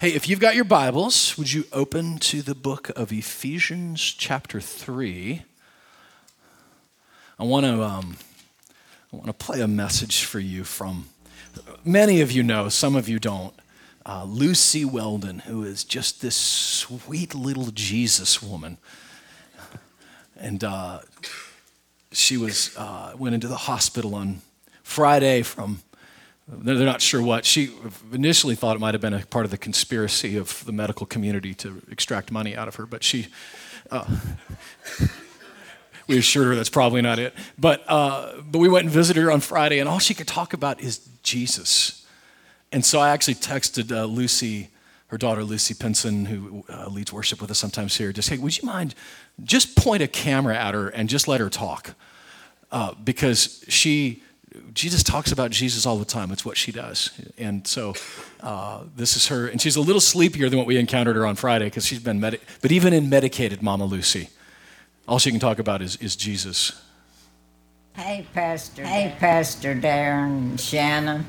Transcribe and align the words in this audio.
Hey, 0.00 0.10
if 0.10 0.28
you've 0.28 0.38
got 0.38 0.54
your 0.54 0.62
Bibles, 0.62 1.36
would 1.36 1.52
you 1.52 1.64
open 1.72 2.18
to 2.18 2.40
the 2.40 2.54
book 2.54 2.90
of 2.90 3.10
Ephesians, 3.10 4.00
chapter 4.00 4.60
3? 4.60 5.42
I 7.36 7.42
want 7.42 7.66
to, 7.66 7.82
um, 7.82 8.16
I 9.12 9.16
want 9.16 9.26
to 9.26 9.32
play 9.32 9.60
a 9.60 9.66
message 9.66 10.22
for 10.22 10.38
you 10.38 10.62
from 10.62 11.08
many 11.84 12.20
of 12.20 12.30
you 12.30 12.44
know, 12.44 12.68
some 12.68 12.94
of 12.94 13.08
you 13.08 13.18
don't. 13.18 13.52
Uh, 14.06 14.22
Lucy 14.22 14.84
Weldon, 14.84 15.40
who 15.40 15.64
is 15.64 15.82
just 15.82 16.22
this 16.22 16.36
sweet 16.36 17.34
little 17.34 17.72
Jesus 17.72 18.40
woman. 18.40 18.78
And 20.36 20.62
uh, 20.62 21.00
she 22.12 22.36
was, 22.36 22.72
uh, 22.76 23.14
went 23.18 23.34
into 23.34 23.48
the 23.48 23.56
hospital 23.56 24.14
on 24.14 24.42
Friday 24.84 25.42
from 25.42 25.82
they're 26.48 26.76
not 26.76 27.02
sure 27.02 27.22
what. 27.22 27.44
She 27.44 27.70
initially 28.12 28.54
thought 28.54 28.74
it 28.76 28.80
might 28.80 28.94
have 28.94 29.00
been 29.00 29.14
a 29.14 29.26
part 29.26 29.44
of 29.44 29.50
the 29.50 29.58
conspiracy 29.58 30.36
of 30.36 30.64
the 30.64 30.72
medical 30.72 31.06
community 31.06 31.54
to 31.54 31.82
extract 31.90 32.32
money 32.32 32.56
out 32.56 32.68
of 32.68 32.76
her, 32.76 32.86
but 32.86 33.04
she. 33.04 33.28
Uh, 33.90 34.04
we 36.08 36.16
assured 36.18 36.46
her 36.46 36.54
that's 36.54 36.70
probably 36.70 37.02
not 37.02 37.18
it. 37.18 37.34
But, 37.58 37.84
uh, 37.86 38.40
but 38.40 38.58
we 38.58 38.68
went 38.68 38.84
and 38.84 38.92
visited 38.92 39.22
her 39.22 39.30
on 39.30 39.40
Friday, 39.40 39.78
and 39.78 39.88
all 39.88 39.98
she 39.98 40.14
could 40.14 40.26
talk 40.26 40.54
about 40.54 40.80
is 40.80 41.06
Jesus. 41.22 42.06
And 42.72 42.84
so 42.84 42.98
I 42.98 43.10
actually 43.10 43.34
texted 43.34 43.92
uh, 43.92 44.04
Lucy, 44.06 44.70
her 45.08 45.18
daughter 45.18 45.44
Lucy 45.44 45.74
Pinson, 45.74 46.24
who 46.24 46.64
uh, 46.68 46.88
leads 46.88 47.12
worship 47.12 47.40
with 47.40 47.50
us 47.50 47.58
sometimes 47.58 47.96
here, 47.96 48.12
just, 48.12 48.30
hey, 48.30 48.38
would 48.38 48.56
you 48.60 48.66
mind 48.66 48.94
just 49.44 49.76
point 49.76 50.02
a 50.02 50.08
camera 50.08 50.56
at 50.56 50.74
her 50.74 50.88
and 50.88 51.08
just 51.08 51.28
let 51.28 51.40
her 51.40 51.50
talk? 51.50 51.94
Uh, 52.72 52.94
because 53.04 53.64
she 53.68 54.22
Jesus 54.74 55.02
talks 55.02 55.32
about 55.32 55.50
Jesus 55.50 55.86
all 55.86 55.96
the 55.96 56.04
time. 56.04 56.30
It's 56.30 56.44
what 56.44 56.56
she 56.56 56.72
does. 56.72 57.10
And 57.36 57.66
so 57.66 57.94
uh, 58.40 58.84
this 58.96 59.16
is 59.16 59.28
her. 59.28 59.46
And 59.46 59.60
she's 59.60 59.76
a 59.76 59.80
little 59.80 60.00
sleepier 60.00 60.48
than 60.48 60.58
what 60.58 60.66
we 60.66 60.76
encountered 60.76 61.16
her 61.16 61.26
on 61.26 61.36
Friday 61.36 61.66
because 61.66 61.86
she's 61.86 61.98
been, 61.98 62.20
medi- 62.20 62.40
but 62.60 62.72
even 62.72 62.92
in 62.92 63.08
medicated 63.08 63.62
Mama 63.62 63.84
Lucy, 63.84 64.28
all 65.06 65.18
she 65.18 65.30
can 65.30 65.40
talk 65.40 65.58
about 65.58 65.82
is, 65.82 65.96
is 65.96 66.16
Jesus. 66.16 66.80
Hey, 67.94 68.26
Pastor. 68.32 68.84
Hey, 68.84 69.14
Pastor 69.18 69.74
Darren 69.74 70.50
and 70.50 70.60
Shannon. 70.60 71.26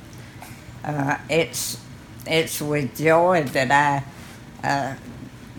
Uh, 0.84 1.18
it's, 1.30 1.80
it's 2.28 2.62
with 2.62 2.96
joy 2.98 3.44
that 3.44 3.72
I 4.64 4.68
uh, 4.68 4.96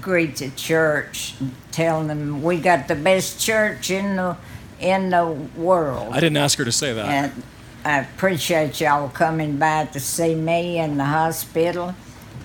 greet 0.01 0.37
the 0.37 0.51
church, 0.51 1.35
telling 1.73 2.07
them 2.07 2.43
we 2.43 2.61
got 2.61 2.89
the 2.89 2.95
best 2.95 3.41
church 3.41 3.91
in 3.91 4.17
the 4.17 4.37
in 4.81 5.11
the 5.11 5.27
world. 5.57 6.13
I 6.13 6.21
didn't 6.21 6.39
ask 6.39 6.59
her 6.59 6.65
to 6.65 6.73
say 6.73 6.93
that. 6.93 7.05
And 7.07 7.43
I 7.83 8.01
appreciate 8.01 8.79
y'all 8.79 9.09
coming 9.09 9.57
by 9.57 9.87
to 9.87 10.01
see 10.01 10.35
me 10.35 10.79
in 10.79 10.99
the 10.99 11.05
hospital 11.05 11.95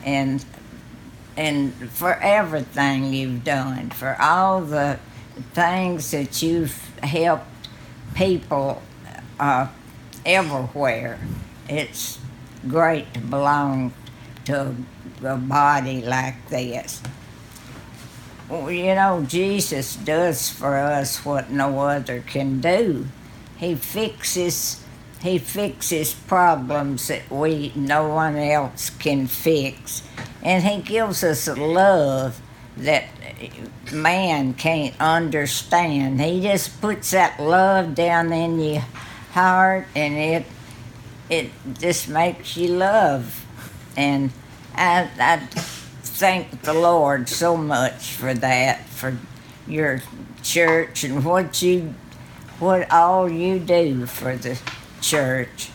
and 0.06 0.44
and 1.36 1.74
for 1.92 2.14
everything 2.14 3.14
you've 3.14 3.44
done, 3.44 3.90
for 3.90 4.16
all 4.22 4.62
the 4.62 4.98
things 5.54 6.12
that 6.12 6.42
you've 6.42 6.74
helped 7.00 7.68
people 8.14 8.82
uh, 9.38 9.68
everywhere. 10.26 11.20
It's 11.68 12.18
great 12.70 13.14
to 13.16 13.20
belong 13.20 13.94
to 14.46 14.74
a 15.22 15.36
body 15.36 16.02
like 16.02 16.48
this. 16.48 17.02
You 18.50 18.96
know, 18.96 19.26
Jesus 19.28 19.98
does 19.98 20.50
for 20.50 20.78
us 20.78 21.26
what 21.26 21.50
no 21.50 21.80
other 21.80 22.22
can 22.22 22.62
do. 22.62 23.08
He 23.58 23.76
fixes 23.76 24.85
he 25.26 25.40
fixes 25.40 26.14
problems 26.14 27.08
that 27.08 27.30
we 27.32 27.72
no 27.76 28.08
one 28.10 28.36
else 28.36 28.92
can 28.92 29.26
fix. 29.26 30.08
And 30.44 30.64
he 30.64 30.82
gives 30.84 31.24
us 31.24 31.48
a 31.48 31.56
love 31.56 32.40
that 32.78 33.06
man 33.92 34.54
can't 34.54 34.94
understand. 35.00 36.22
He 36.22 36.42
just 36.42 36.80
puts 36.80 37.10
that 37.12 37.40
love 37.40 37.96
down 37.96 38.32
in 38.32 38.60
your 38.60 38.84
heart 39.32 39.88
and 39.96 40.14
it 40.14 40.46
it 41.28 41.50
just 41.80 42.08
makes 42.08 42.56
you 42.56 42.68
love. 42.68 43.44
And 43.98 44.32
I, 44.76 45.10
I 45.20 45.38
thank 46.04 46.62
the 46.62 46.76
Lord 46.76 47.30
so 47.30 47.58
much 47.58 48.12
for 48.12 48.36
that, 48.36 48.86
for 48.86 49.18
your 49.68 50.04
church 50.44 51.04
and 51.04 51.26
what 51.26 51.64
you 51.64 51.96
what 52.60 52.92
all 52.92 53.28
you 53.28 53.58
do 53.58 54.06
for 54.06 54.36
the 54.38 54.62
church. 55.06 55.70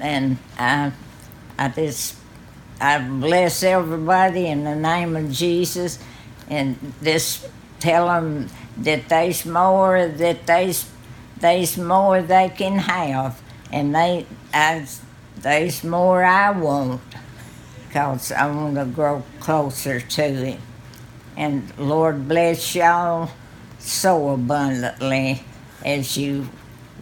And 0.00 0.38
I, 0.58 0.92
I 1.58 1.68
just, 1.68 2.16
I 2.80 2.98
bless 2.98 3.62
everybody 3.62 4.46
in 4.46 4.64
the 4.64 4.74
name 4.74 5.16
of 5.16 5.30
Jesus 5.30 5.98
and 6.48 6.76
just 7.02 7.46
tell 7.78 8.06
them 8.06 8.48
that 8.78 9.08
there's 9.08 9.46
more, 9.46 10.08
that 10.08 10.46
there's, 10.46 10.90
there's 11.38 11.78
more 11.78 12.22
they 12.22 12.48
can 12.48 12.78
have. 12.78 13.40
And 13.72 13.94
they, 13.94 14.26
I, 14.52 14.86
there's 15.36 15.84
more 15.84 16.24
I 16.24 16.50
want 16.50 17.00
because 17.86 18.32
I 18.32 18.50
want 18.50 18.74
to 18.74 18.84
grow 18.86 19.22
closer 19.38 20.00
to 20.00 20.22
Him. 20.22 20.60
And 21.36 21.72
Lord 21.78 22.28
bless 22.28 22.74
y'all 22.74 23.30
so 23.78 24.30
abundantly 24.30 25.42
as 25.84 26.16
you 26.16 26.48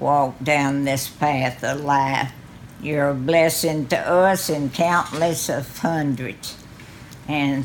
walk 0.02 0.34
down 0.42 0.84
this 0.84 1.08
path 1.08 1.62
of 1.62 1.80
life. 1.80 2.32
You're 2.82 3.10
a 3.10 3.14
blessing 3.14 3.86
to 3.86 3.96
us 3.96 4.48
and 4.48 4.74
countless 4.74 5.48
of 5.48 5.78
hundreds. 5.78 6.56
And 7.28 7.64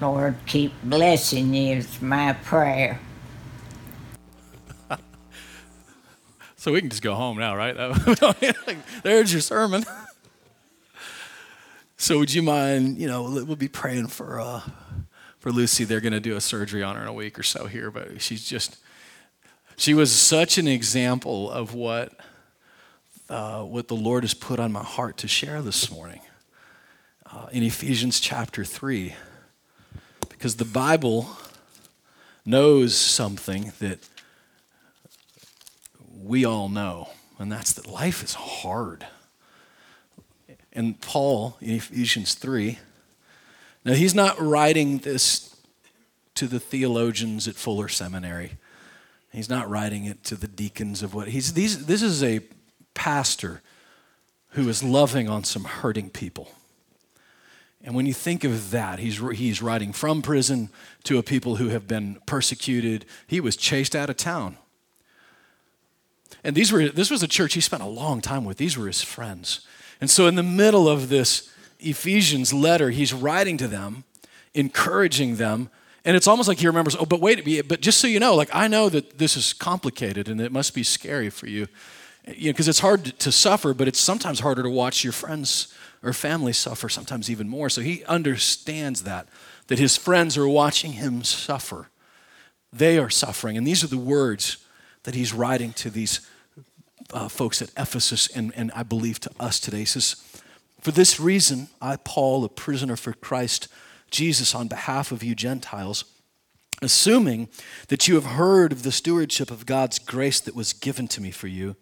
Lord, 0.00 0.34
keep 0.46 0.72
blessing 0.82 1.54
you 1.54 1.76
is 1.76 2.02
my 2.02 2.32
prayer. 2.32 3.00
so 6.56 6.72
we 6.72 6.80
can 6.80 6.90
just 6.90 7.02
go 7.02 7.14
home 7.14 7.38
now, 7.38 7.54
right? 7.54 7.76
There's 9.04 9.32
your 9.32 9.40
sermon. 9.40 9.84
so 11.96 12.18
would 12.18 12.34
you 12.34 12.42
mind, 12.42 12.98
you 12.98 13.06
know, 13.06 13.22
we'll 13.22 13.54
be 13.54 13.68
praying 13.68 14.08
for 14.08 14.40
uh, 14.40 14.62
for 15.38 15.52
Lucy. 15.52 15.84
They're 15.84 16.00
going 16.00 16.12
to 16.12 16.20
do 16.20 16.34
a 16.34 16.40
surgery 16.40 16.82
on 16.82 16.96
her 16.96 17.02
in 17.02 17.08
a 17.08 17.12
week 17.12 17.38
or 17.38 17.44
so 17.44 17.66
here, 17.66 17.92
but 17.92 18.20
she's 18.20 18.44
just 18.44 18.78
she 19.76 19.92
was 19.92 20.10
such 20.10 20.56
an 20.58 20.66
example 20.66 21.50
of 21.50 21.74
what, 21.74 22.12
uh, 23.28 23.62
what 23.62 23.88
the 23.88 23.96
Lord 23.96 24.24
has 24.24 24.34
put 24.34 24.58
on 24.58 24.72
my 24.72 24.82
heart 24.82 25.18
to 25.18 25.28
share 25.28 25.60
this 25.60 25.90
morning 25.90 26.20
uh, 27.30 27.46
in 27.52 27.62
Ephesians 27.62 28.18
chapter 28.18 28.64
3. 28.64 29.14
Because 30.30 30.56
the 30.56 30.64
Bible 30.64 31.28
knows 32.44 32.96
something 32.96 33.72
that 33.80 33.98
we 36.22 36.44
all 36.44 36.68
know, 36.68 37.10
and 37.38 37.52
that's 37.52 37.72
that 37.74 37.86
life 37.86 38.22
is 38.22 38.34
hard. 38.34 39.06
And 40.72 41.00
Paul 41.00 41.56
in 41.60 41.74
Ephesians 41.74 42.34
3, 42.34 42.78
now 43.84 43.92
he's 43.92 44.14
not 44.14 44.40
writing 44.40 44.98
this 44.98 45.54
to 46.34 46.46
the 46.46 46.60
theologians 46.60 47.46
at 47.46 47.54
Fuller 47.54 47.88
Seminary. 47.88 48.52
He's 49.32 49.48
not 49.48 49.68
writing 49.68 50.04
it 50.04 50.24
to 50.24 50.34
the 50.34 50.48
deacons 50.48 51.02
of 51.02 51.14
what 51.14 51.28
he's 51.28 51.52
these, 51.52 51.86
this 51.86 52.02
is 52.02 52.22
a 52.22 52.40
pastor 52.94 53.62
who 54.50 54.68
is 54.68 54.82
loving 54.82 55.28
on 55.28 55.44
some 55.44 55.64
hurting 55.64 56.10
people. 56.10 56.50
And 57.84 57.94
when 57.94 58.06
you 58.06 58.14
think 58.14 58.42
of 58.42 58.70
that, 58.72 58.98
he's, 58.98 59.18
he's 59.36 59.62
writing 59.62 59.92
from 59.92 60.22
prison 60.22 60.70
to 61.04 61.18
a 61.18 61.22
people 61.22 61.56
who 61.56 61.68
have 61.68 61.86
been 61.86 62.18
persecuted. 62.26 63.04
He 63.26 63.40
was 63.40 63.56
chased 63.56 63.94
out 63.94 64.10
of 64.10 64.16
town. 64.16 64.56
And 66.42 66.56
these 66.56 66.72
were, 66.72 66.88
this 66.88 67.10
was 67.10 67.22
a 67.22 67.28
church 67.28 67.54
he 67.54 67.60
spent 67.60 67.82
a 67.82 67.86
long 67.86 68.20
time 68.20 68.44
with. 68.44 68.56
These 68.56 68.76
were 68.76 68.86
his 68.88 69.02
friends. 69.02 69.60
And 70.00 70.10
so, 70.10 70.26
in 70.26 70.34
the 70.34 70.42
middle 70.42 70.88
of 70.88 71.08
this 71.08 71.52
Ephesians 71.78 72.52
letter, 72.52 72.90
he's 72.90 73.12
writing 73.12 73.56
to 73.58 73.68
them, 73.68 74.04
encouraging 74.54 75.36
them 75.36 75.70
and 76.06 76.16
it's 76.16 76.28
almost 76.28 76.48
like 76.48 76.60
he 76.60 76.68
remembers, 76.68 76.94
oh, 76.94 77.04
but 77.04 77.20
wait, 77.20 77.66
but 77.68 77.80
just 77.80 78.00
so 78.00 78.06
you 78.06 78.20
know, 78.20 78.36
like 78.36 78.48
I 78.52 78.68
know 78.68 78.88
that 78.88 79.18
this 79.18 79.36
is 79.36 79.52
complicated 79.52 80.28
and 80.28 80.40
it 80.40 80.52
must 80.52 80.72
be 80.72 80.84
scary 80.84 81.30
for 81.30 81.48
you. 81.48 81.66
You 82.28 82.46
know, 82.46 82.52
because 82.52 82.68
it's 82.68 82.78
hard 82.78 83.18
to 83.18 83.32
suffer, 83.32 83.74
but 83.74 83.88
it's 83.88 83.98
sometimes 83.98 84.38
harder 84.38 84.62
to 84.62 84.70
watch 84.70 85.02
your 85.02 85.12
friends 85.12 85.74
or 86.04 86.12
family 86.12 86.52
suffer, 86.52 86.88
sometimes 86.88 87.28
even 87.28 87.48
more. 87.48 87.68
So 87.68 87.80
he 87.80 88.04
understands 88.04 89.02
that, 89.02 89.26
that 89.66 89.80
his 89.80 89.96
friends 89.96 90.38
are 90.38 90.46
watching 90.46 90.92
him 90.92 91.24
suffer. 91.24 91.88
They 92.72 92.98
are 92.98 93.10
suffering. 93.10 93.56
And 93.56 93.66
these 93.66 93.82
are 93.82 93.88
the 93.88 93.98
words 93.98 94.58
that 95.02 95.16
he's 95.16 95.32
writing 95.32 95.72
to 95.72 95.90
these 95.90 96.20
uh, 97.12 97.28
folks 97.28 97.60
at 97.60 97.70
Ephesus 97.76 98.28
and, 98.28 98.52
and 98.54 98.70
I 98.76 98.84
believe 98.84 99.18
to 99.20 99.30
us 99.40 99.58
today. 99.58 99.78
He 99.78 99.84
says, 99.86 100.14
For 100.80 100.92
this 100.92 101.18
reason, 101.18 101.68
I, 101.82 101.96
Paul, 101.96 102.44
a 102.44 102.48
prisoner 102.48 102.94
for 102.94 103.12
Christ, 103.12 103.66
Jesus 104.10 104.54
on 104.54 104.68
behalf 104.68 105.12
of 105.12 105.22
you 105.22 105.34
Gentiles, 105.34 106.04
assuming 106.82 107.48
that 107.88 108.06
you 108.06 108.14
have 108.14 108.24
heard 108.24 108.72
of 108.72 108.82
the 108.82 108.92
stewardship 108.92 109.50
of 109.50 109.66
God's 109.66 109.98
grace 109.98 110.40
that 110.40 110.54
was 110.54 110.72
given 110.72 111.08
to 111.08 111.20
me 111.20 111.30
for 111.30 111.48
you, 111.48 111.76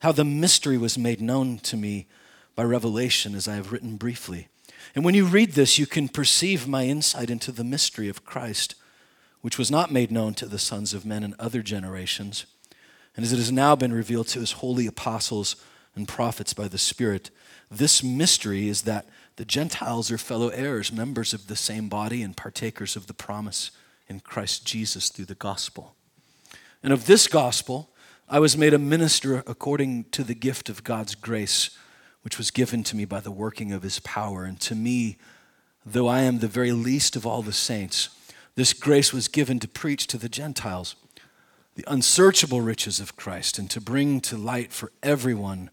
how 0.00 0.12
the 0.12 0.24
mystery 0.24 0.78
was 0.78 0.98
made 0.98 1.20
known 1.20 1.58
to 1.58 1.76
me 1.76 2.06
by 2.54 2.64
revelation, 2.64 3.34
as 3.34 3.46
I 3.46 3.54
have 3.54 3.72
written 3.72 3.96
briefly. 3.96 4.48
And 4.94 5.04
when 5.04 5.14
you 5.14 5.24
read 5.24 5.52
this, 5.52 5.78
you 5.78 5.86
can 5.86 6.08
perceive 6.08 6.66
my 6.66 6.84
insight 6.84 7.30
into 7.30 7.52
the 7.52 7.64
mystery 7.64 8.08
of 8.08 8.24
Christ, 8.24 8.74
which 9.40 9.58
was 9.58 9.70
not 9.70 9.92
made 9.92 10.10
known 10.10 10.34
to 10.34 10.46
the 10.46 10.58
sons 10.58 10.92
of 10.92 11.06
men 11.06 11.22
in 11.22 11.34
other 11.38 11.62
generations, 11.62 12.46
and 13.16 13.24
as 13.24 13.32
it 13.32 13.36
has 13.36 13.52
now 13.52 13.76
been 13.76 13.92
revealed 13.92 14.28
to 14.28 14.40
his 14.40 14.52
holy 14.52 14.86
apostles 14.86 15.56
and 15.94 16.08
prophets 16.08 16.54
by 16.54 16.68
the 16.68 16.78
Spirit. 16.78 17.30
This 17.70 18.02
mystery 18.02 18.68
is 18.68 18.82
that 18.82 19.06
the 19.36 19.44
Gentiles 19.44 20.10
are 20.10 20.18
fellow 20.18 20.48
heirs, 20.48 20.92
members 20.92 21.32
of 21.32 21.46
the 21.46 21.56
same 21.56 21.88
body, 21.88 22.22
and 22.22 22.36
partakers 22.36 22.96
of 22.96 23.06
the 23.06 23.14
promise 23.14 23.70
in 24.08 24.20
Christ 24.20 24.66
Jesus 24.66 25.08
through 25.08 25.24
the 25.24 25.34
gospel. 25.34 25.94
And 26.82 26.92
of 26.92 27.06
this 27.06 27.26
gospel, 27.26 27.90
I 28.28 28.38
was 28.38 28.56
made 28.56 28.74
a 28.74 28.78
minister 28.78 29.42
according 29.46 30.04
to 30.12 30.24
the 30.24 30.34
gift 30.34 30.68
of 30.68 30.84
God's 30.84 31.14
grace, 31.14 31.70
which 32.22 32.38
was 32.38 32.50
given 32.50 32.82
to 32.84 32.96
me 32.96 33.04
by 33.04 33.20
the 33.20 33.30
working 33.30 33.72
of 33.72 33.82
his 33.82 34.00
power. 34.00 34.44
And 34.44 34.60
to 34.60 34.74
me, 34.74 35.16
though 35.84 36.08
I 36.08 36.20
am 36.20 36.38
the 36.38 36.48
very 36.48 36.72
least 36.72 37.16
of 37.16 37.26
all 37.26 37.42
the 37.42 37.52
saints, 37.52 38.08
this 38.54 38.72
grace 38.72 39.12
was 39.12 39.28
given 39.28 39.58
to 39.60 39.68
preach 39.68 40.06
to 40.08 40.18
the 40.18 40.28
Gentiles 40.28 40.94
the 41.74 41.84
unsearchable 41.86 42.60
riches 42.60 43.00
of 43.00 43.16
Christ 43.16 43.58
and 43.58 43.70
to 43.70 43.80
bring 43.80 44.20
to 44.22 44.36
light 44.36 44.72
for 44.72 44.92
everyone 45.02 45.70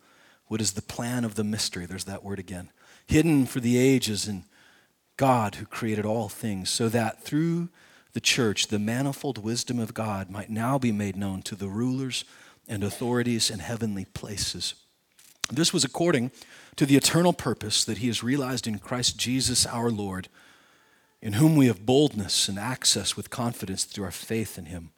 what 0.48 0.62
is 0.62 0.72
the 0.74 0.82
plan 0.82 1.26
of 1.26 1.36
the 1.36 1.44
mystery. 1.44 1.86
There's 1.86 2.06
that 2.06 2.24
word 2.24 2.40
again. 2.40 2.72
Hidden 3.10 3.48
for 3.48 3.60
the 3.60 3.76
ages 3.76 4.28
in 4.28 4.44
God 5.18 5.56
who 5.56 5.66
created 5.66 6.06
all 6.06 6.30
things, 6.30 6.70
so 6.70 6.90
that 6.90 7.24
through 7.24 7.70
the 8.14 8.20
church 8.20 8.68
the 8.68 8.78
manifold 8.78 9.44
wisdom 9.44 9.80
of 9.80 9.96
God 9.96 10.30
might 10.30 10.52
now 10.52 10.78
be 10.78 10.92
made 10.92 11.16
known 11.16 11.42
to 11.42 11.56
the 11.56 11.70
rulers 11.70 12.24
and 12.68 12.84
authorities 12.84 13.50
in 13.50 13.60
heavenly 13.60 14.06
places. 14.06 14.76
This 15.52 15.74
was 15.74 15.84
according 15.84 16.30
to 16.76 16.86
the 16.86 16.96
eternal 16.96 17.34
purpose 17.34 17.84
that 17.84 17.98
he 17.98 18.06
has 18.06 18.22
realized 18.22 18.68
in 18.68 18.78
Christ 18.78 19.18
Jesus 19.18 19.66
our 19.66 19.90
Lord, 19.90 20.28
in 21.20 21.34
whom 21.34 21.56
we 21.56 21.66
have 21.66 21.88
boldness 21.88 22.48
and 22.48 22.60
access 22.60 23.18
with 23.18 23.32
confidence 23.32 23.86
through 23.86 24.06
our 24.06 24.12
faith 24.12 24.56
in 24.56 24.66
him. 24.66 24.92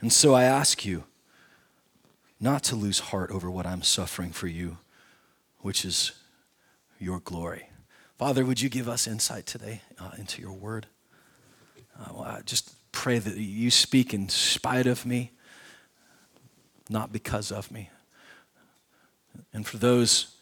And 0.00 0.10
so 0.10 0.32
I 0.32 0.44
ask 0.44 0.86
you 0.86 1.04
not 2.40 2.62
to 2.64 2.76
lose 2.76 3.00
heart 3.00 3.30
over 3.30 3.50
what 3.50 3.66
I'm 3.66 3.82
suffering 3.82 4.30
for 4.32 4.46
you, 4.46 4.78
which 5.58 5.84
is 5.84 6.12
your 6.98 7.20
glory. 7.20 7.68
Father, 8.18 8.44
would 8.44 8.60
you 8.60 8.68
give 8.68 8.88
us 8.88 9.06
insight 9.06 9.46
today 9.46 9.82
uh, 9.98 10.12
into 10.18 10.40
your 10.40 10.52
word? 10.52 10.86
Uh, 11.98 12.12
well, 12.14 12.24
I 12.24 12.40
just 12.42 12.74
pray 12.92 13.18
that 13.18 13.36
you 13.36 13.70
speak 13.70 14.14
in 14.14 14.28
spite 14.28 14.86
of 14.86 15.04
me, 15.04 15.32
not 16.88 17.12
because 17.12 17.52
of 17.52 17.70
me. 17.70 17.90
And 19.52 19.66
for 19.66 19.76
those 19.76 20.36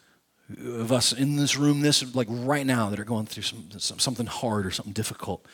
of 0.59 0.91
us 0.91 1.11
in 1.11 1.35
this 1.35 1.57
room, 1.57 1.81
this 1.81 2.15
like 2.15 2.27
right 2.29 2.65
now, 2.65 2.89
that 2.89 2.99
are 2.99 3.05
going 3.05 3.25
through 3.25 3.43
some, 3.43 3.67
some 3.77 3.99
something 3.99 4.25
hard 4.25 4.65
or 4.65 4.71
something 4.71 4.93
difficult, 4.93 5.45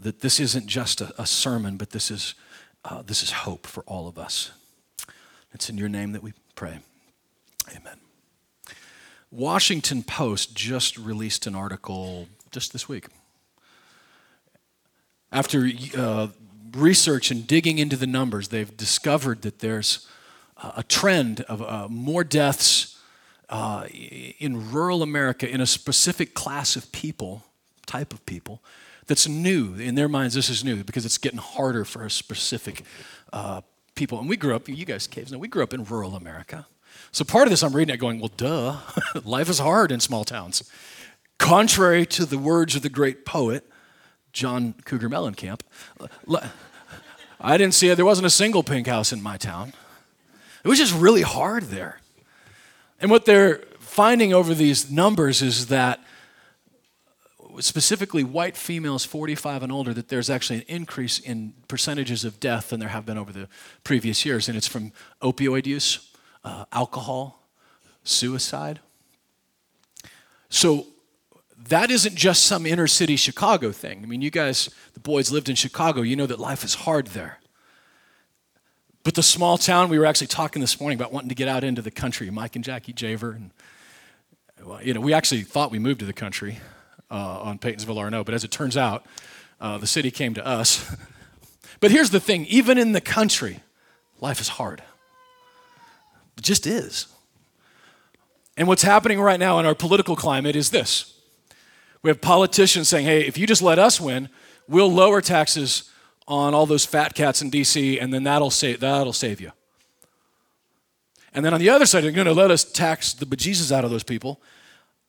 that 0.00 0.20
this 0.20 0.38
isn't 0.38 0.66
just 0.66 1.00
a, 1.00 1.12
a 1.20 1.26
sermon, 1.26 1.76
but 1.76 1.90
this 1.90 2.10
is 2.10 2.34
uh, 2.84 3.02
this 3.02 3.22
is 3.22 3.30
hope 3.30 3.66
for 3.66 3.82
all 3.84 4.06
of 4.06 4.18
us. 4.18 4.52
It's 5.52 5.70
in 5.70 5.78
your 5.78 5.88
name 5.88 6.12
that 6.12 6.22
we 6.22 6.34
pray. 6.54 6.80
Amen. 7.74 8.05
Washington 9.36 10.02
Post 10.02 10.54
just 10.54 10.96
released 10.96 11.46
an 11.46 11.54
article 11.54 12.26
just 12.50 12.72
this 12.72 12.88
week. 12.88 13.08
After 15.30 15.68
uh, 15.94 16.28
research 16.72 17.30
and 17.30 17.46
digging 17.46 17.76
into 17.76 17.96
the 17.96 18.06
numbers, 18.06 18.48
they've 18.48 18.74
discovered 18.74 19.42
that 19.42 19.58
there's 19.58 20.08
a 20.56 20.82
trend 20.82 21.42
of 21.42 21.60
uh, 21.60 21.86
more 21.90 22.24
deaths 22.24 22.98
uh, 23.50 23.86
in 23.90 24.72
rural 24.72 25.02
America 25.02 25.46
in 25.46 25.60
a 25.60 25.66
specific 25.66 26.32
class 26.32 26.74
of 26.74 26.90
people, 26.90 27.44
type 27.84 28.14
of 28.14 28.24
people, 28.24 28.62
that's 29.06 29.28
new. 29.28 29.74
In 29.74 29.96
their 29.96 30.08
minds, 30.08 30.34
this 30.34 30.48
is 30.48 30.64
new 30.64 30.82
because 30.82 31.04
it's 31.04 31.18
getting 31.18 31.40
harder 31.40 31.84
for 31.84 32.06
a 32.06 32.10
specific 32.10 32.84
uh, 33.34 33.60
people. 33.94 34.18
And 34.18 34.30
we 34.30 34.38
grew 34.38 34.56
up, 34.56 34.66
you 34.66 34.86
guys 34.86 35.06
caves 35.06 35.30
know, 35.30 35.36
we 35.36 35.46
grew 35.46 35.62
up 35.62 35.74
in 35.74 35.84
rural 35.84 36.16
America. 36.16 36.66
So 37.16 37.24
part 37.24 37.46
of 37.46 37.50
this 37.50 37.62
I'm 37.62 37.74
reading 37.74 37.94
it 37.94 37.96
going, 37.96 38.20
well, 38.20 38.30
duh, 38.36 38.76
life 39.24 39.48
is 39.48 39.58
hard 39.58 39.90
in 39.90 40.00
small 40.00 40.22
towns. 40.22 40.70
Contrary 41.38 42.04
to 42.04 42.26
the 42.26 42.36
words 42.36 42.76
of 42.76 42.82
the 42.82 42.90
great 42.90 43.24
poet, 43.24 43.64
John 44.34 44.74
Cougar 44.84 45.08
Mellencamp, 45.08 45.62
I 47.40 47.56
didn't 47.56 47.72
see 47.72 47.88
it. 47.88 47.94
There 47.94 48.04
wasn't 48.04 48.26
a 48.26 48.30
single 48.30 48.62
pink 48.62 48.86
house 48.86 49.14
in 49.14 49.22
my 49.22 49.38
town. 49.38 49.72
It 50.62 50.68
was 50.68 50.76
just 50.78 50.94
really 50.94 51.22
hard 51.22 51.62
there. 51.64 52.02
And 53.00 53.10
what 53.10 53.24
they're 53.24 53.62
finding 53.78 54.34
over 54.34 54.52
these 54.52 54.90
numbers 54.90 55.40
is 55.40 55.68
that 55.68 56.00
uh, 57.40 57.62
specifically 57.62 58.24
white 58.24 58.58
females 58.58 59.06
45 59.06 59.62
and 59.62 59.72
older, 59.72 59.94
that 59.94 60.08
there's 60.08 60.28
actually 60.28 60.58
an 60.58 60.64
increase 60.68 61.18
in 61.18 61.54
percentages 61.66 62.26
of 62.26 62.40
death 62.40 62.68
than 62.68 62.78
there 62.78 62.90
have 62.90 63.06
been 63.06 63.16
over 63.16 63.32
the 63.32 63.48
previous 63.84 64.26
years. 64.26 64.48
And 64.48 64.56
it's 64.58 64.68
from 64.68 64.92
opioid 65.22 65.64
use, 65.64 66.12
uh, 66.46 66.64
alcohol, 66.72 67.42
suicide. 68.04 68.78
So 70.48 70.86
that 71.68 71.90
isn't 71.90 72.14
just 72.14 72.44
some 72.44 72.64
inner 72.64 72.86
city 72.86 73.16
Chicago 73.16 73.72
thing. 73.72 74.00
I 74.02 74.06
mean, 74.06 74.22
you 74.22 74.30
guys, 74.30 74.70
the 74.94 75.00
boys 75.00 75.32
lived 75.32 75.48
in 75.48 75.56
Chicago, 75.56 76.02
you 76.02 76.14
know 76.14 76.26
that 76.26 76.38
life 76.38 76.62
is 76.64 76.74
hard 76.74 77.08
there. 77.08 77.40
But 79.02 79.14
the 79.14 79.22
small 79.22 79.58
town, 79.58 79.88
we 79.88 79.98
were 79.98 80.06
actually 80.06 80.28
talking 80.28 80.60
this 80.60 80.80
morning 80.80 80.98
about 80.98 81.12
wanting 81.12 81.28
to 81.28 81.34
get 81.34 81.48
out 81.48 81.64
into 81.64 81.82
the 81.82 81.90
country, 81.90 82.30
Mike 82.30 82.54
and 82.54 82.64
Jackie 82.64 82.92
Javer. 82.92 83.34
And, 83.34 83.50
well, 84.64 84.82
you 84.82 84.94
know, 84.94 85.00
we 85.00 85.12
actually 85.12 85.42
thought 85.42 85.72
we 85.72 85.80
moved 85.80 86.00
to 86.00 86.06
the 86.06 86.12
country 86.12 86.58
uh, 87.10 87.40
on 87.40 87.58
Peytonsville 87.58 87.98
Arno, 87.98 88.22
but 88.22 88.34
as 88.34 88.44
it 88.44 88.52
turns 88.52 88.76
out, 88.76 89.04
uh, 89.60 89.78
the 89.78 89.86
city 89.86 90.12
came 90.12 90.34
to 90.34 90.46
us. 90.46 90.94
but 91.80 91.90
here's 91.90 92.10
the 92.10 92.20
thing 92.20 92.46
even 92.46 92.78
in 92.78 92.92
the 92.92 93.00
country, 93.00 93.60
life 94.20 94.40
is 94.40 94.48
hard. 94.48 94.82
It 96.36 96.42
just 96.42 96.66
is. 96.66 97.06
And 98.56 98.68
what's 98.68 98.82
happening 98.82 99.20
right 99.20 99.38
now 99.38 99.58
in 99.58 99.66
our 99.66 99.74
political 99.74 100.16
climate 100.16 100.56
is 100.56 100.70
this 100.70 101.12
we 102.02 102.10
have 102.10 102.20
politicians 102.20 102.88
saying, 102.88 103.04
hey, 103.04 103.26
if 103.26 103.36
you 103.36 103.46
just 103.46 103.62
let 103.62 103.78
us 103.78 104.00
win, 104.00 104.28
we'll 104.68 104.92
lower 104.92 105.20
taxes 105.20 105.90
on 106.28 106.54
all 106.54 106.66
those 106.66 106.84
fat 106.84 107.14
cats 107.14 107.42
in 107.42 107.50
DC, 107.50 108.00
and 108.00 108.12
then 108.12 108.24
that'll 108.24 108.50
save, 108.50 108.80
that'll 108.80 109.12
save 109.12 109.40
you. 109.40 109.50
And 111.32 111.44
then 111.44 111.52
on 111.52 111.60
the 111.60 111.68
other 111.68 111.84
side, 111.84 112.04
they're 112.04 112.12
going 112.12 112.26
to 112.26 112.32
let 112.32 112.50
us 112.50 112.64
tax 112.64 113.12
the 113.12 113.26
bejesus 113.26 113.72
out 113.72 113.84
of 113.84 113.90
those 113.90 114.02
people, 114.02 114.40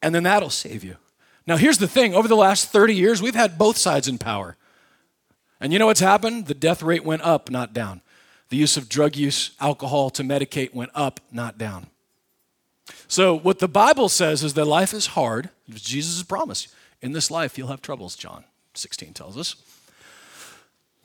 and 0.01 0.13
then 0.13 0.23
that'll 0.23 0.49
save 0.49 0.83
you. 0.83 0.97
Now, 1.45 1.55
here's 1.55 1.77
the 1.77 1.87
thing 1.87 2.13
over 2.13 2.27
the 2.27 2.35
last 2.35 2.69
30 2.71 2.93
years, 2.95 3.21
we've 3.21 3.35
had 3.35 3.57
both 3.57 3.77
sides 3.77 4.07
in 4.07 4.17
power. 4.17 4.57
And 5.61 5.71
you 5.71 5.79
know 5.79 5.85
what's 5.85 5.99
happened? 5.99 6.47
The 6.47 6.53
death 6.53 6.83
rate 6.83 7.03
went 7.03 7.21
up, 7.21 7.49
not 7.49 7.73
down. 7.73 8.01
The 8.49 8.57
use 8.57 8.77
of 8.77 8.87
drug 8.87 9.15
use, 9.15 9.51
alcohol 9.59 10.09
to 10.11 10.23
medicate 10.23 10.73
went 10.73 10.91
up, 10.95 11.19
not 11.31 11.57
down. 11.57 11.87
So, 13.07 13.37
what 13.37 13.59
the 13.59 13.67
Bible 13.67 14.09
says 14.09 14.43
is 14.43 14.53
that 14.53 14.65
life 14.65 14.93
is 14.93 15.07
hard. 15.07 15.49
Jesus' 15.69 16.23
promise. 16.23 16.67
In 17.01 17.11
this 17.11 17.29
life, 17.29 17.57
you'll 17.57 17.67
have 17.67 17.81
troubles, 17.81 18.15
John 18.15 18.43
16 18.73 19.13
tells 19.13 19.37
us. 19.37 19.55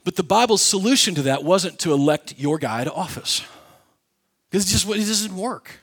But 0.05 0.17
the 0.17 0.23
Bible's 0.23 0.63
solution 0.63 1.15
to 1.15 1.23
that 1.23 1.45
wasn't 1.45 1.79
to 1.81 1.93
elect 1.93 2.35
your 2.39 2.59
guy 2.59 2.85
to 2.85 2.93
office, 2.93 3.43
because 4.51 4.67
it 4.67 4.71
just 4.71 4.89
it 4.89 5.07
doesn't 5.07 5.37
work. 5.37 5.81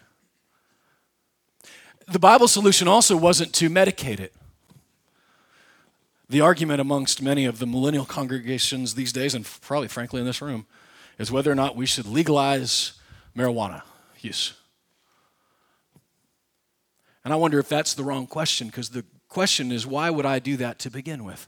The 2.07 2.19
Bible's 2.19 2.51
solution 2.51 2.87
also 2.87 3.15
wasn't 3.15 3.53
to 3.55 3.69
medicate 3.69 4.19
it. 4.19 4.33
The 6.27 6.41
argument 6.41 6.81
amongst 6.81 7.21
many 7.21 7.45
of 7.45 7.59
the 7.59 7.65
millennial 7.65 8.05
congregations 8.05 8.95
these 8.95 9.13
days, 9.13 9.35
and 9.35 9.47
probably 9.61 9.87
frankly 9.87 10.19
in 10.19 10.25
this 10.25 10.41
room, 10.41 10.65
is 11.19 11.31
whether 11.31 11.51
or 11.51 11.55
not 11.55 11.75
we 11.75 11.85
should 11.85 12.07
legalize 12.07 12.93
marijuana 13.37 13.83
use. 14.21 14.53
And 17.23 17.31
I 17.31 17.35
wonder 17.35 17.59
if 17.59 17.69
that's 17.69 17.93
the 17.93 18.03
wrong 18.03 18.25
question, 18.25 18.67
because 18.67 18.89
the 18.89 19.05
question 19.27 19.71
is, 19.71 19.85
why 19.85 20.09
would 20.09 20.25
I 20.25 20.39
do 20.39 20.57
that 20.57 20.79
to 20.79 20.89
begin 20.89 21.23
with? 21.23 21.47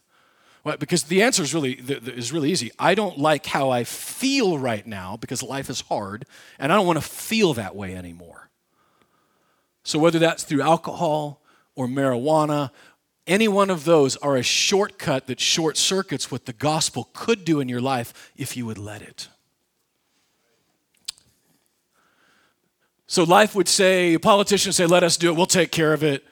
Well, 0.63 0.77
because 0.77 1.03
the 1.03 1.23
answer 1.23 1.41
is 1.41 1.55
really, 1.55 1.71
is 1.71 2.31
really 2.31 2.51
easy. 2.51 2.71
I 2.77 2.93
don't 2.93 3.17
like 3.17 3.47
how 3.47 3.71
I 3.71 3.83
feel 3.83 4.59
right 4.59 4.85
now 4.85 5.17
because 5.17 5.41
life 5.41 5.69
is 5.69 5.81
hard, 5.81 6.25
and 6.59 6.71
I 6.71 6.75
don't 6.75 6.85
want 6.85 6.99
to 6.99 7.07
feel 7.07 7.55
that 7.55 7.75
way 7.75 7.95
anymore. 7.95 8.49
So, 9.83 9.97
whether 9.97 10.19
that's 10.19 10.43
through 10.43 10.61
alcohol 10.61 11.41
or 11.73 11.87
marijuana 11.87 12.69
any 13.27 13.47
one 13.47 13.69
of 13.69 13.85
those 13.85 14.17
are 14.17 14.35
a 14.35 14.43
shortcut 14.43 15.27
that 15.27 15.39
short 15.39 15.77
circuits 15.77 16.31
what 16.31 16.45
the 16.45 16.53
gospel 16.53 17.09
could 17.13 17.45
do 17.45 17.59
in 17.59 17.69
your 17.69 17.81
life 17.81 18.31
if 18.35 18.57
you 18.57 18.65
would 18.65 18.77
let 18.77 19.01
it. 19.01 19.29
So 23.11 23.25
life 23.25 23.55
would 23.55 23.67
say, 23.67 24.17
politicians 24.17 24.77
say, 24.77 24.85
let 24.85 25.03
us 25.03 25.17
do 25.17 25.29
it, 25.29 25.35
we'll 25.35 25.45
take 25.45 25.69
care 25.69 25.91
of 25.91 26.01
it. 26.01 26.23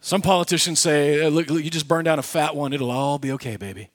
Some 0.00 0.20
politicians 0.20 0.80
say, 0.80 1.30
look, 1.30 1.48
look, 1.48 1.62
you 1.62 1.70
just 1.70 1.86
burn 1.86 2.04
down 2.04 2.18
a 2.18 2.22
fat 2.22 2.56
one, 2.56 2.72
it'll 2.72 2.90
all 2.90 3.20
be 3.20 3.30
okay, 3.30 3.54
baby. 3.54 3.88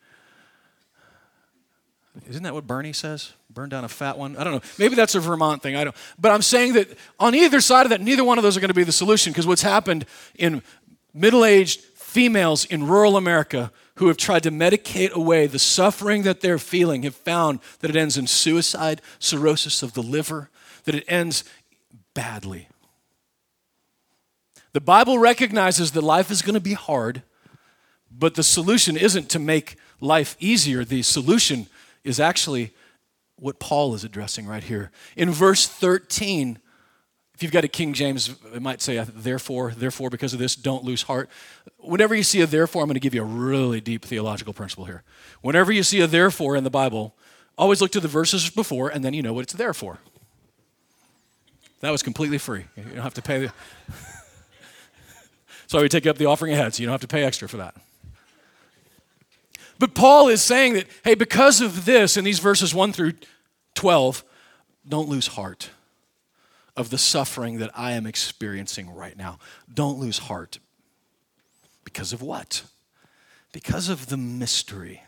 Isn't 2.26 2.44
that 2.44 2.54
what 2.54 2.66
Bernie 2.66 2.94
says? 2.94 3.34
Burn 3.50 3.68
down 3.68 3.84
a 3.84 3.90
fat 3.90 4.18
one? 4.18 4.38
I 4.38 4.46
don't 4.46 4.54
know. 4.54 4.62
Maybe 4.80 4.96
that's 4.96 5.14
a 5.16 5.20
Vermont 5.20 5.62
thing. 5.62 5.76
I 5.76 5.84
don't. 5.84 5.96
But 6.18 6.32
I'm 6.32 6.42
saying 6.42 6.72
that 6.76 6.88
on 7.20 7.36
either 7.36 7.60
side 7.60 7.86
of 7.86 7.90
that, 7.90 8.00
neither 8.00 8.24
one 8.24 8.38
of 8.38 8.46
those 8.46 8.56
are 8.56 8.62
going 8.62 8.70
to 8.70 8.74
be 8.74 8.86
the 8.86 8.94
solution 8.94 9.34
because 9.34 9.46
what's 9.46 9.62
happened 9.62 10.06
in 10.36 10.64
middle 11.14 11.44
aged 11.44 11.82
females 11.82 12.64
in 12.64 12.88
rural 12.88 13.18
America 13.18 13.74
who 13.96 14.08
have 14.08 14.16
tried 14.16 14.44
to 14.44 14.52
medicate 14.52 15.12
away 15.12 15.48
the 15.48 15.60
suffering 15.60 16.24
that 16.24 16.40
they're 16.40 16.60
feeling 16.60 17.04
have 17.04 17.14
found 17.14 17.60
that 17.82 17.90
it 17.90 17.98
ends 17.98 18.18
in 18.18 18.26
suicide, 18.26 19.02
cirrhosis 19.20 19.84
of 19.84 19.96
the 19.96 20.02
liver, 20.02 20.50
that 20.86 20.96
it 20.96 21.04
ends 21.10 21.44
badly. 22.14 22.68
The 24.74 24.82
Bible 24.82 25.20
recognizes 25.20 25.92
that 25.92 26.02
life 26.02 26.32
is 26.32 26.42
going 26.42 26.56
to 26.56 26.60
be 26.60 26.74
hard, 26.74 27.22
but 28.12 28.36
the 28.36 28.44
solution 28.44 28.98
isn't 28.98 29.30
to 29.30 29.40
make 29.40 29.78
life 30.02 30.36
easier. 30.40 30.84
The 30.84 31.04
solution 31.04 31.68
is 32.04 32.20
actually 32.20 32.72
what 33.38 33.60
Paul 33.60 33.94
is 33.94 34.04
addressing 34.04 34.48
right 34.48 34.64
here. 34.64 34.92
In 35.16 35.32
verse 35.32 35.68
13, 35.68 36.60
if 37.36 37.42
you've 37.42 37.52
got 37.52 37.64
a 37.64 37.68
King 37.68 37.94
James, 37.94 38.36
it 38.54 38.62
might 38.62 38.82
say, 38.82 39.04
therefore, 39.04 39.74
therefore, 39.76 40.10
because 40.10 40.34
of 40.34 40.40
this, 40.40 40.56
don't 40.56 40.84
lose 40.84 41.04
heart. 41.04 41.30
Whenever 41.80 42.14
you 42.14 42.24
see 42.24 42.42
a 42.42 42.46
therefore, 42.46 42.84
I'm 42.84 42.88
going 42.88 42.94
to 42.94 43.00
give 43.00 43.16
you 43.16 43.22
a 43.22 43.26
really 43.26 43.82
deep 43.82 44.06
theological 44.06 44.54
principle 44.54 44.86
here. 44.86 45.04
Whenever 45.42 45.72
you 45.72 45.84
see 45.84 46.00
a 46.02 46.08
therefore 46.08 46.56
in 46.56 46.64
the 46.64 46.70
Bible, 46.70 47.16
always 47.58 47.82
look 47.82 47.92
to 47.92 48.00
the 48.00 48.08
verses 48.08 48.50
before, 48.50 48.90
and 48.90 49.04
then 49.04 49.14
you 49.14 49.22
know 49.22 49.34
what 49.34 49.44
it's 49.44 49.54
there 49.54 49.74
for. 49.74 50.00
That 51.84 51.92
was 51.92 52.02
completely 52.02 52.38
free. 52.38 52.64
You 52.78 52.84
don't 52.84 53.04
have 53.04 53.14
to 53.16 53.22
pay. 53.22 53.40
The... 53.40 53.54
so 55.68 55.82
we 55.82 55.90
take 55.90 56.08
up 56.08 56.18
the 56.18 56.28
offering 56.28 56.54
ahead, 56.54 56.74
so 56.74 56.82
you 56.82 56.88
don't 56.88 56.94
have 56.94 57.02
to 57.02 57.10
pay 57.10 57.26
extra 57.26 57.50
for 57.50 57.58
that. 57.58 57.76
But 59.80 59.94
Paul 59.94 60.30
is 60.30 60.42
saying 60.42 60.76
that, 60.76 60.88
hey, 61.04 61.14
because 61.14 61.60
of 61.60 61.84
this, 61.84 62.16
in 62.16 62.24
these 62.24 62.40
verses 62.40 62.74
1 62.74 62.94
through 62.94 63.16
12, 63.76 64.24
don't 64.88 65.10
lose 65.10 65.28
heart 65.28 65.72
of 66.78 66.90
the 66.90 66.98
suffering 66.98 67.58
that 67.58 67.72
I 67.76 67.92
am 67.92 68.08
experiencing 68.08 68.90
right 68.90 69.18
now. 69.18 69.38
Don't 69.72 70.00
lose 70.00 70.20
heart. 70.20 70.60
Because 71.84 72.14
of 72.14 72.22
what? 72.22 72.64
Because 73.52 73.90
of 73.90 74.08
the 74.08 74.16
mystery. 74.16 75.04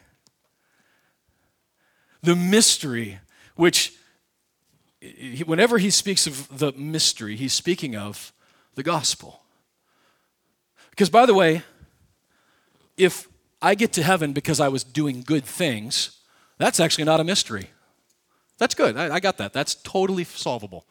The 2.22 2.36
mystery, 2.36 3.20
which, 3.55 3.95
whenever 5.45 5.77
he 5.77 5.89
speaks 5.89 6.27
of 6.27 6.57
the 6.57 6.71
mystery, 6.74 7.35
he's 7.35 7.53
speaking 7.53 7.95
of 7.95 8.33
the 8.75 8.83
gospel. 8.83 9.41
Because, 10.89 11.09
by 11.09 11.25
the 11.25 11.33
way, 11.33 11.63
if 12.97 13.27
I 13.62 13.75
get 13.75 13.93
to 13.93 14.03
heaven 14.03 14.33
because 14.33 14.59
I 14.59 14.67
was 14.67 14.83
doing 14.83 15.21
good 15.21 15.43
things, 15.43 16.19
that's 16.57 16.79
actually 16.79 17.03
not 17.03 17.19
a 17.19 17.24
mystery. 17.24 17.69
That's 18.57 18.75
good. 18.75 18.95
I, 18.95 19.19
got 19.19 19.38
that. 19.38 19.51
That's 19.51 19.75
totally 19.75 20.24
solvable. 20.24 20.85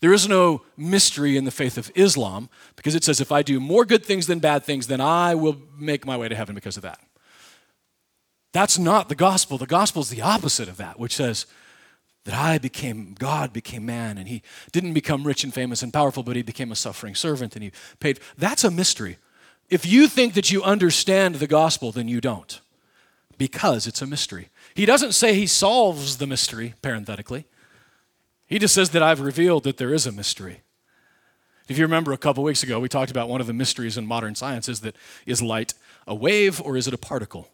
There 0.00 0.12
is 0.12 0.28
no 0.28 0.62
mystery 0.76 1.36
in 1.36 1.44
the 1.44 1.50
faith 1.50 1.76
of 1.76 1.90
Islam 1.94 2.48
because 2.76 2.94
it 2.94 3.04
says 3.04 3.20
if 3.20 3.32
I 3.32 3.42
do 3.42 3.58
more 3.58 3.84
good 3.84 4.04
things 4.04 4.26
than 4.26 4.38
bad 4.38 4.64
things, 4.64 4.86
then 4.86 5.00
I 5.00 5.34
will 5.34 5.56
make 5.76 6.06
my 6.06 6.16
way 6.16 6.28
to 6.28 6.36
heaven 6.36 6.54
because 6.54 6.76
of 6.76 6.84
that. 6.84 7.00
That's 8.52 8.78
not 8.78 9.08
the 9.08 9.14
gospel. 9.14 9.58
The 9.58 9.66
gospel 9.66 10.02
is 10.02 10.08
the 10.08 10.22
opposite 10.22 10.68
of 10.68 10.76
that, 10.78 10.98
which 10.98 11.14
says 11.14 11.46
that 12.24 12.34
I 12.34 12.58
became, 12.58 13.14
God 13.18 13.52
became 13.52 13.86
man, 13.86 14.18
and 14.18 14.28
he 14.28 14.42
didn't 14.72 14.92
become 14.92 15.26
rich 15.26 15.42
and 15.42 15.52
famous 15.52 15.82
and 15.82 15.92
powerful, 15.92 16.22
but 16.22 16.36
he 16.36 16.42
became 16.42 16.70
a 16.70 16.76
suffering 16.76 17.14
servant 17.14 17.56
and 17.56 17.62
he 17.62 17.72
paid. 17.98 18.20
That's 18.36 18.64
a 18.64 18.70
mystery. 18.70 19.18
If 19.68 19.86
you 19.86 20.08
think 20.08 20.34
that 20.34 20.50
you 20.50 20.62
understand 20.62 21.36
the 21.36 21.46
gospel, 21.46 21.92
then 21.92 22.08
you 22.08 22.20
don't 22.20 22.60
because 23.40 23.86
it's 23.86 24.02
a 24.02 24.06
mystery. 24.06 24.50
He 24.74 24.84
doesn't 24.84 25.12
say 25.12 25.32
he 25.32 25.46
solves 25.46 26.18
the 26.18 26.26
mystery, 26.26 26.74
parenthetically. 26.82 27.46
He 28.46 28.58
just 28.58 28.74
says 28.74 28.90
that 28.90 29.02
I've 29.02 29.20
revealed 29.20 29.64
that 29.64 29.78
there 29.78 29.94
is 29.94 30.06
a 30.06 30.12
mystery. 30.12 30.60
If 31.66 31.78
you 31.78 31.84
remember 31.84 32.12
a 32.12 32.18
couple 32.18 32.44
weeks 32.44 32.62
ago, 32.62 32.78
we 32.78 32.88
talked 32.90 33.10
about 33.10 33.30
one 33.30 33.40
of 33.40 33.46
the 33.46 33.54
mysteries 33.54 33.96
in 33.96 34.04
modern 34.04 34.34
science 34.34 34.68
is 34.68 34.80
that 34.80 34.94
is 35.24 35.40
light 35.40 35.72
a 36.06 36.14
wave 36.14 36.60
or 36.60 36.76
is 36.76 36.86
it 36.86 36.92
a 36.92 36.98
particle? 36.98 37.48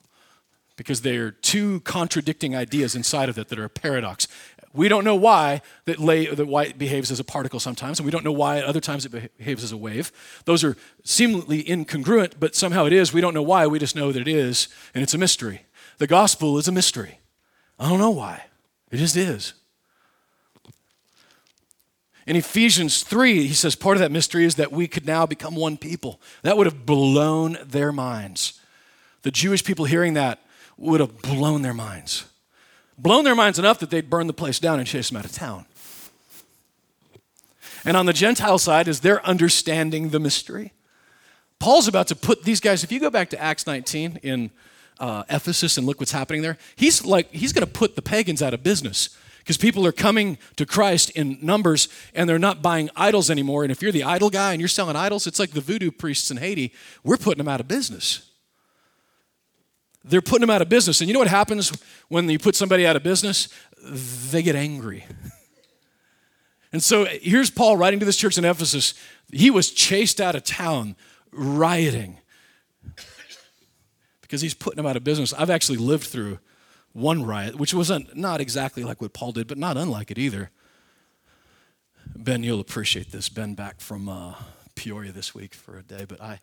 Because 0.75 1.03
there 1.03 1.27
are 1.27 1.31
two 1.31 1.81
contradicting 1.83 2.57
ideas 2.57 2.97
inside 2.97 3.29
of 3.29 3.39
it 3.39 3.47
that 3.49 3.59
are 3.59 3.67
a 3.67 3.71
paradox. 3.71 4.27
We 4.77 4.89
don't 4.89 5.05
know 5.05 5.15
why 5.15 5.63
that, 5.87 5.99
light 5.99 6.79
behaves 6.79 7.11
as 7.11 7.19
a 7.19 7.25
particle 7.25 7.59
sometimes, 7.59 7.99
and 7.99 8.05
we 8.05 8.13
don't 8.13 8.25
know 8.25 8.33
why 8.33 8.59
at 8.59 8.65
other 8.65 8.81
times 8.81 9.07
it 9.07 9.39
behaves 9.39 9.65
as 9.65 9.73
a 9.73 9.77
wave. 9.77 10.13
Those 10.45 10.63
are 10.63 10.77
seemingly 11.03 11.65
incongruent, 11.65 12.35
but 12.39 12.55
somehow 12.55 12.85
it 12.85 12.93
is. 12.93 13.11
We 13.13 13.23
don't 13.23 13.33
know 13.33 13.43
why, 13.43 13.67
we 13.67 13.79
just 13.79 13.97
know 13.97 14.13
that 14.13 14.21
it 14.21 14.29
is, 14.29 14.69
and 14.95 15.03
it's 15.03 15.15
a 15.15 15.19
mystery. 15.19 15.63
The 15.97 16.07
gospel 16.07 16.59
is 16.59 16.69
a 16.69 16.73
mystery. 16.73 17.21
I 17.79 17.89
don't 17.89 17.99
know 17.99 18.11
why. 18.11 18.45
It 18.91 18.99
just 18.99 19.17
is. 19.17 19.55
In 22.27 22.37
Ephesians 22.37 23.03
3, 23.03 23.47
he 23.47 23.55
says 23.55 23.77
part 23.77 23.97
of 23.97 24.01
that 24.01 24.13
mystery 24.13 24.45
is 24.45 24.57
that 24.57 24.73
we 24.73 24.89
could 24.89 25.07
now 25.07 25.25
become 25.25 25.55
one 25.55 25.79
people. 25.79 26.21
That 26.43 26.59
would 26.59 26.67
have 26.67 26.85
blown 26.85 27.57
their 27.65 27.93
minds. 27.93 28.61
The 29.23 29.31
Jewish 29.31 29.65
people 29.65 29.87
hearing 29.87 30.15
that 30.15 30.41
would 30.77 31.01
have 31.01 31.23
blown 31.23 31.63
their 31.63 31.73
minds. 31.73 32.27
Blown 32.99 33.25
their 33.25 33.35
minds 33.35 33.59
enough 33.59 33.79
that 33.81 33.91
they'd 33.91 34.09
burn 34.09 34.27
the 34.27 34.33
place 34.33 34.59
down 34.59 34.79
and 34.79 34.89
chase 34.89 35.11
them 35.11 35.19
out 35.19 35.25
of 35.25 35.33
town. 35.33 35.67
And 37.85 37.97
on 37.97 38.07
the 38.07 38.13
Gentile 38.13 38.59
side 38.59 38.89
is 38.89 39.01
they're 39.01 39.25
understanding 39.25 40.09
the 40.11 40.19
mystery. 40.19 40.73
Paul's 41.59 41.89
about 41.89 42.09
to 42.09 42.17
put 42.17 42.43
these 42.43 42.61
guys, 42.61 42.85
if 42.85 42.91
you 42.93 43.01
go 43.01 43.11
back 43.11 43.31
to 43.31 43.41
Acts 43.41 43.67
19 43.67 44.21
in 44.23 44.51
uh, 44.99 45.25
Ephesus 45.29 45.79
and 45.79 45.87
look 45.87 46.01
what's 46.01 46.13
happening 46.13 46.43
there, 46.43 46.59
he's 46.75 47.05
like, 47.05 47.31
he's 47.33 47.53
going 47.53 47.67
to 47.67 47.73
put 47.73 47.97
the 47.97 48.03
pagans 48.03 48.43
out 48.43 48.53
of 48.53 48.63
business 48.63 49.17
because 49.39 49.57
people 49.57 49.87
are 49.87 49.93
coming 49.93 50.39
to 50.57 50.67
Christ 50.67 51.11
in 51.11 51.39
numbers 51.41 51.89
and 52.15 52.29
they're 52.29 52.39
not 52.39 52.63
buying 52.63 52.91
idols 52.97 53.31
anymore. 53.31 53.63
And 53.63 53.71
if 53.71 53.81
you're 53.81 53.93
the 53.93 54.03
idol 54.03 54.29
guy 54.31 54.53
and 54.53 54.61
you're 54.61 54.69
selling 54.69 54.97
idols, 54.97 55.27
it's 55.27 55.39
like 55.39 55.53
the 55.53 55.61
voodoo 55.61 55.93
priests 55.93 56.31
in 56.31 56.39
Haiti. 56.39 56.73
We're 57.05 57.17
putting 57.17 57.39
them 57.39 57.49
out 57.49 57.61
of 57.61 57.69
business. 57.69 58.29
They're 60.09 60.23
putting 60.23 60.43
them 60.43 60.51
out 60.51 60.63
of 60.63 60.69
business. 60.69 61.01
And 61.01 61.09
you 61.09 61.15
know 61.15 61.19
what 61.19 61.29
happens 61.29 61.73
when 62.09 62.29
you 62.29 62.39
put 62.39 62.55
somebody 62.55 62.87
out 62.87 62.97
of 62.97 63.03
business? 63.03 63.49
They 63.83 64.43
get 64.43 64.57
angry. 64.57 65.05
And 66.73 66.83
so 66.83 67.07
here's 67.07 67.49
Paul 67.49 67.79
writing 67.79 68.01
to 68.01 68.05
this 68.05 68.19
church 68.19 68.37
in 68.37 68.45
Ephesus. 68.45 68.93
He 69.33 69.51
was 69.51 69.71
chased 69.71 70.21
out 70.21 70.35
of 70.35 70.45
town, 70.45 70.95
rioting, 71.33 72.19
because 74.21 74.43
he's 74.43 74.53
putting 74.53 74.77
them 74.77 74.85
out 74.85 74.95
of 74.95 75.03
business. 75.03 75.33
I've 75.33 75.49
actually 75.49 75.79
lived 75.79 76.05
through 76.05 76.39
one 76.93 77.25
riot, 77.25 77.57
which 77.57 77.73
wasn't 77.73 78.15
not 78.15 78.43
exactly 78.43 78.85
like 78.85 79.01
what 79.01 79.15
Paul 79.15 79.33
did, 79.33 79.47
but 79.47 79.57
not 79.57 79.79
unlike 79.79 80.11
it 80.11 80.19
either. 80.19 80.51
Ben, 82.15 82.43
you'll 82.43 82.61
appreciate 82.61 83.11
this. 83.11 83.31
Ben 83.31 83.55
back 83.55 83.81
from 83.81 84.09
uh, 84.09 84.35
Peoria 84.75 85.13
this 85.13 85.35
week 85.35 85.55
for 85.55 85.79
a 85.79 85.83
day, 85.83 86.05
but 86.07 86.21
I. 86.21 86.41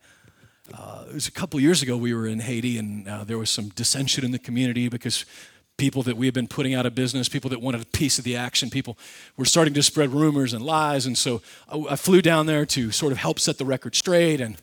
Uh, 0.72 1.04
it 1.08 1.14
was 1.14 1.28
a 1.28 1.32
couple 1.32 1.60
years 1.60 1.82
ago 1.82 1.96
we 1.96 2.14
were 2.14 2.26
in 2.26 2.40
Haiti 2.40 2.78
and 2.78 3.06
uh, 3.06 3.24
there 3.24 3.36
was 3.36 3.50
some 3.50 3.68
dissension 3.70 4.24
in 4.24 4.30
the 4.30 4.38
community 4.38 4.88
because 4.88 5.26
people 5.76 6.02
that 6.04 6.16
we 6.16 6.26
had 6.26 6.34
been 6.34 6.46
putting 6.46 6.74
out 6.74 6.86
of 6.86 6.94
business, 6.94 7.28
people 7.28 7.50
that 7.50 7.60
wanted 7.60 7.82
a 7.82 7.86
piece 7.86 8.18
of 8.18 8.24
the 8.24 8.36
action, 8.36 8.70
people 8.70 8.96
were 9.36 9.44
starting 9.44 9.74
to 9.74 9.82
spread 9.82 10.10
rumors 10.10 10.54
and 10.54 10.64
lies. 10.64 11.04
And 11.04 11.18
so 11.18 11.42
I, 11.68 11.78
I 11.90 11.96
flew 11.96 12.22
down 12.22 12.46
there 12.46 12.64
to 12.66 12.90
sort 12.92 13.12
of 13.12 13.18
help 13.18 13.38
set 13.38 13.58
the 13.58 13.64
record 13.64 13.94
straight. 13.94 14.40
And 14.40 14.56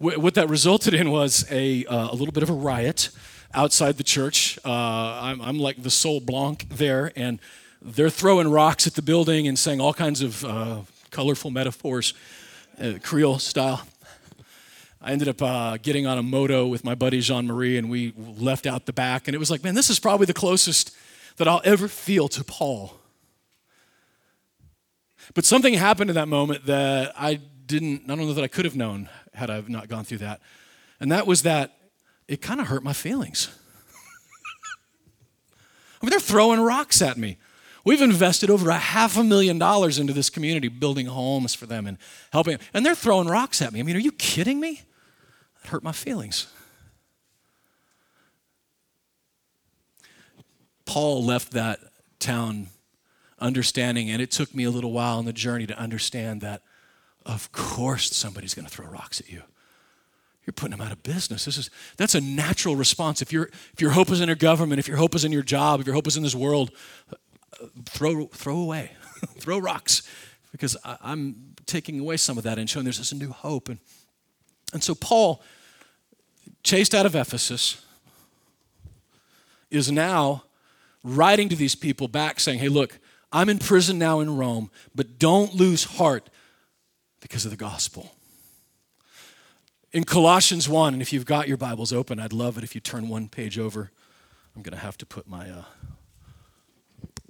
w- 0.00 0.20
what 0.20 0.34
that 0.34 0.48
resulted 0.50 0.92
in 0.92 1.10
was 1.10 1.46
a, 1.50 1.86
uh, 1.86 2.10
a 2.10 2.14
little 2.14 2.32
bit 2.32 2.42
of 2.42 2.50
a 2.50 2.54
riot 2.54 3.08
outside 3.54 3.96
the 3.96 4.04
church. 4.04 4.58
Uh, 4.64 4.70
I'm, 4.70 5.40
I'm, 5.40 5.58
like 5.58 5.82
the 5.82 5.90
Sol 5.90 6.20
Blanc 6.20 6.68
there, 6.68 7.12
and 7.16 7.38
they're 7.80 8.10
throwing 8.10 8.48
rocks 8.48 8.86
at 8.86 8.94
the 8.94 9.02
building 9.02 9.46
and 9.48 9.58
saying 9.58 9.80
all 9.80 9.94
kinds 9.94 10.22
of 10.22 10.44
uh, 10.44 10.80
colorful 11.10 11.50
metaphors, 11.50 12.14
uh, 12.80 12.94
Creole 13.02 13.38
style. 13.38 13.86
I 15.04 15.10
ended 15.10 15.28
up 15.28 15.42
uh, 15.42 15.78
getting 15.78 16.06
on 16.06 16.16
a 16.16 16.22
moto 16.22 16.68
with 16.68 16.84
my 16.84 16.94
buddy 16.94 17.20
Jean 17.20 17.48
Marie, 17.48 17.76
and 17.76 17.90
we 17.90 18.14
left 18.16 18.66
out 18.66 18.86
the 18.86 18.92
back. 18.92 19.26
And 19.26 19.34
it 19.34 19.38
was 19.38 19.50
like, 19.50 19.64
man, 19.64 19.74
this 19.74 19.90
is 19.90 19.98
probably 19.98 20.26
the 20.26 20.34
closest 20.34 20.96
that 21.38 21.48
I'll 21.48 21.60
ever 21.64 21.88
feel 21.88 22.28
to 22.28 22.44
Paul. 22.44 22.94
But 25.34 25.44
something 25.44 25.74
happened 25.74 26.08
in 26.08 26.14
that 26.14 26.28
moment 26.28 26.66
that 26.66 27.12
I 27.16 27.40
didn't, 27.66 28.04
I 28.04 28.14
don't 28.14 28.26
know 28.26 28.32
that 28.32 28.44
I 28.44 28.48
could 28.48 28.64
have 28.64 28.76
known 28.76 29.08
had 29.34 29.50
I 29.50 29.64
not 29.66 29.88
gone 29.88 30.04
through 30.04 30.18
that. 30.18 30.40
And 31.00 31.10
that 31.10 31.26
was 31.26 31.42
that 31.42 31.76
it 32.28 32.40
kind 32.40 32.60
of 32.60 32.68
hurt 32.68 32.84
my 32.84 32.92
feelings. 32.92 33.48
I 36.00 36.06
mean, 36.06 36.10
they're 36.10 36.20
throwing 36.20 36.60
rocks 36.60 37.02
at 37.02 37.16
me. 37.16 37.38
We've 37.84 38.02
invested 38.02 38.50
over 38.50 38.70
a 38.70 38.78
half 38.78 39.16
a 39.16 39.24
million 39.24 39.58
dollars 39.58 39.98
into 39.98 40.12
this 40.12 40.30
community, 40.30 40.68
building 40.68 41.06
homes 41.06 41.56
for 41.56 41.66
them 41.66 41.88
and 41.88 41.98
helping, 42.32 42.58
and 42.72 42.86
they're 42.86 42.94
throwing 42.94 43.26
rocks 43.26 43.60
at 43.60 43.72
me. 43.72 43.80
I 43.80 43.82
mean, 43.82 43.96
are 43.96 44.00
you 44.00 44.12
kidding 44.12 44.60
me? 44.60 44.82
That 45.62 45.70
hurt 45.70 45.82
my 45.82 45.92
feelings. 45.92 46.46
Paul 50.84 51.24
left 51.24 51.52
that 51.52 51.78
town 52.18 52.68
understanding, 53.38 54.10
and 54.10 54.20
it 54.20 54.30
took 54.30 54.54
me 54.54 54.64
a 54.64 54.70
little 54.70 54.92
while 54.92 55.18
on 55.18 55.24
the 55.24 55.32
journey 55.32 55.66
to 55.66 55.78
understand 55.78 56.40
that, 56.42 56.62
of 57.24 57.50
course, 57.52 58.14
somebody's 58.14 58.54
going 58.54 58.66
to 58.66 58.70
throw 58.70 58.86
rocks 58.86 59.20
at 59.20 59.30
you 59.30 59.42
you're 60.46 60.52
putting 60.52 60.76
them 60.76 60.84
out 60.84 60.92
of 60.92 61.02
business. 61.02 61.44
This 61.44 61.56
is 61.56 61.70
that's 61.96 62.14
a 62.14 62.20
natural 62.20 62.74
response. 62.74 63.22
If 63.22 63.32
your 63.32 63.44
if 63.72 63.80
your 63.80 63.90
hope 63.90 64.10
is 64.10 64.20
in 64.20 64.28
your 64.28 64.36
government, 64.36 64.78
if 64.80 64.88
your 64.88 64.96
hope 64.96 65.14
is 65.14 65.24
in 65.24 65.32
your 65.32 65.42
job, 65.42 65.80
if 65.80 65.86
your 65.86 65.94
hope 65.94 66.06
is 66.06 66.16
in 66.16 66.22
this 66.22 66.34
world, 66.34 66.72
throw 67.86 68.26
throw 68.26 68.56
away, 68.56 68.92
throw 69.38 69.58
rocks, 69.58 70.02
because 70.50 70.76
I, 70.84 70.96
am 71.04 71.54
taking 71.66 72.00
away 72.00 72.16
some 72.16 72.38
of 72.38 72.44
that 72.44 72.58
and 72.58 72.68
showing 72.68 72.84
there's 72.84 72.98
this 72.98 73.12
new 73.12 73.30
hope. 73.30 73.68
And 73.68 73.78
And 74.72 74.82
so 74.82 74.94
Paul, 74.94 75.42
chased 76.62 76.94
out 76.94 77.06
of 77.06 77.14
Ephesus, 77.14 77.84
is 79.70 79.90
now 79.90 80.44
writing 81.02 81.48
to 81.48 81.56
these 81.56 81.74
people 81.74 82.08
back 82.08 82.40
saying, 82.40 82.58
hey, 82.58 82.68
look, 82.68 82.98
I'm 83.32 83.48
in 83.48 83.58
prison 83.58 83.98
now 83.98 84.20
in 84.20 84.36
Rome, 84.36 84.70
but 84.94 85.18
don't 85.18 85.54
lose 85.54 85.84
heart 85.84 86.28
because 87.20 87.44
of 87.44 87.50
the 87.50 87.56
gospel. 87.56 88.12
In 89.92 90.04
Colossians 90.04 90.68
1, 90.68 90.94
and 90.94 91.02
if 91.02 91.12
you've 91.12 91.26
got 91.26 91.48
your 91.48 91.56
Bibles 91.56 91.92
open, 91.92 92.18
I'd 92.18 92.32
love 92.32 92.56
it 92.58 92.64
if 92.64 92.74
you 92.74 92.80
turn 92.80 93.08
one 93.08 93.28
page 93.28 93.58
over. 93.58 93.90
I'm 94.54 94.62
going 94.62 94.76
to 94.76 94.82
have 94.82 94.98
to 94.98 95.06
put 95.06 95.26
my 95.26 95.50
uh, 95.50 95.64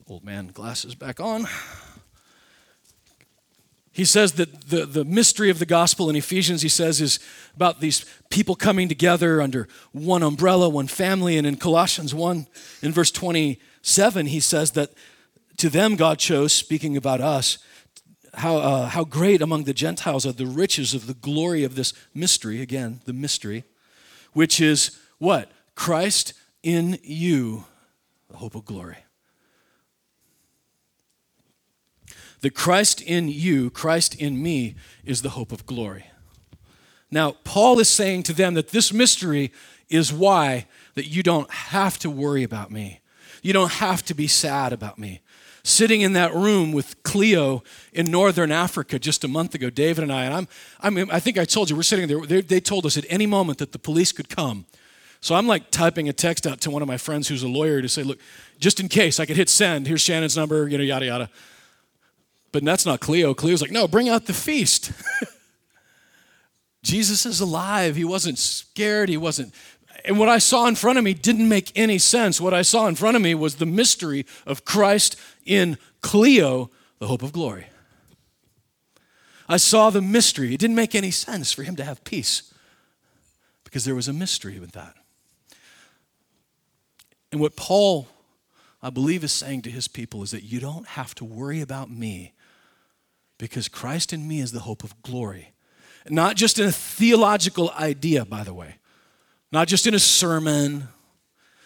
old 0.08 0.24
man 0.24 0.48
glasses 0.48 0.94
back 0.94 1.20
on. 1.20 1.46
He 3.92 4.06
says 4.06 4.32
that 4.32 4.70
the, 4.70 4.86
the 4.86 5.04
mystery 5.04 5.50
of 5.50 5.58
the 5.58 5.66
gospel 5.66 6.08
in 6.08 6.16
Ephesians, 6.16 6.62
he 6.62 6.68
says, 6.68 7.00
is 7.00 7.18
about 7.54 7.80
these 7.80 8.06
people 8.30 8.54
coming 8.56 8.88
together 8.88 9.42
under 9.42 9.68
one 9.92 10.22
umbrella, 10.22 10.68
one 10.68 10.86
family. 10.86 11.36
And 11.36 11.46
in 11.46 11.56
Colossians 11.56 12.14
1, 12.14 12.46
in 12.80 12.92
verse 12.92 13.10
27, 13.10 14.26
he 14.26 14.40
says 14.40 14.70
that 14.72 14.92
to 15.58 15.68
them 15.68 15.96
God 15.96 16.18
chose, 16.18 16.54
speaking 16.54 16.96
about 16.96 17.20
us, 17.20 17.58
how, 18.34 18.56
uh, 18.56 18.86
how 18.86 19.04
great 19.04 19.42
among 19.42 19.64
the 19.64 19.74
Gentiles 19.74 20.24
are 20.24 20.32
the 20.32 20.46
riches 20.46 20.94
of 20.94 21.06
the 21.06 21.14
glory 21.14 21.62
of 21.62 21.74
this 21.74 21.92
mystery, 22.14 22.62
again, 22.62 23.00
the 23.04 23.12
mystery, 23.12 23.64
which 24.32 24.58
is 24.58 24.98
what? 25.18 25.50
Christ 25.74 26.32
in 26.62 26.98
you, 27.02 27.64
the 28.30 28.38
hope 28.38 28.54
of 28.54 28.64
glory. 28.64 29.04
The 32.42 32.50
Christ 32.50 33.00
in 33.00 33.28
you, 33.28 33.70
Christ 33.70 34.14
in 34.14 34.42
me, 34.42 34.74
is 35.04 35.22
the 35.22 35.30
hope 35.30 35.52
of 35.52 35.64
glory. 35.64 36.06
Now, 37.10 37.36
Paul 37.44 37.78
is 37.78 37.88
saying 37.88 38.24
to 38.24 38.32
them 38.32 38.54
that 38.54 38.68
this 38.68 38.92
mystery 38.92 39.52
is 39.88 40.12
why 40.12 40.66
that 40.94 41.06
you 41.06 41.22
don't 41.22 41.50
have 41.50 41.98
to 42.00 42.10
worry 42.10 42.42
about 42.42 42.70
me. 42.70 43.00
You 43.42 43.52
don't 43.52 43.72
have 43.72 44.04
to 44.06 44.14
be 44.14 44.26
sad 44.26 44.72
about 44.72 44.98
me. 44.98 45.20
Sitting 45.62 46.00
in 46.00 46.14
that 46.14 46.34
room 46.34 46.72
with 46.72 47.00
Cleo 47.04 47.62
in 47.92 48.10
northern 48.10 48.50
Africa 48.50 48.98
just 48.98 49.22
a 49.22 49.28
month 49.28 49.54
ago, 49.54 49.70
David 49.70 50.02
and 50.02 50.12
I, 50.12 50.24
and 50.24 50.34
I'm, 50.34 50.48
I 50.80 50.90
mean, 50.90 51.08
I 51.10 51.20
think 51.20 51.38
I 51.38 51.44
told 51.44 51.70
you, 51.70 51.76
we're 51.76 51.82
sitting 51.82 52.08
there, 52.08 52.20
they, 52.26 52.40
they 52.40 52.60
told 52.60 52.86
us 52.86 52.96
at 52.96 53.04
any 53.08 53.26
moment 53.26 53.58
that 53.58 53.70
the 53.70 53.78
police 53.78 54.10
could 54.10 54.28
come. 54.28 54.64
So 55.20 55.36
I'm 55.36 55.46
like 55.46 55.70
typing 55.70 56.08
a 56.08 56.12
text 56.12 56.48
out 56.48 56.60
to 56.62 56.70
one 56.70 56.82
of 56.82 56.88
my 56.88 56.96
friends 56.96 57.28
who's 57.28 57.44
a 57.44 57.48
lawyer 57.48 57.80
to 57.80 57.88
say, 57.88 58.02
look, 58.02 58.18
just 58.58 58.80
in 58.80 58.88
case 58.88 59.20
I 59.20 59.26
could 59.26 59.36
hit 59.36 59.48
send, 59.48 59.86
here's 59.86 60.00
Shannon's 60.00 60.36
number, 60.36 60.66
you 60.66 60.78
know, 60.78 60.84
yada, 60.84 61.06
yada. 61.06 61.30
But 62.52 62.64
that's 62.64 62.84
not 62.84 63.00
Cleo. 63.00 63.32
Cleo's 63.34 63.62
like, 63.62 63.70
no, 63.70 63.88
bring 63.88 64.08
out 64.08 64.26
the 64.26 64.34
feast. 64.34 64.92
Jesus 66.82 67.24
is 67.24 67.40
alive. 67.40 67.96
He 67.96 68.04
wasn't 68.04 68.38
scared. 68.38 69.08
He 69.08 69.16
wasn't. 69.16 69.54
And 70.04 70.18
what 70.18 70.28
I 70.28 70.38
saw 70.38 70.66
in 70.66 70.74
front 70.74 70.98
of 70.98 71.04
me 71.04 71.14
didn't 71.14 71.48
make 71.48 71.72
any 71.74 71.98
sense. 71.98 72.40
What 72.40 72.52
I 72.52 72.62
saw 72.62 72.86
in 72.88 72.94
front 72.94 73.16
of 73.16 73.22
me 73.22 73.34
was 73.34 73.56
the 73.56 73.66
mystery 73.66 74.26
of 74.46 74.64
Christ 74.64 75.16
in 75.46 75.78
Cleo, 76.02 76.70
the 76.98 77.06
hope 77.06 77.22
of 77.22 77.32
glory. 77.32 77.66
I 79.48 79.56
saw 79.56 79.90
the 79.90 80.02
mystery. 80.02 80.54
It 80.54 80.60
didn't 80.60 80.76
make 80.76 80.94
any 80.94 81.10
sense 81.10 81.52
for 81.52 81.62
him 81.62 81.76
to 81.76 81.84
have 81.84 82.04
peace 82.04 82.52
because 83.64 83.84
there 83.84 83.94
was 83.94 84.08
a 84.08 84.12
mystery 84.12 84.58
with 84.58 84.72
that. 84.72 84.94
And 87.30 87.40
what 87.40 87.56
Paul, 87.56 88.08
I 88.82 88.90
believe, 88.90 89.24
is 89.24 89.32
saying 89.32 89.62
to 89.62 89.70
his 89.70 89.88
people 89.88 90.22
is 90.22 90.32
that 90.32 90.42
you 90.42 90.60
don't 90.60 90.86
have 90.88 91.14
to 91.16 91.24
worry 91.24 91.60
about 91.60 91.90
me 91.90 92.32
because 93.42 93.66
Christ 93.66 94.12
in 94.12 94.28
me 94.28 94.38
is 94.38 94.52
the 94.52 94.60
hope 94.60 94.84
of 94.84 95.02
glory. 95.02 95.52
Not 96.08 96.36
just 96.36 96.60
in 96.60 96.68
a 96.68 96.70
theological 96.70 97.72
idea, 97.72 98.24
by 98.24 98.44
the 98.44 98.54
way, 98.54 98.76
not 99.50 99.66
just 99.66 99.84
in 99.84 99.94
a 99.94 99.98
sermon, 99.98 100.86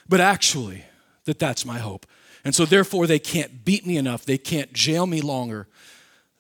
but 0.09 0.19
actually 0.19 0.85
that 1.27 1.39
that's 1.39 1.67
my 1.67 1.77
hope. 1.77 2.07
And 2.47 2.55
so, 2.55 2.65
therefore, 2.65 3.07
they 3.07 3.19
can't 3.19 3.63
beat 3.63 3.85
me 3.85 3.99
enough, 3.99 4.25
they 4.25 4.39
can't 4.39 4.73
jail 4.73 5.07
me 5.07 5.21
longer 5.21 5.69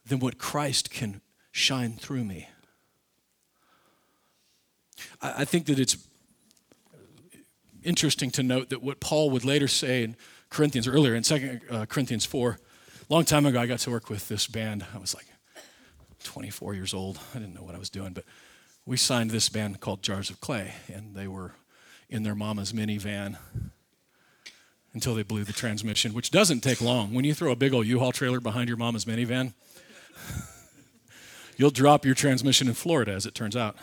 than 0.07 0.21
what 0.21 0.39
Christ 0.39 0.91
can 0.91 1.21
shine 1.53 1.97
through 1.97 2.25
me. 2.25 2.49
I 5.21 5.45
think 5.45 5.67
that 5.67 5.79
it's 5.79 5.99
interesting 7.85 8.31
to 8.31 8.43
note 8.43 8.71
that 8.71 8.83
what 8.83 9.01
Paul 9.01 9.29
would 9.31 9.45
later 9.45 9.69
say 9.69 10.03
in 10.03 10.17
Corinthians, 10.49 10.89
earlier 10.89 11.15
in 11.15 11.23
2 11.23 11.61
uh, 11.71 11.85
Corinthians 11.85 12.25
4, 12.25 12.59
long 13.09 13.25
time 13.25 13.47
ago, 13.47 13.61
I 13.61 13.67
got 13.67 13.79
to 13.81 13.91
work 13.91 14.11
with 14.11 14.29
this 14.29 14.47
band. 14.47 14.85
I 14.95 14.99
was 14.99 15.15
like 15.15 15.27
24 16.25 16.75
years 16.75 16.93
old. 16.93 17.19
I 17.35 17.39
didn't 17.39 17.55
know 17.55 17.63
what 17.63 17.75
I 17.75 17.79
was 17.79 17.91
doing, 17.91 18.13
but 18.13 18.25
we 18.85 18.97
signed 18.97 19.31
this 19.31 19.49
band 19.49 19.81
called 19.81 20.03
Jars 20.03 20.31
of 20.31 20.41
Clay, 20.41 20.75
and 20.93 21.15
they 21.15 21.27
were 21.27 21.53
in 22.09 22.23
their 22.23 22.35
mama's 22.35 22.73
minivan 22.73 23.37
until 24.93 25.15
they 25.15 25.23
blew 25.23 25.45
the 25.45 25.53
transmission, 25.53 26.15
which 26.15 26.31
doesn't 26.31 26.61
take 26.61 26.81
long. 26.81 27.13
When 27.13 27.25
you 27.25 27.35
throw 27.35 27.53
a 27.53 27.57
big 27.57 27.75
old 27.75 27.87
U-Haul 27.87 28.13
trailer 28.13 28.41
behind 28.41 28.69
your 28.69 28.79
mama's 28.79 29.05
minivan, 29.05 29.53
you'll 31.57 31.71
drop 31.71 32.05
your 32.05 32.15
transmission 32.15 32.67
in 32.67 32.75
Florida, 32.75 33.13
as 33.13 33.27
it 33.27 33.35
turns 33.35 33.57
out. 33.57 33.77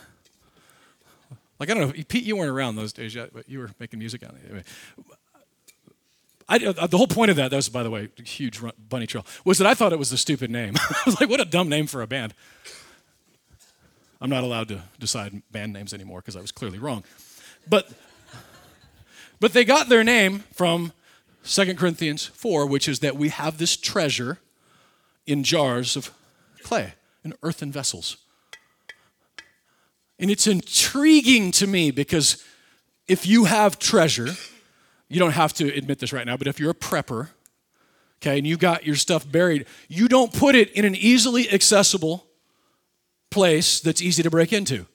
Like 1.59 1.69
I 1.69 1.75
don't 1.75 1.87
know, 1.95 2.03
Pete, 2.07 2.23
you 2.23 2.35
weren't 2.35 2.49
around 2.49 2.75
those 2.75 2.91
days 2.91 3.13
yet, 3.13 3.31
but 3.31 3.47
you 3.47 3.59
were 3.59 3.69
making 3.79 3.99
music 3.99 4.23
on 4.23 4.35
it. 4.35 4.41
Anyway, 4.45 4.63
I, 6.47 6.57
uh, 6.57 6.87
the 6.87 6.97
whole 6.97 7.07
point 7.07 7.31
of 7.31 7.37
that, 7.37 7.51
that 7.51 7.55
was, 7.55 7.69
by 7.69 7.83
the 7.83 7.89
way, 7.89 8.09
huge 8.23 8.59
bunny 8.89 9.07
trail, 9.07 9.25
was 9.45 9.57
that 9.57 9.67
I 9.67 9.73
thought 9.73 9.93
it 9.93 9.99
was 9.99 10.11
a 10.11 10.17
stupid 10.17 10.51
name. 10.51 10.75
I 10.89 11.01
was 11.05 11.19
like, 11.19 11.29
what 11.29 11.39
a 11.39 11.45
dumb 11.45 11.69
name 11.69 11.87
for 11.87 12.01
a 12.01 12.07
band. 12.07 12.33
I'm 14.19 14.29
not 14.29 14.43
allowed 14.43 14.69
to 14.69 14.81
decide 14.99 15.41
band 15.51 15.73
names 15.73 15.93
anymore 15.93 16.19
because 16.19 16.35
I 16.35 16.41
was 16.41 16.51
clearly 16.51 16.79
wrong. 16.79 17.03
But, 17.69 17.89
but 19.39 19.53
they 19.53 19.65
got 19.65 19.89
their 19.89 20.03
name 20.03 20.39
from 20.53 20.93
2 21.45 21.75
Corinthians 21.75 22.25
4, 22.25 22.65
which 22.65 22.87
is 22.87 22.99
that 22.99 23.17
we 23.17 23.29
have 23.29 23.57
this 23.57 23.75
treasure 23.75 24.39
in 25.25 25.43
jars 25.43 25.95
of 25.95 26.11
clay, 26.61 26.93
in 27.23 27.33
earthen 27.43 27.71
vessels. 27.71 28.17
And 30.19 30.31
it's 30.31 30.47
intriguing 30.47 31.51
to 31.53 31.67
me 31.67 31.91
because 31.91 32.43
if 33.07 33.27
you 33.27 33.45
have 33.45 33.79
treasure, 33.79 34.29
you 35.09 35.19
don't 35.19 35.31
have 35.31 35.53
to 35.53 35.73
admit 35.75 35.99
this 35.99 36.13
right 36.13 36.25
now, 36.25 36.37
but 36.37 36.47
if 36.47 36.59
you're 36.59 36.71
a 36.71 36.75
prepper, 36.75 37.29
okay, 38.21 38.37
and 38.37 38.47
you 38.47 38.57
got 38.57 38.85
your 38.85 38.95
stuff 38.95 39.29
buried, 39.29 39.65
you 39.87 40.07
don't 40.07 40.33
put 40.33 40.55
it 40.55 40.71
in 40.71 40.85
an 40.85 40.95
easily 40.95 41.51
accessible 41.51 42.25
place 43.29 43.79
that's 43.79 44.01
easy 44.01 44.23
to 44.23 44.29
break 44.29 44.53
into. 44.53 44.85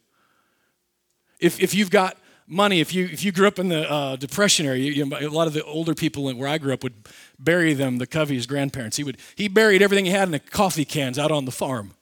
If, 1.40 1.61
if 1.61 1.75
you've 1.75 1.90
got 1.90 2.16
money, 2.47 2.81
if 2.81 2.94
you, 2.94 3.05
if 3.05 3.25
you 3.25 3.31
grew 3.31 3.47
up 3.47 3.59
in 3.59 3.68
the 3.68 3.90
uh, 3.90 4.16
Depression 4.16 4.66
era, 4.66 4.77
you, 4.77 4.92
you, 4.92 5.05
a 5.05 5.29
lot 5.29 5.47
of 5.47 5.53
the 5.53 5.62
older 5.64 5.94
people 5.94 6.33
where 6.35 6.49
I 6.49 6.59
grew 6.59 6.73
up 6.73 6.83
would 6.83 6.94
bury 7.38 7.75
them, 7.75 7.99
the 7.99 8.07
Covey's 8.07 8.47
grandparents. 8.47 8.97
He, 8.97 9.05
would, 9.05 9.18
he 9.37 9.49
buried 9.49 9.83
everything 9.83 10.07
he 10.07 10.11
had 10.11 10.29
in 10.29 10.33
the 10.33 10.40
coffee 10.40 10.85
cans 10.85 11.18
out 11.18 11.31
on 11.31 11.44
the 11.44 11.53
farm. 11.53 11.92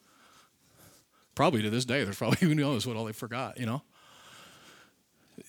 Probably 1.35 1.61
to 1.63 1.71
this 1.71 1.85
day, 1.85 2.05
there's 2.05 2.17
probably 2.17 2.39
who 2.41 2.55
knows 2.55 2.87
what 2.87 2.97
all 2.97 3.05
they 3.05 3.13
forgot, 3.13 3.59
you 3.59 3.67
know? 3.67 3.83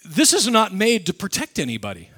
This 0.05 0.33
is 0.33 0.47
not 0.47 0.73
made 0.73 1.05
to 1.05 1.13
protect 1.13 1.59
anybody. 1.59 2.09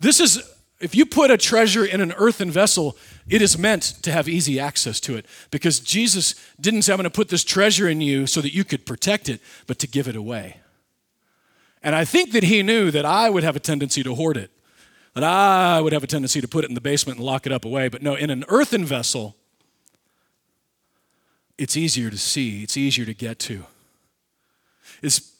This 0.00 0.20
is, 0.20 0.42
if 0.80 0.94
you 0.94 1.06
put 1.06 1.30
a 1.30 1.36
treasure 1.36 1.84
in 1.84 2.00
an 2.00 2.12
earthen 2.12 2.50
vessel, 2.50 2.96
it 3.28 3.40
is 3.42 3.58
meant 3.58 3.82
to 4.02 4.12
have 4.12 4.28
easy 4.28 4.60
access 4.60 5.00
to 5.00 5.16
it 5.16 5.26
because 5.50 5.80
Jesus 5.80 6.34
didn't 6.60 6.82
say, 6.82 6.92
I'm 6.92 6.98
going 6.98 7.04
to 7.04 7.10
put 7.10 7.28
this 7.28 7.44
treasure 7.44 7.88
in 7.88 8.00
you 8.00 8.26
so 8.26 8.40
that 8.40 8.54
you 8.54 8.64
could 8.64 8.84
protect 8.84 9.28
it, 9.28 9.40
but 9.66 9.78
to 9.80 9.86
give 9.86 10.08
it 10.08 10.16
away. 10.16 10.58
And 11.82 11.94
I 11.94 12.04
think 12.04 12.32
that 12.32 12.42
he 12.42 12.62
knew 12.62 12.90
that 12.90 13.04
I 13.04 13.30
would 13.30 13.44
have 13.44 13.56
a 13.56 13.60
tendency 13.60 14.02
to 14.02 14.14
hoard 14.14 14.36
it, 14.36 14.50
that 15.14 15.24
I 15.24 15.80
would 15.80 15.92
have 15.92 16.04
a 16.04 16.06
tendency 16.06 16.40
to 16.40 16.48
put 16.48 16.64
it 16.64 16.68
in 16.68 16.74
the 16.74 16.80
basement 16.80 17.18
and 17.18 17.26
lock 17.26 17.46
it 17.46 17.52
up 17.52 17.64
away. 17.64 17.88
But 17.88 18.02
no, 18.02 18.14
in 18.14 18.28
an 18.30 18.44
earthen 18.48 18.84
vessel, 18.84 19.36
it's 21.58 21.76
easier 21.76 22.10
to 22.10 22.18
see, 22.18 22.62
it's 22.62 22.76
easier 22.76 23.06
to 23.06 23.14
get 23.14 23.38
to. 23.40 23.64
His 25.00 25.32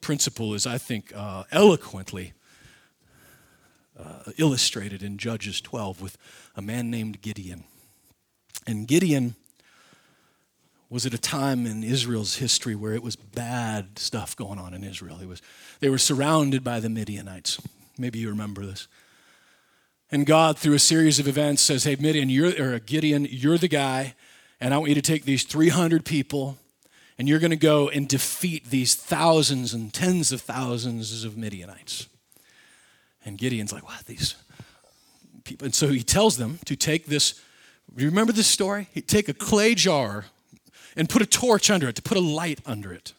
principle 0.00 0.54
is, 0.54 0.66
I 0.66 0.78
think, 0.78 1.12
uh, 1.14 1.44
eloquently 1.52 2.32
uh, 4.04 4.32
illustrated 4.38 5.02
in 5.02 5.18
Judges 5.18 5.60
12 5.60 6.00
with 6.00 6.16
a 6.54 6.62
man 6.62 6.90
named 6.90 7.20
Gideon. 7.22 7.64
And 8.66 8.86
Gideon 8.86 9.34
was 10.90 11.06
at 11.06 11.14
a 11.14 11.18
time 11.18 11.66
in 11.66 11.84
Israel's 11.84 12.36
history 12.36 12.74
where 12.74 12.94
it 12.94 13.02
was 13.02 13.14
bad 13.14 13.98
stuff 13.98 14.34
going 14.34 14.58
on 14.58 14.74
in 14.74 14.82
Israel. 14.82 15.20
It 15.20 15.28
was, 15.28 15.40
they 15.78 15.88
were 15.88 15.98
surrounded 15.98 16.64
by 16.64 16.80
the 16.80 16.88
Midianites. 16.88 17.60
Maybe 17.96 18.18
you 18.18 18.28
remember 18.28 18.66
this. 18.66 18.88
And 20.10 20.26
God, 20.26 20.58
through 20.58 20.74
a 20.74 20.80
series 20.80 21.20
of 21.20 21.28
events, 21.28 21.62
says, 21.62 21.84
Hey, 21.84 21.96
Midian, 21.98 22.28
you're, 22.28 22.74
or 22.74 22.78
Gideon, 22.80 23.26
you're 23.30 23.58
the 23.58 23.68
guy, 23.68 24.14
and 24.60 24.74
I 24.74 24.78
want 24.78 24.88
you 24.88 24.96
to 24.96 25.02
take 25.02 25.24
these 25.24 25.44
300 25.44 26.04
people, 26.04 26.58
and 27.16 27.28
you're 27.28 27.38
going 27.38 27.50
to 27.52 27.56
go 27.56 27.88
and 27.88 28.08
defeat 28.08 28.70
these 28.70 28.96
thousands 28.96 29.72
and 29.72 29.94
tens 29.94 30.32
of 30.32 30.40
thousands 30.40 31.22
of 31.22 31.36
Midianites. 31.36 32.08
And 33.24 33.36
Gideon's 33.36 33.72
like, 33.72 33.86
what, 33.86 34.06
these 34.06 34.34
people? 35.44 35.66
And 35.66 35.74
so 35.74 35.88
he 35.88 36.02
tells 36.02 36.36
them 36.36 36.58
to 36.64 36.76
take 36.76 37.06
this, 37.06 37.40
you 37.96 38.06
remember 38.06 38.32
this 38.32 38.46
story? 38.46 38.88
He'd 38.92 39.08
take 39.08 39.28
a 39.28 39.34
clay 39.34 39.74
jar 39.74 40.26
and 40.96 41.08
put 41.08 41.22
a 41.22 41.26
torch 41.26 41.70
under 41.70 41.88
it, 41.88 41.96
to 41.96 42.02
put 42.02 42.16
a 42.16 42.20
light 42.20 42.60
under 42.66 42.92
it. 42.92 43.12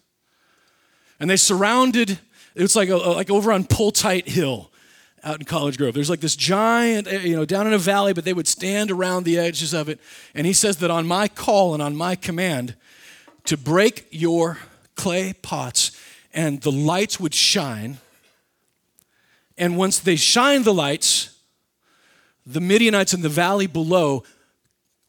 And 1.19 1.29
they 1.29 1.37
surrounded, 1.37 2.19
it 2.55 2.61
was 2.61 2.75
like, 2.75 2.89
a, 2.89 2.97
like 2.97 3.29
over 3.29 3.51
on 3.51 3.63
Poltite 3.63 4.27
Hill 4.27 4.71
out 5.23 5.39
in 5.39 5.45
College 5.45 5.77
Grove. 5.77 5.93
There's 5.93 6.09
like 6.09 6.19
this 6.19 6.35
giant, 6.35 7.07
eh, 7.07 7.19
you 7.19 7.35
know, 7.35 7.45
down 7.45 7.67
in 7.67 7.73
a 7.73 7.77
valley, 7.77 8.13
but 8.13 8.25
they 8.25 8.33
would 8.33 8.47
stand 8.47 8.89
around 8.89 9.23
the 9.23 9.37
edges 9.37 9.73
of 9.73 9.87
it. 9.87 9.99
And 10.33 10.47
he 10.47 10.53
says 10.53 10.77
that 10.77 10.89
on 10.89 11.05
my 11.05 11.27
call 11.27 11.73
and 11.73 11.81
on 11.81 11.95
my 11.95 12.15
command 12.15 12.75
to 13.45 13.57
break 13.57 14.07
your 14.11 14.57
clay 14.95 15.33
pots, 15.33 15.91
and 16.33 16.61
the 16.61 16.71
lights 16.71 17.19
would 17.19 17.33
shine. 17.33 17.97
And 19.57 19.77
once 19.77 19.99
they 19.99 20.15
shined 20.15 20.65
the 20.65 20.73
lights, 20.73 21.37
the 22.45 22.61
Midianites 22.61 23.13
in 23.13 23.21
the 23.21 23.29
valley 23.29 23.67
below 23.67 24.23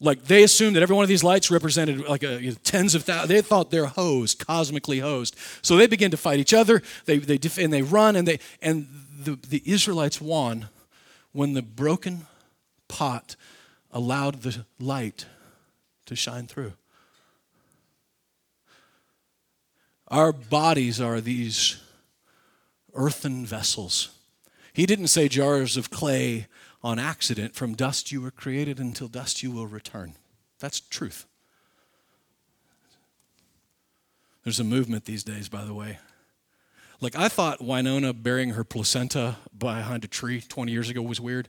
like 0.02 0.24
they 0.24 0.42
assumed 0.42 0.74
that 0.74 0.82
every 0.82 0.96
one 0.96 1.04
of 1.04 1.08
these 1.08 1.22
lights 1.22 1.48
represented 1.48 2.00
like 2.08 2.24
a, 2.24 2.42
you 2.42 2.50
know, 2.50 2.56
tens 2.64 2.96
of 2.96 3.04
thousands. 3.04 3.28
They 3.28 3.40
thought 3.40 3.70
they're 3.70 3.86
hosed, 3.86 4.44
cosmically 4.44 4.98
hosed. 4.98 5.36
So 5.62 5.76
they 5.76 5.86
begin 5.86 6.10
to 6.10 6.16
fight 6.16 6.40
each 6.40 6.52
other. 6.52 6.82
They, 7.04 7.18
they 7.18 7.38
and 7.62 7.72
they 7.72 7.82
run 7.82 8.16
and 8.16 8.26
they 8.26 8.40
and 8.60 8.88
the, 9.20 9.38
the 9.48 9.62
Israelites 9.64 10.20
won 10.20 10.68
when 11.30 11.54
the 11.54 11.62
broken 11.62 12.26
pot 12.88 13.36
allowed 13.92 14.42
the 14.42 14.64
light 14.80 15.26
to 16.06 16.16
shine 16.16 16.48
through. 16.48 16.72
Our 20.08 20.32
bodies 20.32 21.00
are 21.00 21.20
these 21.20 21.80
earthen 22.92 23.46
vessels. 23.46 24.10
He 24.72 24.86
didn't 24.86 25.08
say 25.08 25.28
jars 25.28 25.76
of 25.76 25.90
clay 25.90 26.46
on 26.82 26.98
accident. 26.98 27.54
From 27.54 27.74
dust 27.74 28.10
you 28.10 28.20
were 28.20 28.30
created, 28.30 28.80
until 28.80 29.08
dust 29.08 29.42
you 29.42 29.50
will 29.50 29.66
return. 29.66 30.14
That's 30.58 30.80
truth. 30.80 31.26
There's 34.44 34.60
a 34.60 34.64
movement 34.64 35.04
these 35.04 35.22
days, 35.22 35.48
by 35.48 35.64
the 35.64 35.74
way. 35.74 35.98
Like, 37.00 37.16
I 37.16 37.28
thought 37.28 37.62
Winona 37.62 38.12
burying 38.12 38.50
her 38.50 38.64
placenta 38.64 39.36
behind 39.56 40.04
a 40.04 40.08
tree 40.08 40.40
20 40.40 40.72
years 40.72 40.88
ago 40.88 41.02
was 41.02 41.20
weird. 41.20 41.48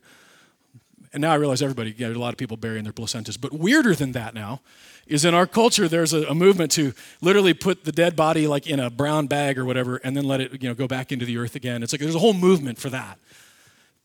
And 1.14 1.22
now 1.22 1.32
I 1.32 1.36
realize 1.36 1.62
everybody, 1.62 1.94
yeah, 1.96 2.08
a 2.08 2.14
lot 2.14 2.34
of 2.34 2.38
people 2.38 2.58
burying 2.58 2.84
their 2.84 2.94
placentas. 2.94 3.40
But 3.40 3.54
weirder 3.54 3.94
than 3.94 4.14
that 4.14 4.34
now 4.34 4.62
is 5.06 5.26
in 5.26 5.34
our 5.34 5.46
culture, 5.46 5.88
there's 5.88 6.12
a, 6.12 6.24
a, 6.24 6.34
movement 6.34 6.72
to 6.72 6.94
literally 7.22 7.54
put 7.54 7.84
the 7.84 7.92
dead 7.92 8.16
body 8.16 8.48
like 8.48 8.66
in 8.66 8.80
a 8.80 8.90
brown 8.90 9.28
bag 9.28 9.60
or 9.60 9.66
whatever 9.66 9.98
and 9.98 10.18
then 10.18 10.24
let 10.24 10.42
it, 10.42 10.62
you 10.62 10.68
know, 10.68 10.74
go 10.74 10.88
back 10.88 11.12
into 11.12 11.26
the 11.26 11.38
earth 11.38 11.56
again. 11.56 11.84
It's 11.84 11.94
like 11.94 12.02
there's 12.02 12.16
a 12.16 12.20
whole 12.20 12.34
movement 12.34 12.80
for 12.80 12.90
that. 12.90 13.20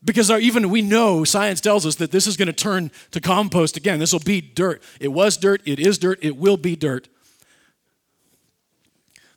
Because 0.05 0.31
our, 0.31 0.38
even 0.38 0.71
we 0.71 0.83
know, 0.83 1.25
science 1.25 1.61
tells 1.61 1.87
us 1.87 1.97
that 1.97 2.11
this 2.11 2.27
is 2.27 2.37
going 2.37 2.47
to 2.47 2.53
turn 2.53 2.90
to 3.11 3.21
compost 3.21 3.77
again. 3.77 3.99
This 3.99 4.12
will 4.12 4.21
be 4.21 4.40
dirt. 4.40 4.83
It 5.01 5.09
was 5.09 5.37
dirt, 5.37 5.62
it 5.64 5.81
is 5.81 5.99
dirt, 5.99 6.18
it 6.23 6.37
will 6.37 6.57
be 6.57 6.77
dirt. 6.77 7.09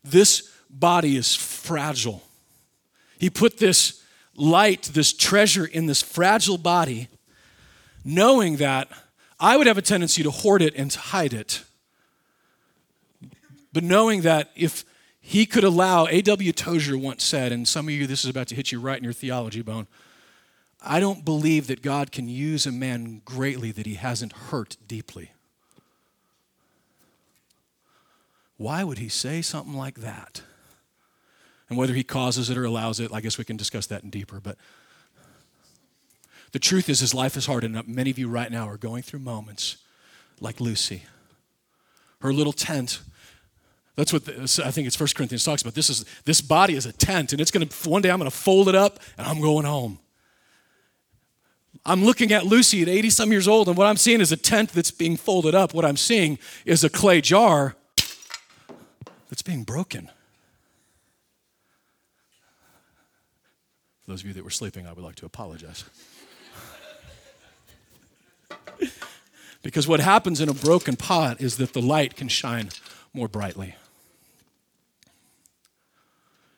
This 0.03 0.51
body 0.69 1.15
is 1.15 1.35
fragile. 1.35 2.23
He 3.17 3.29
put 3.29 3.57
this 3.57 4.03
light, 4.35 4.83
this 4.93 5.13
treasure 5.13 5.65
in 5.65 5.85
this 5.85 6.01
fragile 6.01 6.57
body, 6.57 7.07
knowing 8.03 8.57
that 8.57 8.89
I 9.39 9.57
would 9.57 9.67
have 9.67 9.77
a 9.77 9.81
tendency 9.81 10.23
to 10.23 10.31
hoard 10.31 10.61
it 10.61 10.73
and 10.75 10.91
to 10.91 10.99
hide 10.99 11.33
it. 11.33 11.63
But 13.73 13.83
knowing 13.83 14.21
that 14.21 14.51
if 14.55 14.83
he 15.19 15.45
could 15.45 15.63
allow, 15.63 16.07
A.W. 16.07 16.51
Tozer 16.51 16.97
once 16.97 17.23
said, 17.23 17.51
and 17.51 17.67
some 17.67 17.87
of 17.87 17.93
you, 17.93 18.07
this 18.07 18.23
is 18.23 18.29
about 18.29 18.47
to 18.47 18.55
hit 18.55 18.71
you 18.71 18.79
right 18.79 18.97
in 18.97 19.03
your 19.03 19.13
theology 19.13 19.61
bone 19.61 19.87
I 20.81 20.99
don't 20.99 21.23
believe 21.23 21.67
that 21.67 21.81
God 21.83 22.11
can 22.11 22.27
use 22.27 22.65
a 22.65 22.71
man 22.71 23.21
greatly 23.23 23.71
that 23.71 23.85
he 23.85 23.95
hasn't 23.95 24.33
hurt 24.33 24.77
deeply. 24.87 25.31
Why 28.57 28.83
would 28.83 28.97
he 28.97 29.09
say 29.09 29.41
something 29.41 29.75
like 29.75 29.99
that? 29.99 30.41
And 31.69 31.77
whether 31.77 31.93
he 31.93 32.03
causes 32.03 32.49
it 32.49 32.57
or 32.57 32.65
allows 32.65 32.99
it, 32.99 33.11
I 33.13 33.21
guess 33.21 33.37
we 33.37 33.43
can 33.43 33.57
discuss 33.57 33.85
that 33.87 34.03
in 34.03 34.09
deeper. 34.09 34.39
But 34.39 34.57
the 36.51 36.59
truth 36.59 36.89
is, 36.89 36.99
his 36.99 37.13
life 37.13 37.37
is 37.37 37.45
hard, 37.45 37.63
and 37.63 37.87
many 37.87 38.09
of 38.09 38.19
you 38.19 38.27
right 38.27 38.51
now 38.51 38.67
are 38.67 38.77
going 38.77 39.03
through 39.03 39.19
moments 39.19 39.77
like 40.39 40.59
Lucy. 40.59 41.03
Her 42.21 42.33
little 42.33 42.53
tent. 42.53 43.01
That's 43.95 44.11
what 44.11 44.25
the, 44.25 44.63
I 44.65 44.71
think 44.71 44.87
it's 44.87 44.95
First 44.95 45.15
Corinthians 45.15 45.43
talks 45.43 45.61
about. 45.61 45.75
This 45.75 45.89
is 45.89 46.05
this 46.25 46.41
body 46.41 46.75
is 46.75 46.85
a 46.85 46.91
tent, 46.91 47.31
and 47.31 47.41
it's 47.41 47.51
going 47.51 47.67
to 47.67 47.89
one 47.89 48.01
day 48.01 48.09
I'm 48.11 48.19
going 48.19 48.29
to 48.29 48.35
fold 48.35 48.67
it 48.67 48.75
up 48.75 48.99
and 49.17 49.27
I'm 49.27 49.41
going 49.41 49.65
home. 49.65 49.99
I'm 51.85 52.03
looking 52.03 52.31
at 52.31 52.45
Lucy 52.45 52.81
at 52.81 52.89
80 52.89 53.09
some 53.09 53.31
years 53.31 53.47
old, 53.47 53.67
and 53.67 53.77
what 53.77 53.87
I'm 53.87 53.97
seeing 53.97 54.21
is 54.21 54.31
a 54.31 54.37
tent 54.37 54.71
that's 54.71 54.91
being 54.91 55.17
folded 55.17 55.55
up. 55.55 55.73
What 55.73 55.85
I'm 55.85 55.97
seeing 55.97 56.37
is 56.65 56.83
a 56.83 56.89
clay 56.89 57.21
jar 57.21 57.75
that's 59.29 59.41
being 59.41 59.63
broken. 59.63 60.09
For 64.01 64.11
those 64.11 64.21
of 64.21 64.27
you 64.27 64.33
that 64.33 64.43
were 64.43 64.49
sleeping, 64.49 64.85
I 64.85 64.93
would 64.93 65.03
like 65.03 65.15
to 65.15 65.25
apologize. 65.25 65.85
because 69.61 69.87
what 69.87 69.99
happens 69.99 70.41
in 70.41 70.49
a 70.49 70.53
broken 70.53 70.95
pot 70.95 71.41
is 71.41 71.57
that 71.57 71.73
the 71.73 71.81
light 71.81 72.15
can 72.15 72.27
shine 72.27 72.69
more 73.13 73.27
brightly. 73.27 73.75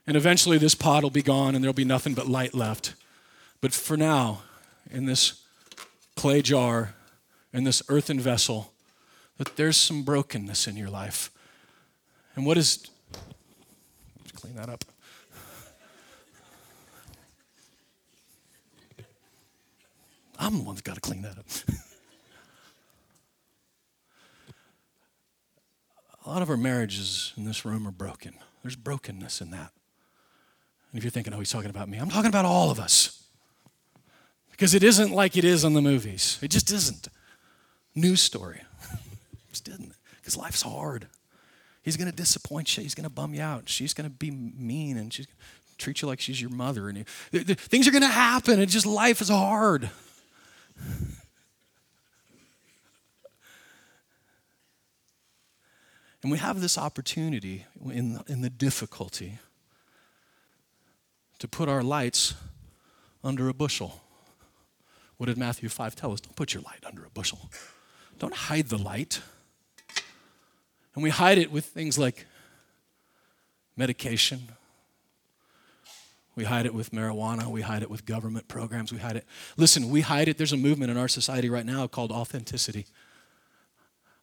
And 0.05 0.17
eventually, 0.17 0.57
this 0.57 0.75
pot 0.75 1.03
will 1.03 1.09
be 1.09 1.21
gone 1.21 1.55
and 1.55 1.63
there'll 1.63 1.73
be 1.73 1.85
nothing 1.85 2.13
but 2.13 2.27
light 2.27 2.53
left. 2.53 2.93
But 3.61 3.73
for 3.73 3.95
now, 3.95 4.41
in 4.91 5.05
this 5.05 5.41
clay 6.15 6.41
jar, 6.41 6.93
in 7.53 7.63
this 7.63 7.81
earthen 7.87 8.19
vessel, 8.19 8.73
that 9.37 9.55
there's 9.55 9.77
some 9.77 10.03
brokenness 10.03 10.67
in 10.67 10.75
your 10.75 10.89
life. 10.89 11.31
And 12.35 12.45
what 12.45 12.57
is, 12.57 12.85
clean 14.35 14.55
that 14.55 14.69
up. 14.69 14.83
I'm 20.39 20.57
the 20.57 20.63
one 20.63 20.75
that's 20.75 20.81
got 20.81 20.95
to 20.95 21.01
clean 21.01 21.21
that 21.23 21.37
up. 21.37 21.45
A 26.25 26.29
lot 26.29 26.41
of 26.41 26.49
our 26.49 26.57
marriages 26.57 27.33
in 27.35 27.43
this 27.43 27.65
room 27.65 27.85
are 27.87 27.91
broken. 27.91 28.33
There's 28.61 28.77
brokenness 28.77 29.41
in 29.41 29.51
that. 29.51 29.71
And 30.91 30.97
if 30.97 31.03
you're 31.03 31.11
thinking, 31.11 31.33
oh, 31.33 31.39
he's 31.39 31.51
talking 31.51 31.69
about 31.69 31.89
me, 31.89 31.97
I'm 31.97 32.09
talking 32.09 32.29
about 32.29 32.45
all 32.45 32.71
of 32.71 32.79
us. 32.79 33.25
Because 34.51 34.73
it 34.73 34.83
isn't 34.83 35.11
like 35.11 35.35
it 35.35 35.43
is 35.43 35.65
on 35.65 35.73
the 35.73 35.81
movies. 35.81 36.39
It 36.41 36.49
just 36.49 36.71
isn't. 36.71 37.09
News 37.95 38.21
story. 38.21 38.61
just 39.49 39.67
isn't. 39.67 39.93
Because 40.17 40.37
life's 40.37 40.61
hard. 40.61 41.07
He's 41.81 41.97
going 41.97 42.09
to 42.09 42.15
disappoint 42.15 42.77
you. 42.77 42.83
He's 42.83 42.95
going 42.95 43.03
to 43.03 43.09
bum 43.09 43.33
you 43.33 43.41
out. 43.41 43.67
She's 43.67 43.93
going 43.93 44.09
to 44.09 44.15
be 44.15 44.31
mean 44.31 44.97
and 44.97 45.11
she's 45.11 45.25
going 45.25 45.35
to 45.35 45.77
treat 45.77 46.01
you 46.01 46.07
like 46.07 46.21
she's 46.21 46.39
your 46.39 46.51
mother. 46.51 46.87
And 46.87 46.99
you, 47.31 47.43
things 47.43 47.87
are 47.87 47.91
going 47.91 48.03
to 48.03 48.07
happen. 48.07 48.61
And 48.61 48.69
just 48.69 48.85
life 48.85 49.19
is 49.19 49.29
hard. 49.29 49.89
And 56.23 56.31
we 56.31 56.37
have 56.37 56.61
this 56.61 56.77
opportunity 56.77 57.65
in, 57.83 58.21
in 58.27 58.41
the 58.41 58.49
difficulty 58.49 59.39
to 61.37 61.47
put 61.49 61.67
our 61.67 61.83
lights 61.83 62.33
under 63.23 63.49
a 63.49 63.53
bushel. 63.53 64.01
What 65.17 65.25
did 65.25 65.37
Matthew 65.37 65.67
5 65.67 65.95
tell 65.97 66.13
us? 66.13 66.21
Don't 66.21 66.35
put 66.35 66.53
your 66.53 66.63
light 66.63 66.83
under 66.85 67.03
a 67.03 67.09
bushel. 67.09 67.51
Don't 68.19 68.33
hide 68.33 68.69
the 68.69 68.77
light. 68.77 69.19
And 70.95 71.03
we 71.03 71.09
hide 71.09 71.37
it 71.37 71.51
with 71.51 71.65
things 71.65 71.97
like 71.97 72.25
medication. 73.75 74.47
We 76.35 76.45
hide 76.45 76.65
it 76.65 76.73
with 76.73 76.91
marijuana. 76.91 77.47
We 77.47 77.61
hide 77.61 77.83
it 77.83 77.89
with 77.89 78.05
government 78.05 78.47
programs. 78.47 78.91
We 78.91 78.99
hide 78.99 79.17
it. 79.17 79.25
Listen, 79.55 79.89
we 79.89 80.01
hide 80.01 80.27
it. 80.27 80.37
There's 80.37 80.53
a 80.53 80.57
movement 80.57 80.91
in 80.91 80.97
our 80.97 81.07
society 81.07 81.49
right 81.49 81.65
now 81.65 81.85
called 81.87 82.11
authenticity. 82.11 82.87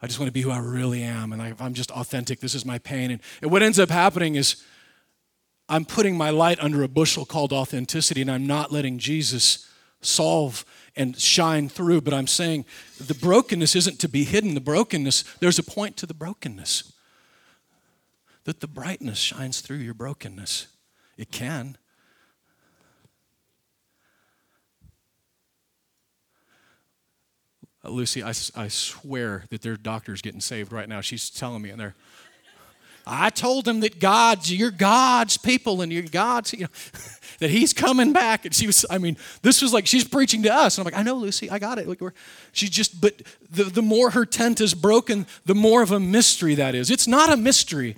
I 0.02 0.06
just 0.06 0.18
want 0.18 0.28
to 0.28 0.32
be 0.32 0.40
who 0.40 0.50
I 0.50 0.58
really 0.58 1.02
am. 1.02 1.32
And 1.32 1.40
I, 1.40 1.54
I'm 1.60 1.74
just 1.74 1.90
authentic, 1.90 2.40
this 2.40 2.54
is 2.54 2.64
my 2.64 2.78
pain. 2.78 3.10
And, 3.10 3.20
and 3.42 3.50
what 3.50 3.62
ends 3.62 3.78
up 3.78 3.90
happening 3.90 4.34
is 4.34 4.64
I'm 5.68 5.84
putting 5.84 6.16
my 6.16 6.30
light 6.30 6.58
under 6.60 6.82
a 6.82 6.88
bushel 6.88 7.24
called 7.24 7.52
authenticity, 7.52 8.22
and 8.22 8.30
I'm 8.30 8.46
not 8.46 8.72
letting 8.72 8.98
Jesus 8.98 9.70
solve 10.00 10.64
and 10.96 11.16
shine 11.16 11.68
through. 11.68 12.00
But 12.00 12.12
I'm 12.12 12.26
saying 12.26 12.64
the 12.98 13.14
brokenness 13.14 13.76
isn't 13.76 14.00
to 14.00 14.08
be 14.08 14.24
hidden. 14.24 14.54
The 14.54 14.60
brokenness, 14.60 15.22
there's 15.38 15.60
a 15.60 15.62
point 15.62 15.96
to 15.98 16.06
the 16.06 16.14
brokenness 16.14 16.92
that 18.44 18.60
the 18.60 18.66
brightness 18.66 19.18
shines 19.18 19.60
through 19.60 19.76
your 19.76 19.94
brokenness. 19.94 20.66
It 21.16 21.30
can. 21.30 21.76
Lucy, 27.90 28.22
I, 28.22 28.32
I 28.56 28.68
swear 28.68 29.44
that 29.50 29.62
their 29.62 29.76
doctors 29.76 30.22
getting 30.22 30.40
saved 30.40 30.72
right 30.72 30.88
now. 30.88 31.00
She's 31.00 31.30
telling 31.30 31.62
me, 31.62 31.70
and 31.70 31.80
they're, 31.80 31.94
I 33.06 33.30
told 33.30 33.64
them 33.64 33.80
that 33.80 33.98
God's, 33.98 34.52
you're 34.52 34.70
God's 34.70 35.36
people, 35.36 35.82
and 35.82 35.92
you're 35.92 36.02
God's, 36.02 36.52
you 36.52 36.60
know. 36.60 36.68
that 37.40 37.50
he's 37.50 37.72
coming 37.72 38.12
back. 38.12 38.44
And 38.44 38.54
she 38.54 38.66
was, 38.66 38.86
I 38.88 38.98
mean, 38.98 39.16
this 39.42 39.60
was 39.60 39.72
like 39.72 39.86
she's 39.86 40.04
preaching 40.04 40.42
to 40.44 40.54
us. 40.54 40.76
And 40.76 40.86
I'm 40.86 40.92
like, 40.92 41.00
I 41.00 41.02
know, 41.02 41.14
Lucy, 41.14 41.50
I 41.50 41.58
got 41.58 41.78
it. 41.78 41.88
Like 41.88 42.00
we're, 42.00 42.12
she 42.52 42.68
just, 42.68 43.00
but 43.00 43.22
the, 43.50 43.64
the 43.64 43.82
more 43.82 44.10
her 44.10 44.26
tent 44.26 44.60
is 44.60 44.74
broken, 44.74 45.26
the 45.46 45.54
more 45.54 45.82
of 45.82 45.90
a 45.90 45.98
mystery 45.98 46.54
that 46.56 46.74
is. 46.74 46.90
It's 46.90 47.08
not 47.08 47.32
a 47.32 47.36
mystery. 47.36 47.96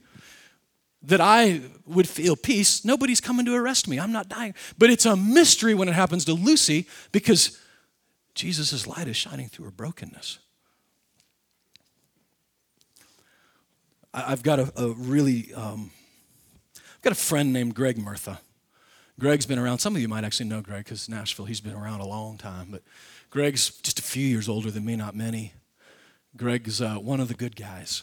that 1.02 1.20
I 1.20 1.61
would 1.87 2.09
feel 2.09 2.37
peace. 2.37 2.85
Nobody's 2.85 3.20
coming 3.20 3.44
to 3.46 3.55
arrest 3.55 3.88
me. 3.88 3.98
I'm 3.98 4.12
not 4.12 4.28
dying. 4.28 4.55
But 4.78 4.90
it's 4.90 5.05
a 5.05 5.16
mystery 5.16 5.74
when 5.74 5.88
it 5.88 5.94
happens 5.94 6.24
to 6.26 6.33
Lucy 6.33 6.87
because 7.11 7.59
Jesus' 8.35 8.87
light 8.87 9.09
is 9.09 9.16
shining 9.16 9.49
through 9.49 9.66
her 9.66 9.71
brokenness. 9.71 10.38
I've 14.14 14.42
got 14.42 14.59
a, 14.59 14.73
a 14.77 14.88
really, 14.92 15.53
um, 15.55 15.90
I've 16.77 17.03
got 17.03 17.12
a 17.12 17.16
friend 17.16 17.53
named 17.53 17.75
Greg 17.75 17.97
Murtha. 17.99 18.40
Greg's 19.18 19.47
been 19.47 19.59
around. 19.59 19.79
Some 19.79 19.95
of 19.95 20.03
you 20.03 20.09
might 20.09 20.25
actually 20.25 20.49
know 20.49 20.61
Greg 20.61 20.85
because 20.85 21.09
Nashville, 21.09 21.47
he's 21.47 21.61
been 21.61 21.75
around 21.75 22.01
a 22.01 22.07
long 22.07 22.38
time. 22.38 22.68
But 22.71 22.83
Greg's 23.31 23.71
just 23.81 23.99
a 23.99 24.03
few 24.03 24.27
years 24.27 24.49
older 24.49 24.71
than 24.71 24.85
me, 24.85 24.97
not 24.97 25.14
many. 25.14 25.53
Greg's 26.37 26.81
uh, 26.81 26.97
one 26.97 27.21
of 27.21 27.29
the 27.29 27.35
good 27.35 27.57
guys. 27.57 28.03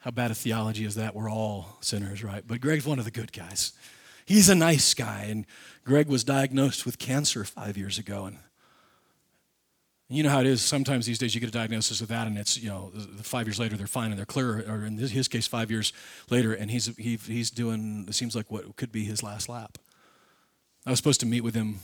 How 0.00 0.10
bad 0.10 0.30
a 0.30 0.34
theology 0.34 0.84
is 0.84 0.94
that? 0.96 1.14
We're 1.14 1.30
all 1.30 1.78
sinners, 1.80 2.24
right? 2.24 2.42
But 2.46 2.60
Greg's 2.60 2.86
one 2.86 2.98
of 2.98 3.04
the 3.04 3.10
good 3.10 3.32
guys. 3.32 3.72
He's 4.24 4.48
a 4.48 4.54
nice 4.54 4.94
guy. 4.94 5.26
And 5.28 5.46
Greg 5.84 6.08
was 6.08 6.24
diagnosed 6.24 6.84
with 6.86 6.98
cancer 6.98 7.44
five 7.44 7.76
years 7.76 7.98
ago. 7.98 8.24
And 8.26 8.38
you 10.14 10.22
know 10.22 10.30
how 10.30 10.40
it 10.40 10.46
is. 10.46 10.62
Sometimes 10.62 11.06
these 11.06 11.18
days 11.18 11.34
you 11.34 11.40
get 11.40 11.48
a 11.48 11.52
diagnosis 11.52 12.00
of 12.00 12.08
that, 12.08 12.26
and 12.26 12.36
it's 12.36 12.58
you 12.58 12.68
know 12.68 12.92
five 13.22 13.46
years 13.46 13.58
later 13.58 13.76
they're 13.76 13.86
fine 13.86 14.10
and 14.10 14.18
they're 14.18 14.26
clear. 14.26 14.64
Or 14.68 14.84
in 14.84 14.98
his 14.98 15.28
case, 15.28 15.46
five 15.46 15.70
years 15.70 15.92
later, 16.30 16.52
and 16.52 16.70
he's 16.70 16.94
he, 16.96 17.16
he's 17.16 17.50
doing. 17.50 18.06
It 18.08 18.14
seems 18.14 18.36
like 18.36 18.50
what 18.50 18.76
could 18.76 18.92
be 18.92 19.04
his 19.04 19.22
last 19.22 19.48
lap. 19.48 19.78
I 20.86 20.90
was 20.90 20.98
supposed 20.98 21.20
to 21.20 21.26
meet 21.26 21.42
with 21.42 21.54
him. 21.54 21.80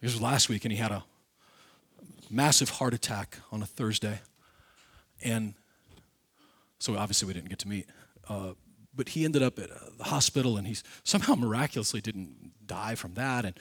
This 0.00 0.12
was 0.12 0.22
last 0.22 0.48
week, 0.48 0.64
and 0.64 0.72
he 0.72 0.78
had 0.78 0.90
a 0.90 1.04
massive 2.30 2.70
heart 2.70 2.94
attack 2.94 3.38
on 3.50 3.62
a 3.62 3.66
Thursday, 3.66 4.20
and 5.22 5.54
so 6.78 6.96
obviously 6.96 7.26
we 7.26 7.34
didn't 7.34 7.48
get 7.48 7.58
to 7.60 7.68
meet. 7.68 7.86
Uh, 8.28 8.52
but 8.96 9.10
he 9.10 9.24
ended 9.24 9.42
up 9.42 9.58
at 9.58 9.70
uh, 9.70 9.74
the 9.98 10.04
hospital, 10.04 10.56
and 10.56 10.66
he's 10.66 10.84
somehow 11.02 11.34
miraculously 11.34 12.00
didn't 12.00 12.52
die 12.66 12.94
from 12.94 13.14
that. 13.14 13.44
And 13.44 13.58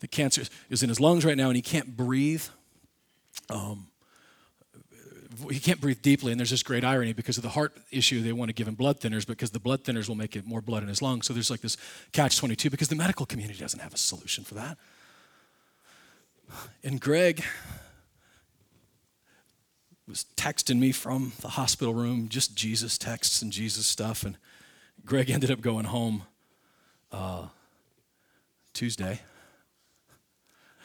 the 0.00 0.08
cancer 0.08 0.42
is 0.70 0.82
in 0.82 0.88
his 0.88 1.00
lungs 1.00 1.24
right 1.24 1.36
now, 1.36 1.48
and 1.48 1.56
he 1.56 1.62
can't 1.62 1.96
breathe. 1.96 2.44
Um, 3.50 3.88
he 5.50 5.58
can't 5.58 5.80
breathe 5.80 6.02
deeply, 6.02 6.32
and 6.32 6.40
there's 6.40 6.50
this 6.50 6.62
great 6.62 6.84
irony 6.84 7.12
because 7.12 7.36
of 7.36 7.42
the 7.42 7.50
heart 7.50 7.76
issue. 7.90 8.22
They 8.22 8.32
want 8.32 8.48
to 8.48 8.54
give 8.54 8.66
him 8.66 8.74
blood 8.74 9.00
thinners 9.00 9.26
because 9.26 9.50
the 9.50 9.60
blood 9.60 9.84
thinners 9.84 10.08
will 10.08 10.14
make 10.14 10.34
it 10.34 10.46
more 10.46 10.60
blood 10.60 10.82
in 10.82 10.88
his 10.88 11.02
lungs. 11.02 11.26
So 11.26 11.32
there's 11.32 11.50
like 11.50 11.60
this 11.60 11.76
catch 12.12 12.38
22 12.38 12.70
because 12.70 12.88
the 12.88 12.96
medical 12.96 13.26
community 13.26 13.58
doesn't 13.58 13.80
have 13.80 13.92
a 13.92 13.98
solution 13.98 14.44
for 14.44 14.54
that. 14.54 14.78
And 16.82 17.00
Greg 17.00 17.42
was 20.08 20.24
texting 20.36 20.78
me 20.78 20.92
from 20.92 21.32
the 21.40 21.48
hospital 21.48 21.92
room, 21.92 22.28
just 22.28 22.56
Jesus 22.56 22.96
texts 22.96 23.42
and 23.42 23.52
Jesus 23.52 23.86
stuff. 23.86 24.22
And 24.22 24.38
Greg 25.04 25.30
ended 25.30 25.50
up 25.50 25.60
going 25.60 25.86
home 25.86 26.22
uh, 27.10 27.46
Tuesday. 28.72 29.20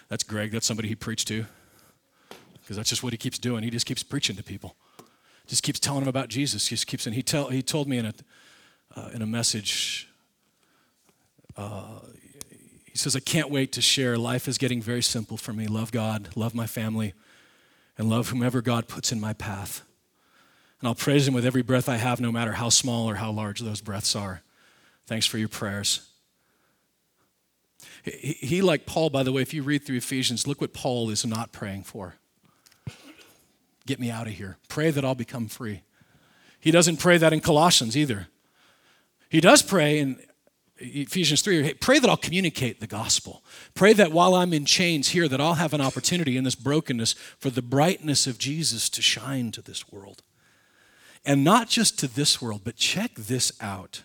That's 0.10 0.24
Greg. 0.24 0.52
That's 0.52 0.66
somebody 0.66 0.88
he 0.90 0.96
preached 0.96 1.28
to. 1.30 1.46
Because 2.62 2.78
that's 2.78 2.90
just 2.90 3.04
what 3.04 3.14
he 3.14 3.18
keeps 3.18 3.38
doing. 3.38 3.64
He 3.64 3.70
just 3.70 3.86
keeps 3.86 4.04
preaching 4.04 4.36
to 4.38 4.44
people. 4.44 4.76
Just 5.48 5.64
keeps 5.64 5.80
telling 5.80 6.02
them 6.02 6.10
about 6.10 6.30
Jesus. 6.30 6.68
He 6.68 6.76
just 6.76 6.88
keeps 6.88 7.06
and 7.06 7.16
he 7.16 7.24
tell 7.24 7.50
he 7.50 7.62
told 7.62 7.88
me 7.88 7.98
in 7.98 8.06
a 8.06 8.14
uh, 8.96 9.10
in 9.14 9.22
a 9.22 9.26
message. 9.26 10.08
Uh, 11.58 12.00
he 12.86 12.98
says, 12.98 13.16
"I 13.16 13.20
can't 13.20 13.50
wait 13.50 13.72
to 13.74 13.82
share. 13.82 14.18
Life 14.18 14.48
is 14.48 14.58
getting 14.58 14.82
very 14.82 15.02
simple 15.02 15.38
for 15.38 15.54
me. 15.54 15.68
Love 15.68 15.92
God, 15.92 16.30
love 16.36 16.54
my 16.54 16.68
family, 16.68 17.14
and 17.98 18.10
love 18.10 18.30
whomever 18.30 18.62
God 18.62 18.88
puts 18.88 19.12
in 19.12 19.20
my 19.20 19.34
path. 19.34 19.82
And 20.80 20.88
I'll 20.88 20.96
praise 20.96 21.28
Him 21.28 21.34
with 21.34 21.46
every 21.46 21.62
breath 21.62 21.90
I 21.90 21.98
have, 21.98 22.22
no 22.22 22.32
matter 22.32 22.54
how 22.54 22.70
small 22.70 23.10
or 23.10 23.16
how 23.16 23.32
large 23.32 23.60
those 23.60 23.82
breaths 23.82 24.16
are. 24.16 24.42
Thanks 25.06 25.26
for 25.26 25.38
your 25.38 25.50
prayers." 25.50 26.08
He, 28.04 28.38
he, 28.40 28.62
like 28.62 28.86
Paul, 28.86 29.10
by 29.10 29.24
the 29.24 29.32
way, 29.32 29.42
if 29.42 29.54
you 29.54 29.64
read 29.64 29.86
through 29.86 29.98
Ephesians, 29.98 30.48
look 30.48 30.62
what 30.62 30.74
Paul 30.74 31.10
is 31.10 31.26
not 31.26 31.52
praying 31.52 31.84
for. 31.84 32.16
Get 33.86 34.00
me 34.00 34.12
out 34.12 34.28
of 34.28 34.34
here. 34.34 34.58
Pray 34.68 34.92
that 34.92 35.04
I'll 35.04 35.16
become 35.16 35.48
free. 35.48 35.82
He 36.60 36.72
doesn't 36.72 36.98
pray 36.98 37.18
that 37.18 37.34
in 37.34 37.40
Colossians 37.40 37.98
either. 37.98 38.28
He 39.30 39.42
does 39.42 39.62
pray 39.62 40.00
in 40.00 40.20
Ephesians 40.78 41.42
3 41.42 41.64
hey, 41.64 41.74
pray 41.74 42.00
that 42.00 42.10
I'll 42.10 42.18
communicate 42.18 42.80
the 42.80 42.88
gospel. 42.88 43.44
Pray 43.74 43.94
that 43.94 44.12
while 44.12 44.36
I'm 44.36 44.54
in 44.54 44.66
chains 44.66 45.10
here, 45.10 45.28
that 45.28 45.42
I'll 45.42 45.56
have 45.56 45.74
an 45.74 45.82
opportunity 45.82 46.38
in 46.38 46.44
this 46.44 46.56
brokenness 46.56 47.14
for 47.14 47.50
the 47.50 47.62
brightness 47.62 48.28
of 48.28 48.38
Jesus 48.38 48.90
to 48.90 49.02
shine 49.02 49.52
to 49.52 49.62
this 49.62 49.92
world. 49.92 50.22
And 51.24 51.44
not 51.44 51.70
just 51.70 52.00
to 52.00 52.08
this 52.08 52.42
world, 52.42 52.62
but 52.64 52.76
check 52.76 53.14
this 53.16 53.52
out 53.62 54.04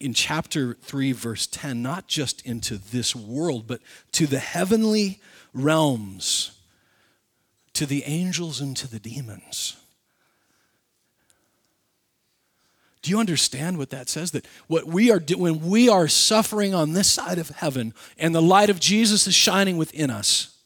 in 0.00 0.14
chapter 0.14 0.74
3, 0.74 1.12
verse 1.12 1.46
10, 1.46 1.80
not 1.80 2.08
just 2.08 2.44
into 2.44 2.76
this 2.76 3.14
world, 3.14 3.66
but 3.66 3.80
to 4.12 4.26
the 4.26 4.40
heavenly 4.40 5.20
realms, 5.54 6.58
to 7.74 7.86
the 7.86 8.04
angels 8.04 8.60
and 8.60 8.76
to 8.76 8.88
the 8.88 8.98
demons. 8.98 9.76
Do 13.02 13.10
you 13.10 13.18
understand 13.18 13.78
what 13.78 13.90
that 13.90 14.08
says? 14.08 14.30
That 14.30 14.46
what 14.68 14.86
we 14.86 15.10
are 15.10 15.18
doing, 15.18 15.40
when 15.40 15.68
we 15.68 15.88
are 15.88 16.06
suffering 16.06 16.72
on 16.72 16.92
this 16.92 17.10
side 17.10 17.38
of 17.38 17.48
heaven 17.48 17.94
and 18.16 18.34
the 18.34 18.42
light 18.42 18.70
of 18.70 18.78
Jesus 18.78 19.26
is 19.26 19.34
shining 19.34 19.76
within 19.76 20.08
us, 20.08 20.56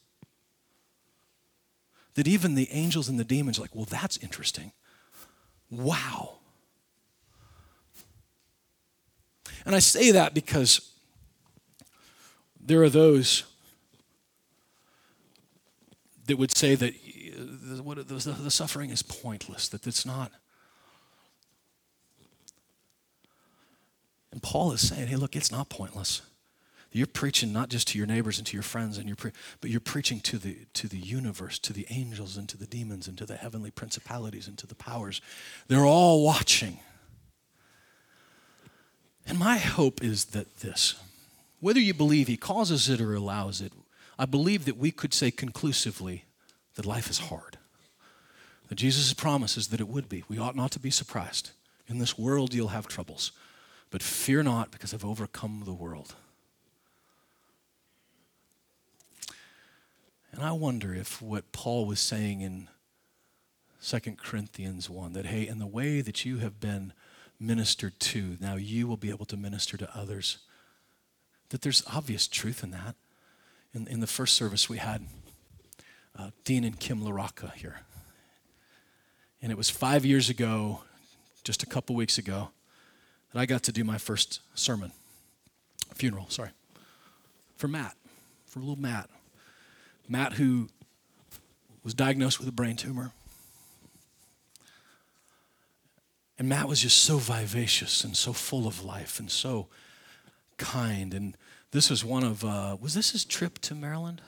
that 2.15 2.29
even 2.29 2.55
the 2.55 2.69
angels 2.71 3.09
and 3.09 3.19
the 3.19 3.25
demons 3.25 3.59
are 3.59 3.63
like, 3.63 3.75
well, 3.75 3.87
that's 3.87 4.19
interesting. 4.19 4.73
Wow. 5.71 6.35
And 9.65 9.75
I 9.75 9.79
say 9.81 10.11
that 10.13 10.35
because 10.35 10.93
there 12.61 12.83
are 12.83 12.91
those 12.91 13.45
that 16.27 16.37
would 16.37 16.51
say 16.51 16.75
that 16.75 16.95
uh, 16.95 18.03
the 18.07 18.51
suffering 18.51 18.91
is 18.91 19.03
pointless, 19.03 19.69
that 19.69 19.87
it's 19.87 20.05
not. 20.05 20.33
And 24.33 24.43
Paul 24.43 24.73
is 24.73 24.87
saying, 24.87 25.09
hey, 25.09 25.17
look, 25.17 25.35
it's 25.35 25.51
not 25.51 25.69
pointless. 25.69 26.23
You're 26.93 27.07
preaching 27.07 27.53
not 27.53 27.69
just 27.69 27.89
to 27.89 27.99
your 27.99 28.07
neighbors 28.07 28.39
and 28.39 28.47
to 28.47 28.55
your 28.55 28.63
friends, 28.63 28.97
and 28.97 29.07
you're 29.07 29.17
pre- 29.17 29.33
but 29.61 29.71
you're 29.71 29.81
preaching 29.81 30.21
to 30.21 30.39
the, 30.39 30.59
to 30.75 30.89
the 30.89 30.99
universe, 30.99 31.59
to 31.61 31.73
the 31.73 31.87
angels, 31.91 32.37
and 32.37 32.49
to 32.49 32.57
the 32.57 32.67
demons, 32.67 33.07
and 33.07 33.19
to 33.19 33.27
the 33.27 33.37
heavenly 33.37 33.71
principalities, 33.71 34.49
and 34.49 34.57
to 34.59 34.67
the 34.67 34.75
powers. 34.75 35.21
They're 35.69 35.85
all 35.85 36.25
watching. 36.25 36.81
And 39.27 39.39
my 39.39 39.59
hope 39.59 40.03
is 40.03 40.27
that 40.27 40.59
this 40.59 40.95
whether 41.61 41.81
you 41.81 41.95
believe 41.95 42.29
he 42.29 42.37
causes 42.37 42.89
it 42.89 43.01
or 43.01 43.15
allows 43.15 43.61
it, 43.61 43.73
I 44.19 44.27
believe 44.27 44.65
that 44.65 44.77
we 44.77 44.91
could 44.91 45.13
say 45.13 45.31
conclusively 45.31 46.25
that 46.75 46.87
life 46.87 47.11
is 47.11 47.19
hard. 47.19 47.59
That 48.69 48.77
Jesus' 48.77 49.13
promises 49.13 49.69
that 49.69 49.81
it 49.81 49.89
would 49.89 50.09
be. 50.09 50.25
We 50.29 50.39
ought 50.39 50.57
not 50.57 50.71
to 50.73 50.81
be 50.81 50.91
surprised. 50.91 51.51
In 51.87 51.99
this 51.99 52.19
world, 52.19 52.53
you'll 52.53 52.69
have 52.69 52.89
troubles, 52.89 53.33
but 53.91 54.03
fear 54.03 54.43
not 54.43 54.71
because 54.71 54.93
I've 54.93 55.05
overcome 55.05 55.63
the 55.65 55.73
world. 55.73 56.15
And 60.33 60.45
I 60.45 60.53
wonder 60.53 60.95
if 60.95 61.23
what 61.23 61.53
Paul 61.53 61.87
was 61.87 62.01
saying 62.01 62.41
in 62.41 62.69
2 63.83 64.01
Corinthians 64.17 64.91
1 64.91 65.13
that, 65.13 65.27
hey, 65.27 65.47
in 65.47 65.59
the 65.59 65.67
way 65.67 66.01
that 66.01 66.25
you 66.25 66.39
have 66.39 66.61
been 66.61 66.93
ministered 67.39 67.99
to, 68.01 68.37
now 68.41 68.57
you 68.57 68.89
will 68.89 68.97
be 68.97 69.11
able 69.11 69.27
to 69.27 69.37
minister 69.37 69.77
to 69.77 69.97
others. 69.97 70.39
That 71.51 71.63
there's 71.63 71.85
obvious 71.87 72.27
truth 72.27 72.65
in 72.65 72.71
that. 72.73 72.97
In, 73.77 73.87
in 73.89 74.01
the 74.01 74.07
first 74.07 74.35
service, 74.35 74.71
we 74.71 74.79
had 74.79 75.03
uh, 76.19 76.31
Dean 76.45 76.65
and 76.65 76.81
Kim 76.81 77.03
LaRocca 77.03 77.53
here. 77.53 77.81
And 79.43 79.53
it 79.53 79.59
was 79.59 79.69
five 79.69 80.07
years 80.07 80.31
ago, 80.31 80.81
just 81.45 81.63
a 81.63 81.67
couple 81.67 81.95
weeks 81.95 82.17
ago, 82.17 82.49
that 83.33 83.39
I 83.39 83.45
got 83.45 83.63
to 83.65 83.73
do 83.73 83.85
my 83.85 83.99
first 83.99 84.41
sermon, 84.55 84.93
funeral, 85.95 86.31
sorry, 86.31 86.51
for 87.57 87.69
Matt, 87.69 87.95
for 88.47 88.61
little 88.61 88.81
Matt. 88.81 89.11
Matt, 90.09 90.33
who 90.33 90.69
was 91.85 91.93
diagnosed 91.93 92.41
with 92.41 92.49
a 92.49 92.53
brain 92.53 92.77
tumor 92.77 93.13
And 96.39 96.49
Matt 96.49 96.69
was 96.69 96.83
just 96.83 97.03
so 97.03 97.17
vivacious 97.19 98.05
and 98.05 98.17
so 98.17 98.33
full 98.33 98.67
of 98.67 98.85
life 98.85 99.19
and 99.19 99.31
so 99.31 99.69
kind. 100.59 101.15
And 101.15 101.37
this 101.73 101.91
was 101.91 102.05
one 102.05 102.25
of, 102.25 102.45
uh, 102.45 102.77
was 102.81 102.95
this 102.95 103.11
his 103.11 103.25
trip 103.25 103.59
to 103.61 103.75
Maryland? 103.75 104.23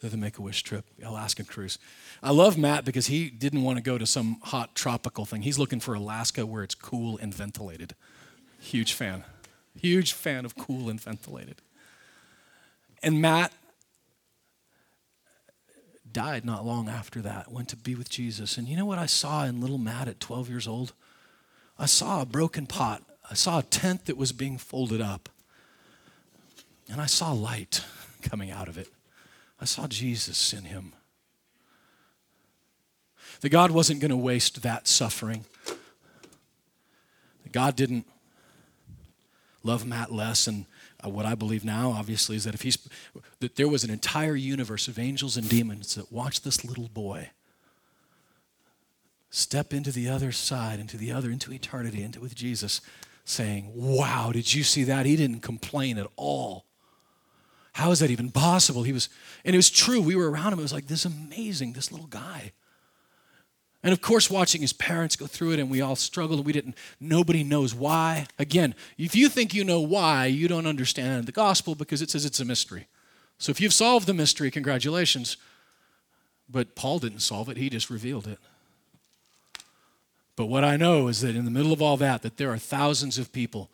The 0.00 0.16
Make 0.16 0.38
a 0.38 0.42
Wish 0.42 0.62
trip, 0.62 0.84
Alaskan 1.02 1.46
cruise. 1.46 1.78
I 2.22 2.30
love 2.30 2.56
Matt 2.56 2.84
because 2.84 3.06
he 3.06 3.28
didn't 3.28 3.62
want 3.62 3.78
to 3.78 3.82
go 3.82 3.98
to 3.98 4.06
some 4.06 4.36
hot 4.42 4.74
tropical 4.74 5.24
thing. 5.24 5.42
He's 5.42 5.58
looking 5.58 5.80
for 5.80 5.94
Alaska 5.94 6.46
where 6.46 6.62
it's 6.62 6.74
cool 6.74 7.18
and 7.18 7.34
ventilated. 7.34 7.94
Huge 8.60 8.92
fan. 8.92 9.24
Huge 9.74 10.12
fan 10.12 10.44
of 10.44 10.54
cool 10.54 10.88
and 10.88 11.00
ventilated. 11.00 11.60
And 13.02 13.20
Matt 13.20 13.52
died 16.10 16.44
not 16.44 16.64
long 16.64 16.88
after 16.88 17.20
that, 17.22 17.50
went 17.50 17.68
to 17.68 17.76
be 17.76 17.94
with 17.94 18.08
Jesus. 18.08 18.56
And 18.56 18.68
you 18.68 18.76
know 18.76 18.86
what 18.86 18.98
I 18.98 19.06
saw 19.06 19.44
in 19.44 19.60
little 19.60 19.78
Matt 19.78 20.08
at 20.08 20.20
12 20.20 20.48
years 20.48 20.66
old? 20.66 20.92
I 21.78 21.86
saw 21.86 22.22
a 22.22 22.26
broken 22.26 22.66
pot. 22.66 23.02
I 23.30 23.34
saw 23.34 23.58
a 23.58 23.62
tent 23.62 24.06
that 24.06 24.16
was 24.16 24.32
being 24.32 24.58
folded 24.58 25.00
up. 25.00 25.28
And 26.88 27.00
I 27.00 27.06
saw 27.06 27.32
light 27.32 27.84
coming 28.22 28.50
out 28.50 28.68
of 28.68 28.78
it. 28.78 28.88
I 29.60 29.64
saw 29.64 29.86
Jesus 29.86 30.52
in 30.52 30.64
him. 30.64 30.92
That 33.40 33.48
God 33.50 33.70
wasn't 33.70 34.00
going 34.00 34.10
to 34.10 34.16
waste 34.16 34.62
that 34.62 34.86
suffering. 34.86 35.44
That 37.42 37.52
God 37.52 37.76
didn't 37.76 38.06
love 39.62 39.84
Matt 39.84 40.12
less. 40.12 40.46
And 40.46 40.66
uh, 41.04 41.10
what 41.10 41.26
I 41.26 41.34
believe 41.34 41.64
now, 41.64 41.90
obviously, 41.90 42.36
is 42.36 42.44
that 42.44 42.54
if 42.54 42.62
he's 42.62 42.78
that 43.40 43.56
there 43.56 43.68
was 43.68 43.84
an 43.84 43.90
entire 43.90 44.36
universe 44.36 44.88
of 44.88 44.98
angels 44.98 45.36
and 45.36 45.48
demons 45.48 45.94
that 45.96 46.12
watched 46.12 46.44
this 46.44 46.64
little 46.64 46.88
boy 46.88 47.30
step 49.30 49.74
into 49.74 49.90
the 49.90 50.08
other 50.08 50.32
side, 50.32 50.78
into 50.78 50.96
the 50.96 51.12
other, 51.12 51.30
into 51.30 51.52
eternity, 51.52 52.02
into 52.02 52.20
with 52.20 52.34
Jesus, 52.34 52.80
saying, 53.26 53.70
Wow, 53.74 54.30
did 54.32 54.54
you 54.54 54.62
see 54.62 54.84
that? 54.84 55.04
He 55.04 55.16
didn't 55.16 55.40
complain 55.40 55.98
at 55.98 56.06
all. 56.16 56.64
How 57.72 57.90
is 57.90 57.98
that 57.98 58.10
even 58.10 58.30
possible? 58.30 58.84
He 58.84 58.92
was, 58.92 59.10
and 59.44 59.54
it 59.54 59.58
was 59.58 59.68
true. 59.68 60.00
We 60.00 60.16
were 60.16 60.30
around 60.30 60.54
him. 60.54 60.60
It 60.60 60.62
was 60.62 60.72
like 60.72 60.86
this 60.86 61.04
amazing, 61.04 61.74
this 61.74 61.92
little 61.92 62.06
guy. 62.06 62.52
And 63.82 63.92
of 63.92 64.00
course, 64.00 64.30
watching 64.30 64.62
his 64.62 64.72
parents 64.72 65.14
go 65.14 65.26
through 65.26 65.52
it, 65.52 65.60
and 65.60 65.70
we 65.70 65.82
all 65.82 65.94
struggled, 65.94 66.46
we 66.46 66.54
didn't, 66.54 66.74
nobody 66.98 67.44
knows 67.44 67.74
why. 67.74 68.28
Again, 68.38 68.74
if 68.96 69.14
you 69.14 69.28
think 69.28 69.52
you 69.52 69.62
know 69.62 69.80
why, 69.80 70.26
you 70.26 70.48
don't 70.48 70.66
understand 70.66 71.26
the 71.26 71.32
gospel 71.32 71.74
because 71.74 72.00
it 72.00 72.10
says 72.10 72.24
it's 72.24 72.40
a 72.40 72.44
mystery. 72.44 72.86
So 73.38 73.50
if 73.50 73.60
you've 73.60 73.74
solved 73.74 74.06
the 74.06 74.14
mystery, 74.14 74.50
congratulations. 74.50 75.36
But 76.48 76.74
Paul 76.74 76.98
didn't 76.98 77.20
solve 77.20 77.48
it, 77.50 77.58
he 77.58 77.68
just 77.68 77.90
revealed 77.90 78.26
it. 78.26 78.38
But 80.36 80.46
what 80.46 80.64
I 80.64 80.76
know 80.76 81.08
is 81.08 81.22
that 81.22 81.34
in 81.34 81.46
the 81.46 81.50
middle 81.50 81.72
of 81.72 81.80
all 81.80 81.96
that, 81.96 82.22
that 82.22 82.36
there 82.36 82.52
are 82.52 82.58
thousands 82.58 83.18
of 83.18 83.32
people 83.32 83.70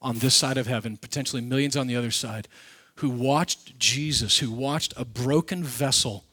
on 0.00 0.18
this 0.18 0.34
side 0.34 0.56
of 0.56 0.68
heaven, 0.68 0.96
potentially 0.96 1.42
millions 1.42 1.76
on 1.76 1.88
the 1.88 1.96
other 1.96 2.12
side, 2.12 2.46
who 2.96 3.10
watched 3.10 3.76
Jesus, 3.78 4.38
who 4.38 4.52
watched 4.52 4.94
a 4.96 5.04
broken 5.04 5.64
vessel, 5.64 6.24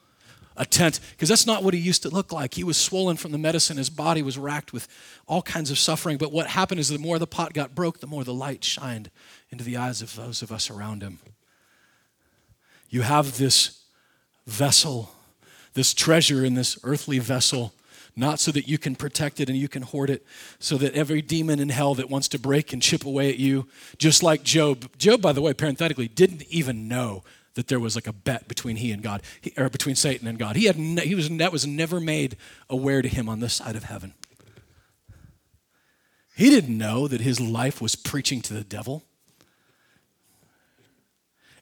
a 0.55 0.65
tent, 0.65 0.99
because 1.11 1.29
that's 1.29 1.47
not 1.47 1.63
what 1.63 1.73
he 1.73 1.79
used 1.79 2.03
to 2.03 2.09
look 2.09 2.31
like. 2.31 2.53
He 2.53 2.63
was 2.63 2.77
swollen 2.77 3.17
from 3.17 3.31
the 3.31 3.39
medicine, 3.39 3.77
his 3.77 3.89
body 3.89 4.21
was 4.21 4.37
racked 4.37 4.71
with 4.71 4.87
all 5.25 5.41
kinds 5.41 5.71
of 5.71 5.79
suffering. 5.79 6.17
But 6.17 6.31
what 6.31 6.47
happened 6.47 6.79
is 6.79 6.89
the 6.89 6.99
more 6.99 7.17
the 7.17 7.25
pot 7.25 7.53
got 7.53 7.73
broke, 7.73 7.99
the 7.99 8.07
more 8.07 8.23
the 8.23 8.33
light 8.33 8.63
shined 8.63 9.09
into 9.49 9.63
the 9.63 9.77
eyes 9.77 10.03
of 10.03 10.15
those 10.15 10.43
of 10.43 10.51
us 10.51 10.69
around 10.69 11.01
him. 11.01 11.19
You 12.89 13.01
have 13.01 13.37
this 13.37 13.81
vessel, 14.45 15.11
this 15.73 15.93
treasure 15.93 16.45
in 16.45 16.53
this 16.53 16.77
earthly 16.83 17.17
vessel 17.17 17.73
not 18.15 18.39
so 18.39 18.51
that 18.51 18.67
you 18.67 18.77
can 18.77 18.95
protect 18.95 19.39
it 19.39 19.49
and 19.49 19.57
you 19.57 19.67
can 19.67 19.83
hoard 19.83 20.09
it, 20.09 20.25
so 20.59 20.77
that 20.77 20.93
every 20.93 21.21
demon 21.21 21.59
in 21.59 21.69
hell 21.69 21.95
that 21.95 22.09
wants 22.09 22.27
to 22.29 22.39
break 22.39 22.73
and 22.73 22.81
chip 22.81 23.05
away 23.05 23.29
at 23.29 23.37
you, 23.37 23.67
just 23.97 24.21
like 24.21 24.43
Job. 24.43 24.89
Job, 24.97 25.21
by 25.21 25.31
the 25.31 25.41
way, 25.41 25.53
parenthetically, 25.53 26.07
didn't 26.07 26.43
even 26.49 26.87
know 26.87 27.23
that 27.55 27.67
there 27.67 27.79
was 27.79 27.95
like 27.95 28.07
a 28.07 28.13
bet 28.13 28.47
between 28.47 28.77
he 28.77 28.91
and 28.91 29.01
God, 29.03 29.21
or 29.57 29.69
between 29.69 29.95
Satan 29.95 30.27
and 30.27 30.39
God. 30.39 30.55
He 30.55 30.65
had 30.65 30.77
ne- 30.77 31.05
he 31.05 31.15
was 31.15 31.29
that 31.29 31.51
was 31.51 31.67
never 31.67 31.99
made 31.99 32.37
aware 32.69 33.01
to 33.01 33.07
him 33.07 33.27
on 33.27 33.39
this 33.39 33.53
side 33.53 33.75
of 33.75 33.83
heaven. 33.83 34.13
He 36.35 36.49
didn't 36.49 36.77
know 36.77 37.07
that 37.07 37.21
his 37.21 37.39
life 37.39 37.81
was 37.81 37.95
preaching 37.95 38.41
to 38.43 38.53
the 38.53 38.63
devil. 38.63 39.03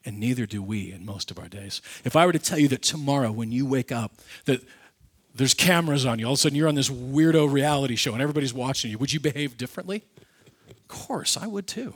And 0.06 0.20
neither 0.20 0.46
do 0.46 0.64
we 0.64 0.92
in 0.94 1.06
most 1.06 1.30
of 1.30 1.38
our 1.38 1.50
days. 1.50 1.82
If 2.06 2.16
I 2.16 2.26
were 2.26 2.32
to 2.32 2.40
tell 2.40 2.58
you 2.58 2.70
that 2.70 2.82
tomorrow 2.82 3.32
when 3.32 3.52
you 3.52 3.66
wake 3.66 3.92
up, 3.92 4.14
that 4.46 4.62
there's 5.36 5.54
cameras 5.54 6.06
on 6.06 6.20
you. 6.20 6.26
All 6.26 6.34
of 6.34 6.40
a 6.40 6.42
sudden, 6.42 6.56
you're 6.56 6.68
on 6.68 6.76
this 6.76 6.90
weirdo 6.90 7.52
reality 7.52 7.96
show 7.96 8.14
and 8.14 8.22
everybody's 8.22 8.54
watching 8.54 8.92
you. 8.92 8.98
Would 8.98 9.14
you 9.14 9.20
behave 9.20 9.58
differently? 9.58 10.04
Of 10.70 10.88
course, 10.88 11.38
I 11.38 11.48
would 11.48 11.68
too. 11.68 11.96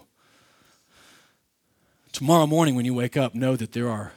Tomorrow 2.12 2.46
morning, 2.46 2.76
when 2.76 2.86
you 2.86 2.94
wake 2.94 3.18
up, 3.18 3.34
know 3.34 3.56
that 3.56 3.72
there 3.74 3.90
are 3.90 4.14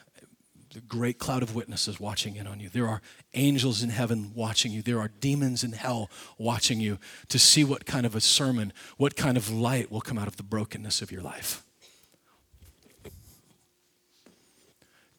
a 0.77 0.81
great 0.81 1.19
cloud 1.19 1.43
of 1.43 1.55
witnesses 1.55 1.99
watching 1.99 2.37
in 2.37 2.47
on 2.47 2.61
you. 2.61 2.69
There 2.69 2.87
are 2.87 3.01
angels 3.33 3.83
in 3.83 3.89
heaven 3.89 4.33
watching 4.35 4.73
you. 4.73 4.83
There 4.83 5.01
are 5.01 5.09
demons 5.09 5.65
in 5.65 5.73
hell 5.73 6.11
watching 6.37 6.79
you 6.81 6.99
to 7.29 7.39
see 7.39 7.65
what 7.65 7.87
kind 7.87 8.05
of 8.05 8.15
a 8.15 8.21
sermon, 8.21 8.75
what 8.99 9.17
kind 9.17 9.39
of 9.39 9.51
light 9.51 9.91
will 9.91 10.03
come 10.03 10.19
out 10.19 10.29
of 10.29 10.37
the 10.37 10.43
brokenness 10.43 11.01
of 11.01 11.11
your 11.11 11.23
life. 11.23 11.63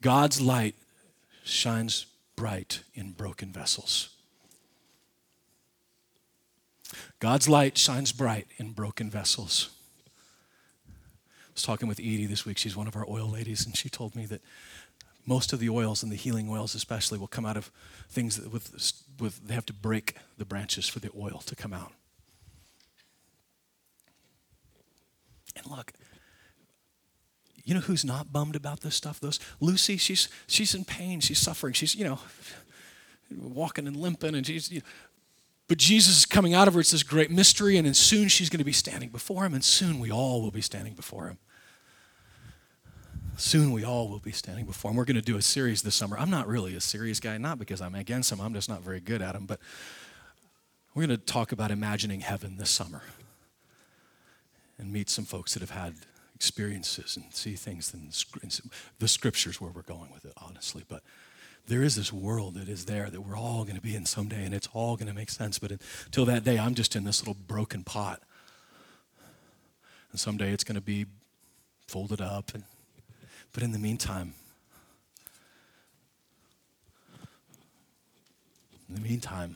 God's 0.01 0.39
light 0.39 0.75
shines 1.43 2.05
bright 2.37 2.83
in 2.93 3.11
broken 3.11 3.51
vessels. 3.51 4.09
God's 7.19 7.49
light 7.49 7.77
shines 7.77 8.13
bright 8.13 8.47
in 8.57 8.71
broken 8.71 9.09
vessels. 9.09 9.69
I 10.87 11.51
was 11.53 11.63
talking 11.63 11.89
with 11.89 11.99
Edie 11.99 12.27
this 12.27 12.45
week. 12.45 12.57
She's 12.57 12.77
one 12.77 12.87
of 12.87 12.95
our 12.95 13.05
oil 13.09 13.27
ladies, 13.27 13.65
and 13.65 13.75
she 13.75 13.89
told 13.89 14.15
me 14.15 14.25
that 14.27 14.41
most 15.25 15.51
of 15.51 15.59
the 15.59 15.69
oils 15.69 16.03
and 16.03 16.11
the 16.11 16.15
healing 16.15 16.47
oils, 16.49 16.75
especially, 16.75 17.17
will 17.17 17.27
come 17.27 17.45
out 17.45 17.57
of 17.57 17.71
things 18.07 18.37
that 18.37 18.53
with, 18.53 18.71
with 19.19 19.45
they 19.45 19.55
have 19.55 19.65
to 19.65 19.73
break 19.73 20.15
the 20.37 20.45
branches 20.45 20.87
for 20.87 20.99
the 20.99 21.09
oil 21.19 21.41
to 21.45 21.55
come 21.55 21.73
out. 21.73 21.91
And 25.55 25.65
look, 25.65 25.91
you 27.67 27.73
know 27.73 27.81
who's 27.81 28.05
not 28.05 28.31
bummed 28.31 28.55
about 28.55 28.79
this 28.79 28.95
stuff? 28.95 29.19
Those 29.19 29.41
Lucy, 29.59 29.97
she's 29.97 30.29
she's 30.47 30.73
in 30.73 30.85
pain, 30.85 31.19
she's 31.19 31.37
suffering, 31.37 31.73
she's 31.73 31.95
you 31.95 32.05
know 32.05 32.19
walking 33.37 33.87
and 33.87 33.97
limping, 33.97 34.35
and 34.35 34.47
she's. 34.47 34.71
You 34.71 34.79
know, 34.79 34.85
but 35.67 35.77
Jesus 35.77 36.19
is 36.19 36.25
coming 36.25 36.53
out 36.53 36.69
of 36.69 36.75
her. 36.75 36.79
It's 36.79 36.91
this 36.91 37.03
great 37.03 37.29
mystery, 37.29 37.75
and 37.75 37.93
soon 37.93 38.29
she's 38.29 38.49
going 38.49 38.59
to 38.59 38.63
be 38.63 38.71
standing 38.71 39.09
before 39.09 39.45
him, 39.45 39.53
and 39.53 39.65
soon 39.65 39.99
we 39.99 40.09
all 40.09 40.41
will 40.41 40.51
be 40.51 40.61
standing 40.61 40.93
before 40.93 41.27
him. 41.27 41.39
Soon 43.35 43.73
we 43.73 43.83
all 43.83 44.07
will 44.07 44.19
be 44.19 44.31
standing 44.31 44.65
before 44.65 44.91
him. 44.91 44.95
We're 44.95 45.03
going 45.03 45.17
to 45.17 45.21
do 45.21 45.35
a 45.35 45.41
series 45.41 45.81
this 45.81 45.93
summer. 45.93 46.17
I'm 46.17 46.29
not 46.29 46.47
really 46.47 46.73
a 46.73 46.79
series 46.79 47.19
guy, 47.19 47.37
not 47.37 47.59
because 47.59 47.81
I'm 47.81 47.95
against 47.95 48.31
him, 48.31 48.39
I'm 48.39 48.53
just 48.53 48.69
not 48.69 48.81
very 48.81 49.01
good 49.01 49.21
at 49.21 49.33
them, 49.33 49.45
but 49.45 49.59
we're 50.95 51.05
going 51.05 51.19
to 51.19 51.25
talk 51.25 51.51
about 51.51 51.69
imagining 51.69 52.21
heaven 52.21 52.55
this 52.55 52.69
summer 52.69 53.01
and 54.77 54.93
meet 54.93 55.09
some 55.09 55.25
folks 55.25 55.53
that 55.53 55.59
have 55.59 55.71
had 55.71 55.95
experiences 56.37 57.17
and 57.17 57.33
see 57.33 57.55
things 57.55 57.91
in 57.95 58.11
the 58.99 59.07
scriptures 59.07 59.59
where 59.59 59.71
we're 59.71 59.81
going 59.81 60.11
with 60.13 60.23
it, 60.23 60.33
honestly. 60.37 60.83
But 60.87 61.01
there 61.65 61.81
is 61.81 61.95
this 61.95 62.13
world 62.13 62.53
that 62.53 62.69
is 62.69 62.85
there 62.85 63.09
that 63.09 63.21
we're 63.21 63.35
all 63.35 63.63
going 63.63 63.75
to 63.75 63.81
be 63.81 63.95
in 63.95 64.05
someday, 64.05 64.45
and 64.45 64.53
it's 64.53 64.69
all 64.71 64.95
going 64.97 65.07
to 65.07 65.15
make 65.15 65.31
sense. 65.31 65.57
But 65.57 65.71
until 66.05 66.25
that 66.25 66.43
day, 66.43 66.59
I'm 66.59 66.75
just 66.75 66.95
in 66.95 67.05
this 67.05 67.21
little 67.21 67.33
broken 67.47 67.83
pot. 67.83 68.21
And 70.11 70.19
someday 70.19 70.51
it's 70.51 70.63
going 70.63 70.75
to 70.75 70.81
be 70.81 71.07
folded 71.87 72.21
up. 72.21 72.53
And, 72.53 72.63
but 73.51 73.63
in 73.63 73.71
the 73.71 73.79
meantime, 73.79 74.35
in 78.87 78.93
the 78.93 79.01
meantime, 79.01 79.55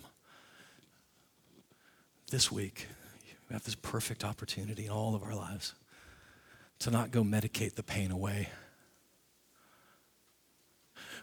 this 2.32 2.52
week, 2.52 2.88
we 3.48 3.54
have 3.54 3.66
this 3.66 3.76
perfect 3.76 4.24
opportunity 4.24 4.86
in 4.86 4.92
all 4.92 5.14
of 5.14 5.22
our 5.22 5.36
lives 5.36 5.76
to 6.82 6.92
not 6.92 7.12
go 7.12 7.24
medicate 7.24 7.76
the 7.76 7.84
pain 7.84 8.12
away. 8.12 8.50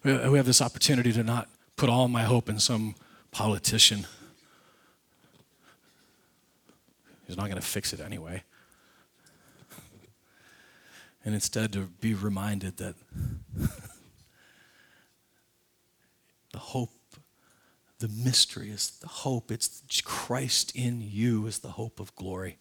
We 0.05 0.13
have 0.13 0.47
this 0.47 0.63
opportunity 0.63 1.13
to 1.13 1.25
not 1.25 1.49
put 1.77 1.89
all 1.89 2.07
my 2.07 2.23
hope 2.23 2.49
in 2.49 2.61
some 2.61 2.95
politician 3.33 4.07
who's 7.27 7.37
not 7.37 7.47
going 7.47 7.61
to 7.61 7.67
fix 7.67 7.93
it 7.93 8.01
anyway. 8.01 8.45
And 11.25 11.35
instead, 11.35 11.73
to 11.73 11.89
be 12.01 12.15
reminded 12.15 12.77
that 12.77 12.95
the 16.53 16.59
hope, 16.59 16.91
the 17.99 18.09
mystery 18.09 18.71
is 18.71 18.91
the 19.01 19.09
hope. 19.09 19.51
It's 19.51 19.83
Christ 20.03 20.73
in 20.77 21.03
you 21.03 21.47
is 21.47 21.59
the 21.59 21.73
hope 21.73 21.99
of 21.99 22.15
glory. 22.15 22.59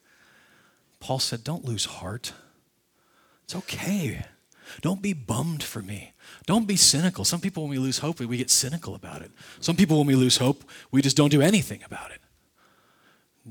Paul 0.99 1.19
said, 1.19 1.43
Don't 1.43 1.63
lose 1.63 1.85
heart. 1.85 2.33
It's 3.47 3.55
okay. 3.55 4.25
Don't 4.81 5.01
be 5.01 5.13
bummed 5.13 5.63
for 5.63 5.81
me. 5.81 6.11
Don't 6.45 6.67
be 6.67 6.75
cynical. 6.75 7.23
Some 7.23 7.39
people, 7.39 7.63
when 7.63 7.69
we 7.69 7.77
lose 7.77 7.99
hope, 7.99 8.19
we 8.19 8.35
get 8.35 8.49
cynical 8.49 8.93
about 8.93 9.21
it. 9.21 9.31
Some 9.61 9.77
people, 9.77 9.97
when 9.97 10.07
we 10.07 10.15
lose 10.15 10.35
hope, 10.35 10.65
we 10.91 11.01
just 11.01 11.15
don't 11.15 11.29
do 11.29 11.41
anything 11.41 11.81
about 11.85 12.11
it. 12.11 12.19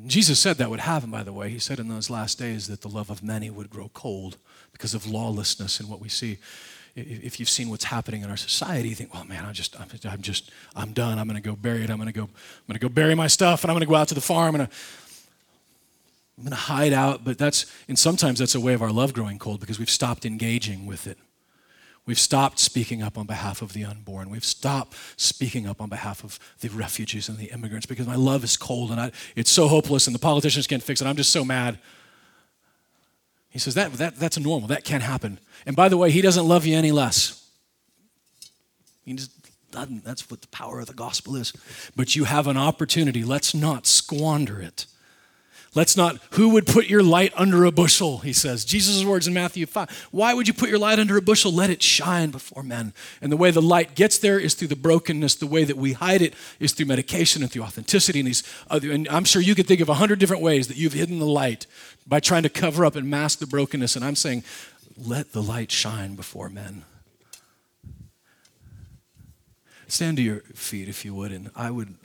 Jesus 0.06 0.38
said 0.38 0.58
that 0.58 0.68
would 0.68 0.80
happen, 0.80 1.10
by 1.10 1.22
the 1.22 1.32
way. 1.32 1.48
He 1.48 1.58
said 1.58 1.78
in 1.78 1.88
those 1.88 2.10
last 2.10 2.38
days 2.38 2.66
that 2.66 2.82
the 2.82 2.90
love 2.90 3.08
of 3.08 3.22
many 3.22 3.48
would 3.48 3.70
grow 3.70 3.88
cold 3.94 4.36
because 4.70 4.92
of 4.92 5.06
lawlessness 5.06 5.80
and 5.80 5.88
what 5.88 6.02
we 6.02 6.10
see. 6.10 6.36
If 6.94 7.40
you've 7.40 7.48
seen 7.48 7.70
what's 7.70 7.84
happening 7.84 8.20
in 8.20 8.28
our 8.28 8.36
society, 8.36 8.90
you 8.90 8.94
think, 8.94 9.14
"Well, 9.14 9.24
man, 9.24 9.46
I'm 9.46 9.54
just, 9.54 9.80
I'm, 9.80 9.88
I'm 10.04 10.20
just, 10.20 10.50
I'm 10.74 10.92
done. 10.92 11.18
I'm 11.18 11.26
going 11.26 11.42
to 11.42 11.48
go 11.48 11.56
bury 11.56 11.84
it. 11.84 11.90
I'm 11.90 11.96
going 11.96 12.06
to 12.06 12.12
go, 12.12 12.24
I'm 12.24 12.66
going 12.66 12.78
to 12.78 12.78
go 12.78 12.90
bury 12.90 13.14
my 13.14 13.28
stuff, 13.28 13.64
and 13.64 13.70
I'm 13.70 13.74
going 13.74 13.86
to 13.86 13.90
go 13.90 13.94
out 13.94 14.08
to 14.08 14.14
the 14.14 14.20
farm 14.20 14.56
and." 14.56 14.64
Uh, 14.64 14.66
I'm 16.36 16.44
going 16.44 16.50
to 16.50 16.56
hide 16.56 16.92
out, 16.92 17.24
but 17.24 17.38
that's, 17.38 17.64
and 17.88 17.98
sometimes 17.98 18.38
that's 18.38 18.54
a 18.54 18.60
way 18.60 18.74
of 18.74 18.82
our 18.82 18.92
love 18.92 19.14
growing 19.14 19.38
cold 19.38 19.60
because 19.60 19.78
we've 19.78 19.90
stopped 19.90 20.26
engaging 20.26 20.84
with 20.84 21.06
it. 21.06 21.16
We've 22.04 22.18
stopped 22.18 22.60
speaking 22.60 23.02
up 23.02 23.18
on 23.18 23.26
behalf 23.26 23.62
of 23.62 23.72
the 23.72 23.84
unborn. 23.84 24.30
We've 24.30 24.44
stopped 24.44 24.94
speaking 25.16 25.66
up 25.66 25.80
on 25.80 25.88
behalf 25.88 26.22
of 26.22 26.38
the 26.60 26.68
refugees 26.68 27.28
and 27.28 27.36
the 27.36 27.46
immigrants 27.46 27.86
because 27.86 28.06
my 28.06 28.14
love 28.14 28.44
is 28.44 28.56
cold 28.56 28.92
and 28.92 29.00
I, 29.00 29.12
it's 29.34 29.50
so 29.50 29.66
hopeless 29.66 30.06
and 30.06 30.14
the 30.14 30.20
politicians 30.20 30.68
can't 30.68 30.82
fix 30.82 31.00
it. 31.00 31.06
I'm 31.06 31.16
just 31.16 31.32
so 31.32 31.44
mad. 31.44 31.78
He 33.48 33.58
says 33.58 33.74
that, 33.74 33.92
that 33.94 34.16
that's 34.16 34.38
normal. 34.38 34.68
That 34.68 34.84
can't 34.84 35.02
happen. 35.02 35.40
And 35.64 35.74
by 35.74 35.88
the 35.88 35.96
way, 35.96 36.10
he 36.10 36.20
doesn't 36.20 36.46
love 36.46 36.64
you 36.64 36.76
any 36.76 36.92
less. 36.92 37.48
He 39.04 39.14
just 39.14 39.32
doesn't. 39.72 40.04
That's 40.04 40.30
what 40.30 40.42
the 40.42 40.48
power 40.48 40.78
of 40.78 40.86
the 40.86 40.94
gospel 40.94 41.34
is. 41.34 41.52
But 41.96 42.14
you 42.14 42.24
have 42.24 42.46
an 42.46 42.56
opportunity. 42.56 43.24
Let's 43.24 43.54
not 43.54 43.86
squander 43.86 44.60
it. 44.60 44.86
Let's 45.76 45.94
not, 45.94 46.16
who 46.30 46.48
would 46.54 46.66
put 46.66 46.86
your 46.86 47.02
light 47.02 47.34
under 47.36 47.66
a 47.66 47.70
bushel, 47.70 48.18
he 48.20 48.32
says. 48.32 48.64
Jesus' 48.64 49.04
words 49.04 49.28
in 49.28 49.34
Matthew 49.34 49.66
5. 49.66 50.08
Why 50.10 50.32
would 50.32 50.48
you 50.48 50.54
put 50.54 50.70
your 50.70 50.78
light 50.78 50.98
under 50.98 51.18
a 51.18 51.22
bushel? 51.22 51.52
Let 51.52 51.68
it 51.68 51.82
shine 51.82 52.30
before 52.30 52.62
men. 52.62 52.94
And 53.20 53.30
the 53.30 53.36
way 53.36 53.50
the 53.50 53.60
light 53.60 53.94
gets 53.94 54.18
there 54.18 54.40
is 54.40 54.54
through 54.54 54.68
the 54.68 54.74
brokenness. 54.74 55.34
The 55.34 55.46
way 55.46 55.64
that 55.64 55.76
we 55.76 55.92
hide 55.92 56.22
it 56.22 56.32
is 56.58 56.72
through 56.72 56.86
medication 56.86 57.42
and 57.42 57.52
through 57.52 57.64
authenticity. 57.64 58.20
And, 58.20 58.26
these 58.26 58.42
other, 58.70 58.88
uh, 58.88 58.94
and 58.94 59.08
I'm 59.10 59.24
sure 59.24 59.42
you 59.42 59.54
could 59.54 59.66
think 59.66 59.82
of 59.82 59.90
a 59.90 59.94
hundred 59.94 60.18
different 60.18 60.42
ways 60.42 60.66
that 60.68 60.78
you've 60.78 60.94
hidden 60.94 61.18
the 61.18 61.26
light 61.26 61.66
by 62.06 62.20
trying 62.20 62.44
to 62.44 62.48
cover 62.48 62.86
up 62.86 62.96
and 62.96 63.10
mask 63.10 63.40
the 63.40 63.46
brokenness. 63.46 63.96
And 63.96 64.04
I'm 64.04 64.16
saying, 64.16 64.44
let 64.96 65.32
the 65.32 65.42
light 65.42 65.70
shine 65.70 66.14
before 66.14 66.48
men. 66.48 66.84
Stand 69.88 70.16
to 70.16 70.22
your 70.22 70.40
feet, 70.54 70.88
if 70.88 71.04
you 71.04 71.14
would, 71.14 71.32
and 71.32 71.50
I 71.54 71.70
would 71.70 71.96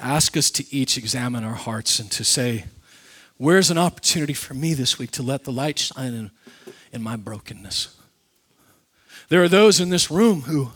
ask 0.00 0.36
us 0.36 0.50
to 0.52 0.74
each 0.74 0.96
examine 0.96 1.44
our 1.44 1.54
hearts 1.54 1.98
and 1.98 2.10
to 2.12 2.24
say, 2.24 2.64
where's 3.36 3.70
an 3.70 3.78
opportunity 3.78 4.34
for 4.34 4.54
me 4.54 4.74
this 4.74 4.98
week 4.98 5.10
to 5.12 5.22
let 5.22 5.44
the 5.44 5.52
light 5.52 5.78
shine 5.78 6.14
in, 6.14 6.30
in 6.92 7.02
my 7.02 7.16
brokenness? 7.16 7.96
There 9.28 9.42
are 9.42 9.48
those 9.48 9.80
in 9.80 9.90
this 9.90 10.10
room 10.10 10.42
who 10.42 10.72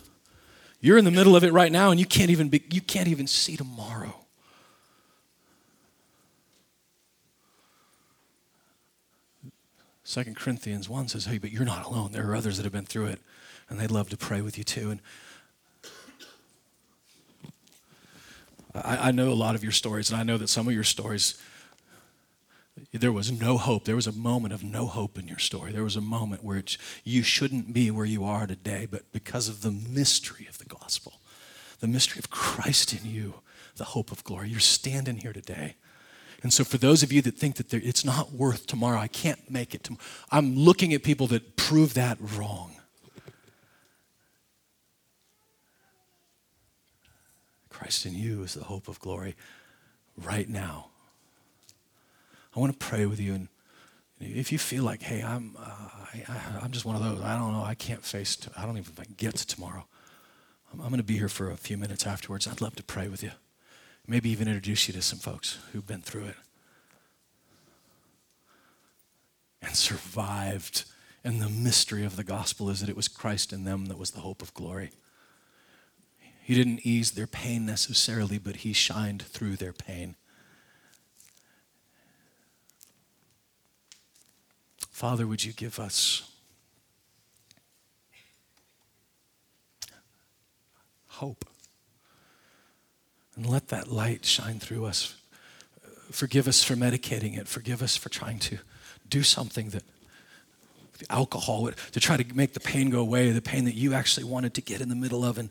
you're 0.81 0.99
in 0.99 1.05
the 1.05 1.11
middle 1.11 1.35
of 1.35 1.45
it 1.45 1.53
right 1.53 1.73
now 1.73 1.91
and 1.91 1.99
you 1.99 2.07
can't 2.07 2.31
even, 2.31 2.49
be, 2.49 2.63
you 2.71 2.81
can't 2.81 3.09
even 3.09 3.27
see 3.27 3.57
tomorrow. 3.57 4.15
Second 10.05 10.37
Corinthians 10.37 10.89
1 10.89 11.09
says, 11.09 11.25
Hey, 11.25 11.39
but 11.39 11.51
you're 11.51 11.65
not 11.65 11.87
alone. 11.87 12.13
There 12.13 12.31
are 12.31 12.37
others 12.37 12.59
that 12.59 12.65
have 12.65 12.73
been 12.73 12.85
through 12.85 13.07
it, 13.07 13.21
and 13.69 13.81
they'd 13.81 13.91
love 13.91 14.11
to 14.11 14.17
pray 14.17 14.43
with 14.43 14.59
you 14.59 14.63
too. 14.63 14.91
And 14.91 15.01
I, 18.75 19.09
I 19.09 19.11
know 19.13 19.31
a 19.31 19.35
lot 19.35 19.55
of 19.55 19.63
your 19.63 19.73
stories, 19.73 20.11
and 20.11 20.19
I 20.19 20.25
know 20.25 20.39
that 20.39 20.49
some 20.49 20.67
of 20.67 20.75
your 20.75 20.85
stories, 20.85 21.41
there 22.93 23.13
was 23.13 23.31
no 23.31 23.57
hope. 23.57 23.85
There 23.85 23.97
was 23.97 24.07
a 24.07 24.13
moment 24.13 24.53
of 24.53 24.65
no 24.65 24.87
hope 24.87 25.19
in 25.19 25.29
your 25.29 25.39
story. 25.39 25.73
There 25.73 25.85
was 25.85 25.97
a 25.97 26.01
moment 26.01 26.43
where 26.43 26.63
you 27.05 27.23
shouldn't 27.23 27.73
be 27.73 27.91
where 27.91 28.07
you 28.07 28.25
are 28.25 28.47
today, 28.47 28.87
but 28.91 29.11
because 29.13 29.49
of 29.49 29.63
the 29.63 29.71
mystery 29.71 30.47
of 30.49 30.59
the 30.59 30.65
gospel, 30.65 31.21
the 31.81 31.87
mystery 31.87 32.19
of 32.19 32.31
Christ 32.31 32.93
in 32.93 33.09
you, 33.09 33.35
the 33.77 33.85
hope 33.85 34.11
of 34.11 34.25
glory, 34.25 34.49
you're 34.49 34.61
standing 34.61 35.19
here 35.19 35.33
today. 35.33 35.77
And 36.43 36.53
so, 36.53 36.63
for 36.63 36.77
those 36.77 37.03
of 37.03 37.11
you 37.11 37.23
that 37.23 37.37
think 37.37 37.57
that 37.57 37.73
it's 37.73 38.05
not 38.05 38.33
worth 38.33 38.67
tomorrow, 38.67 38.99
I 38.99 39.09
can't 39.09 39.51
make 39.51 39.75
it 39.75 39.83
tomorrow, 39.83 40.05
I'm 40.31 40.57
looking 40.57 40.93
at 40.93 41.03
people 41.03 41.27
that 41.29 41.57
prove 41.57 41.95
that 41.95 42.19
wrong. 42.21 42.74
Christ 47.75 48.07
in 48.07 48.15
you 48.15 48.45
is 48.45 48.55
the 48.55 48.63
hope 48.63 48.87
of 48.87 49.01
glory 49.01 49.35
right 50.17 50.49
now. 50.49 50.87
I 52.55 52.61
want 52.61 52.73
to 52.73 52.79
pray 52.79 53.05
with 53.05 53.21
you. 53.21 53.35
And 53.35 53.49
if 54.21 54.53
you 54.53 54.59
feel 54.59 54.85
like, 54.85 55.03
hey, 55.03 55.25
I'm, 55.25 55.57
uh, 55.59 55.89
I, 56.29 56.65
am 56.65 56.71
just 56.71 56.85
one 56.85 56.95
of 56.95 57.03
those, 57.03 57.21
I 57.21 57.37
don't 57.37 57.53
know, 57.53 57.65
I 57.65 57.75
can't 57.75 58.05
face, 58.05 58.37
to, 58.37 58.51
I 58.57 58.65
don't 58.65 58.79
even 58.79 58.95
get 59.17 59.35
to 59.35 59.47
tomorrow. 59.47 59.87
I'm, 60.73 60.81
I'm 60.83 60.89
going 60.89 60.99
to 60.99 61.03
be 61.03 61.19
here 61.19 61.29
for 61.29 61.51
a 61.51 61.57
few 61.57 61.77
minutes 61.77 62.07
afterwards. 62.07 62.47
I'd 62.47 62.61
love 62.61 62.77
to 62.77 62.85
pray 62.85 63.09
with 63.09 63.25
you. 63.25 63.33
Maybe 64.07 64.31
even 64.31 64.47
introduce 64.47 64.87
you 64.87 64.95
to 64.95 65.03
some 65.03 65.19
folks 65.19 65.59
who've 65.73 65.87
been 65.87 66.03
through 66.03 66.27
it 66.27 66.37
and 69.63 69.75
survived. 69.75 70.85
And 71.25 71.43
the 71.43 71.49
mystery 71.49 72.05
of 72.05 72.15
the 72.15 72.25
gospel 72.25 72.71
is 72.71 72.79
that 72.81 72.89
it 72.89 72.97
was 72.97 73.09
Christ 73.09 73.53
in 73.53 73.65
them 73.65 73.87
that 73.87 73.99
was 73.99 74.13
the 74.13 74.21
hope 74.21 74.43
of 74.43 74.55
glory. 74.55 74.91
He 76.45 76.55
didn't 76.55 76.85
ease 76.85 77.13
their 77.13 77.27
pain 77.27 77.65
necessarily, 77.65 78.37
but 78.37 78.57
he 78.57 78.75
shined 78.75 79.23
through 79.23 79.57
their 79.57 79.73
pain. 79.73 80.15
Father, 84.91 85.27
would 85.27 85.43
you 85.43 85.55
give 85.55 85.81
us 85.81 86.31
hope? 91.09 91.47
And 93.37 93.47
let 93.47 93.69
that 93.69 93.91
light 93.91 94.27
shine 94.27 94.59
through 94.59 94.85
us. 94.85 95.15
Forgive 96.11 96.47
us 96.47 96.63
for 96.63 96.75
medicating 96.75 97.39
it. 97.39 97.49
Forgive 97.49 97.83
us 97.83 97.97
for 97.97 98.11
trying 98.11 98.39
to 98.41 98.59
do 99.09 99.23
something 99.23 99.71
that 99.71 99.85
alcohol 101.09 101.71
to 101.93 102.01
try 102.01 102.19
to 102.19 102.35
make 102.35 102.53
the 102.53 102.61
pain 102.61 102.91
go 102.91 103.01
away, 103.01 103.31
the 103.31 103.41
pain 103.41 103.65
that 103.65 103.75
you 103.75 103.95
actually 103.95 104.25
wanted 104.25 104.53
to 104.53 104.61
get 104.61 104.83
in 104.83 104.91
the 104.91 104.95
middle 104.95 105.25
of. 105.25 105.39
And 105.39 105.49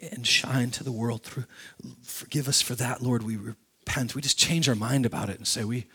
and 0.00 0.26
shine 0.26 0.70
to 0.70 0.84
the 0.84 0.92
world 0.92 1.22
through. 1.22 1.44
Forgive 2.02 2.48
us 2.48 2.60
for 2.60 2.74
that, 2.74 3.02
Lord. 3.02 3.22
We 3.22 3.36
repent. 3.36 4.14
We 4.14 4.22
just 4.22 4.38
change 4.38 4.68
our 4.68 4.74
mind 4.74 5.06
about 5.06 5.28
it 5.28 5.38
and 5.38 5.46
say, 5.46 5.64
We 5.64 5.86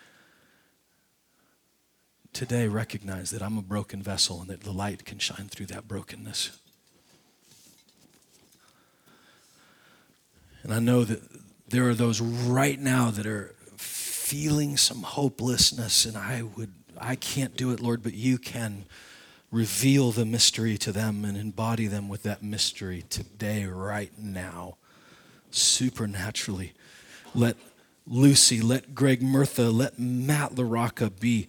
today 2.34 2.68
recognize 2.68 3.32
that 3.32 3.41
I'm 3.41 3.58
a 3.58 3.62
broken 3.62 4.02
vessel 4.02 4.41
and 4.41 4.49
that 4.49 4.62
the 4.62 4.72
light 4.72 5.06
can 5.06 5.20
shine 5.20 5.49
through 5.49 5.68
that 5.68 5.88
brokenness. 5.88 6.58
And 10.64 10.74
I 10.74 10.80
know 10.80 11.04
that 11.04 11.22
there 11.68 11.89
are 11.89 11.95
those 11.95 12.22
right 12.22 12.80
now 12.80 13.10
that 13.12 13.26
are 13.26 13.56
feeling 13.78 14.78
some 14.78 15.02
hopelessness, 15.04 16.06
and 16.06 16.16
I 16.16 16.43
would, 16.43 16.72
I 16.97 17.16
can't 17.16 17.58
do 17.58 17.72
it, 17.72 17.80
Lord, 17.80 18.04
but 18.04 18.14
you 18.14 18.38
can 18.38 18.86
reveal 19.52 20.12
the 20.12 20.26
mystery 20.26 20.78
to 20.78 20.91
them 20.91 21.26
and 21.26 21.38
embody 21.38 21.88
them 21.88 22.08
with 22.08 22.24
that 22.24 22.41
mystery 22.41 23.04
today, 23.10 23.66
right 23.66 24.12
now, 24.18 24.78
supernaturally. 25.52 26.74
Let 27.36 27.58
Lucy, 28.08 28.62
let 28.62 28.95
Greg 28.95 29.22
Murtha, 29.22 29.70
let 29.70 29.99
Matt 29.99 30.56
LaRocca 30.56 31.20
be 31.20 31.47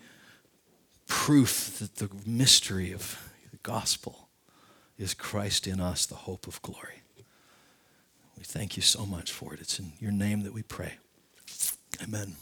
proof 1.06 1.78
that 1.78 1.96
the 1.96 2.10
mystery 2.26 2.92
of 2.92 3.30
the 3.50 3.58
gospel 3.62 4.28
is 4.98 5.14
Christ 5.14 5.66
in 5.66 5.80
us, 5.80 6.06
the 6.06 6.14
hope 6.14 6.46
of 6.46 6.60
glory. 6.62 7.02
We 8.36 8.44
thank 8.44 8.76
you 8.76 8.82
so 8.82 9.06
much 9.06 9.30
for 9.30 9.54
it. 9.54 9.60
It's 9.60 9.78
in 9.78 9.92
your 10.00 10.12
name 10.12 10.42
that 10.42 10.52
we 10.52 10.62
pray. 10.62 10.94
Amen. 12.02 12.36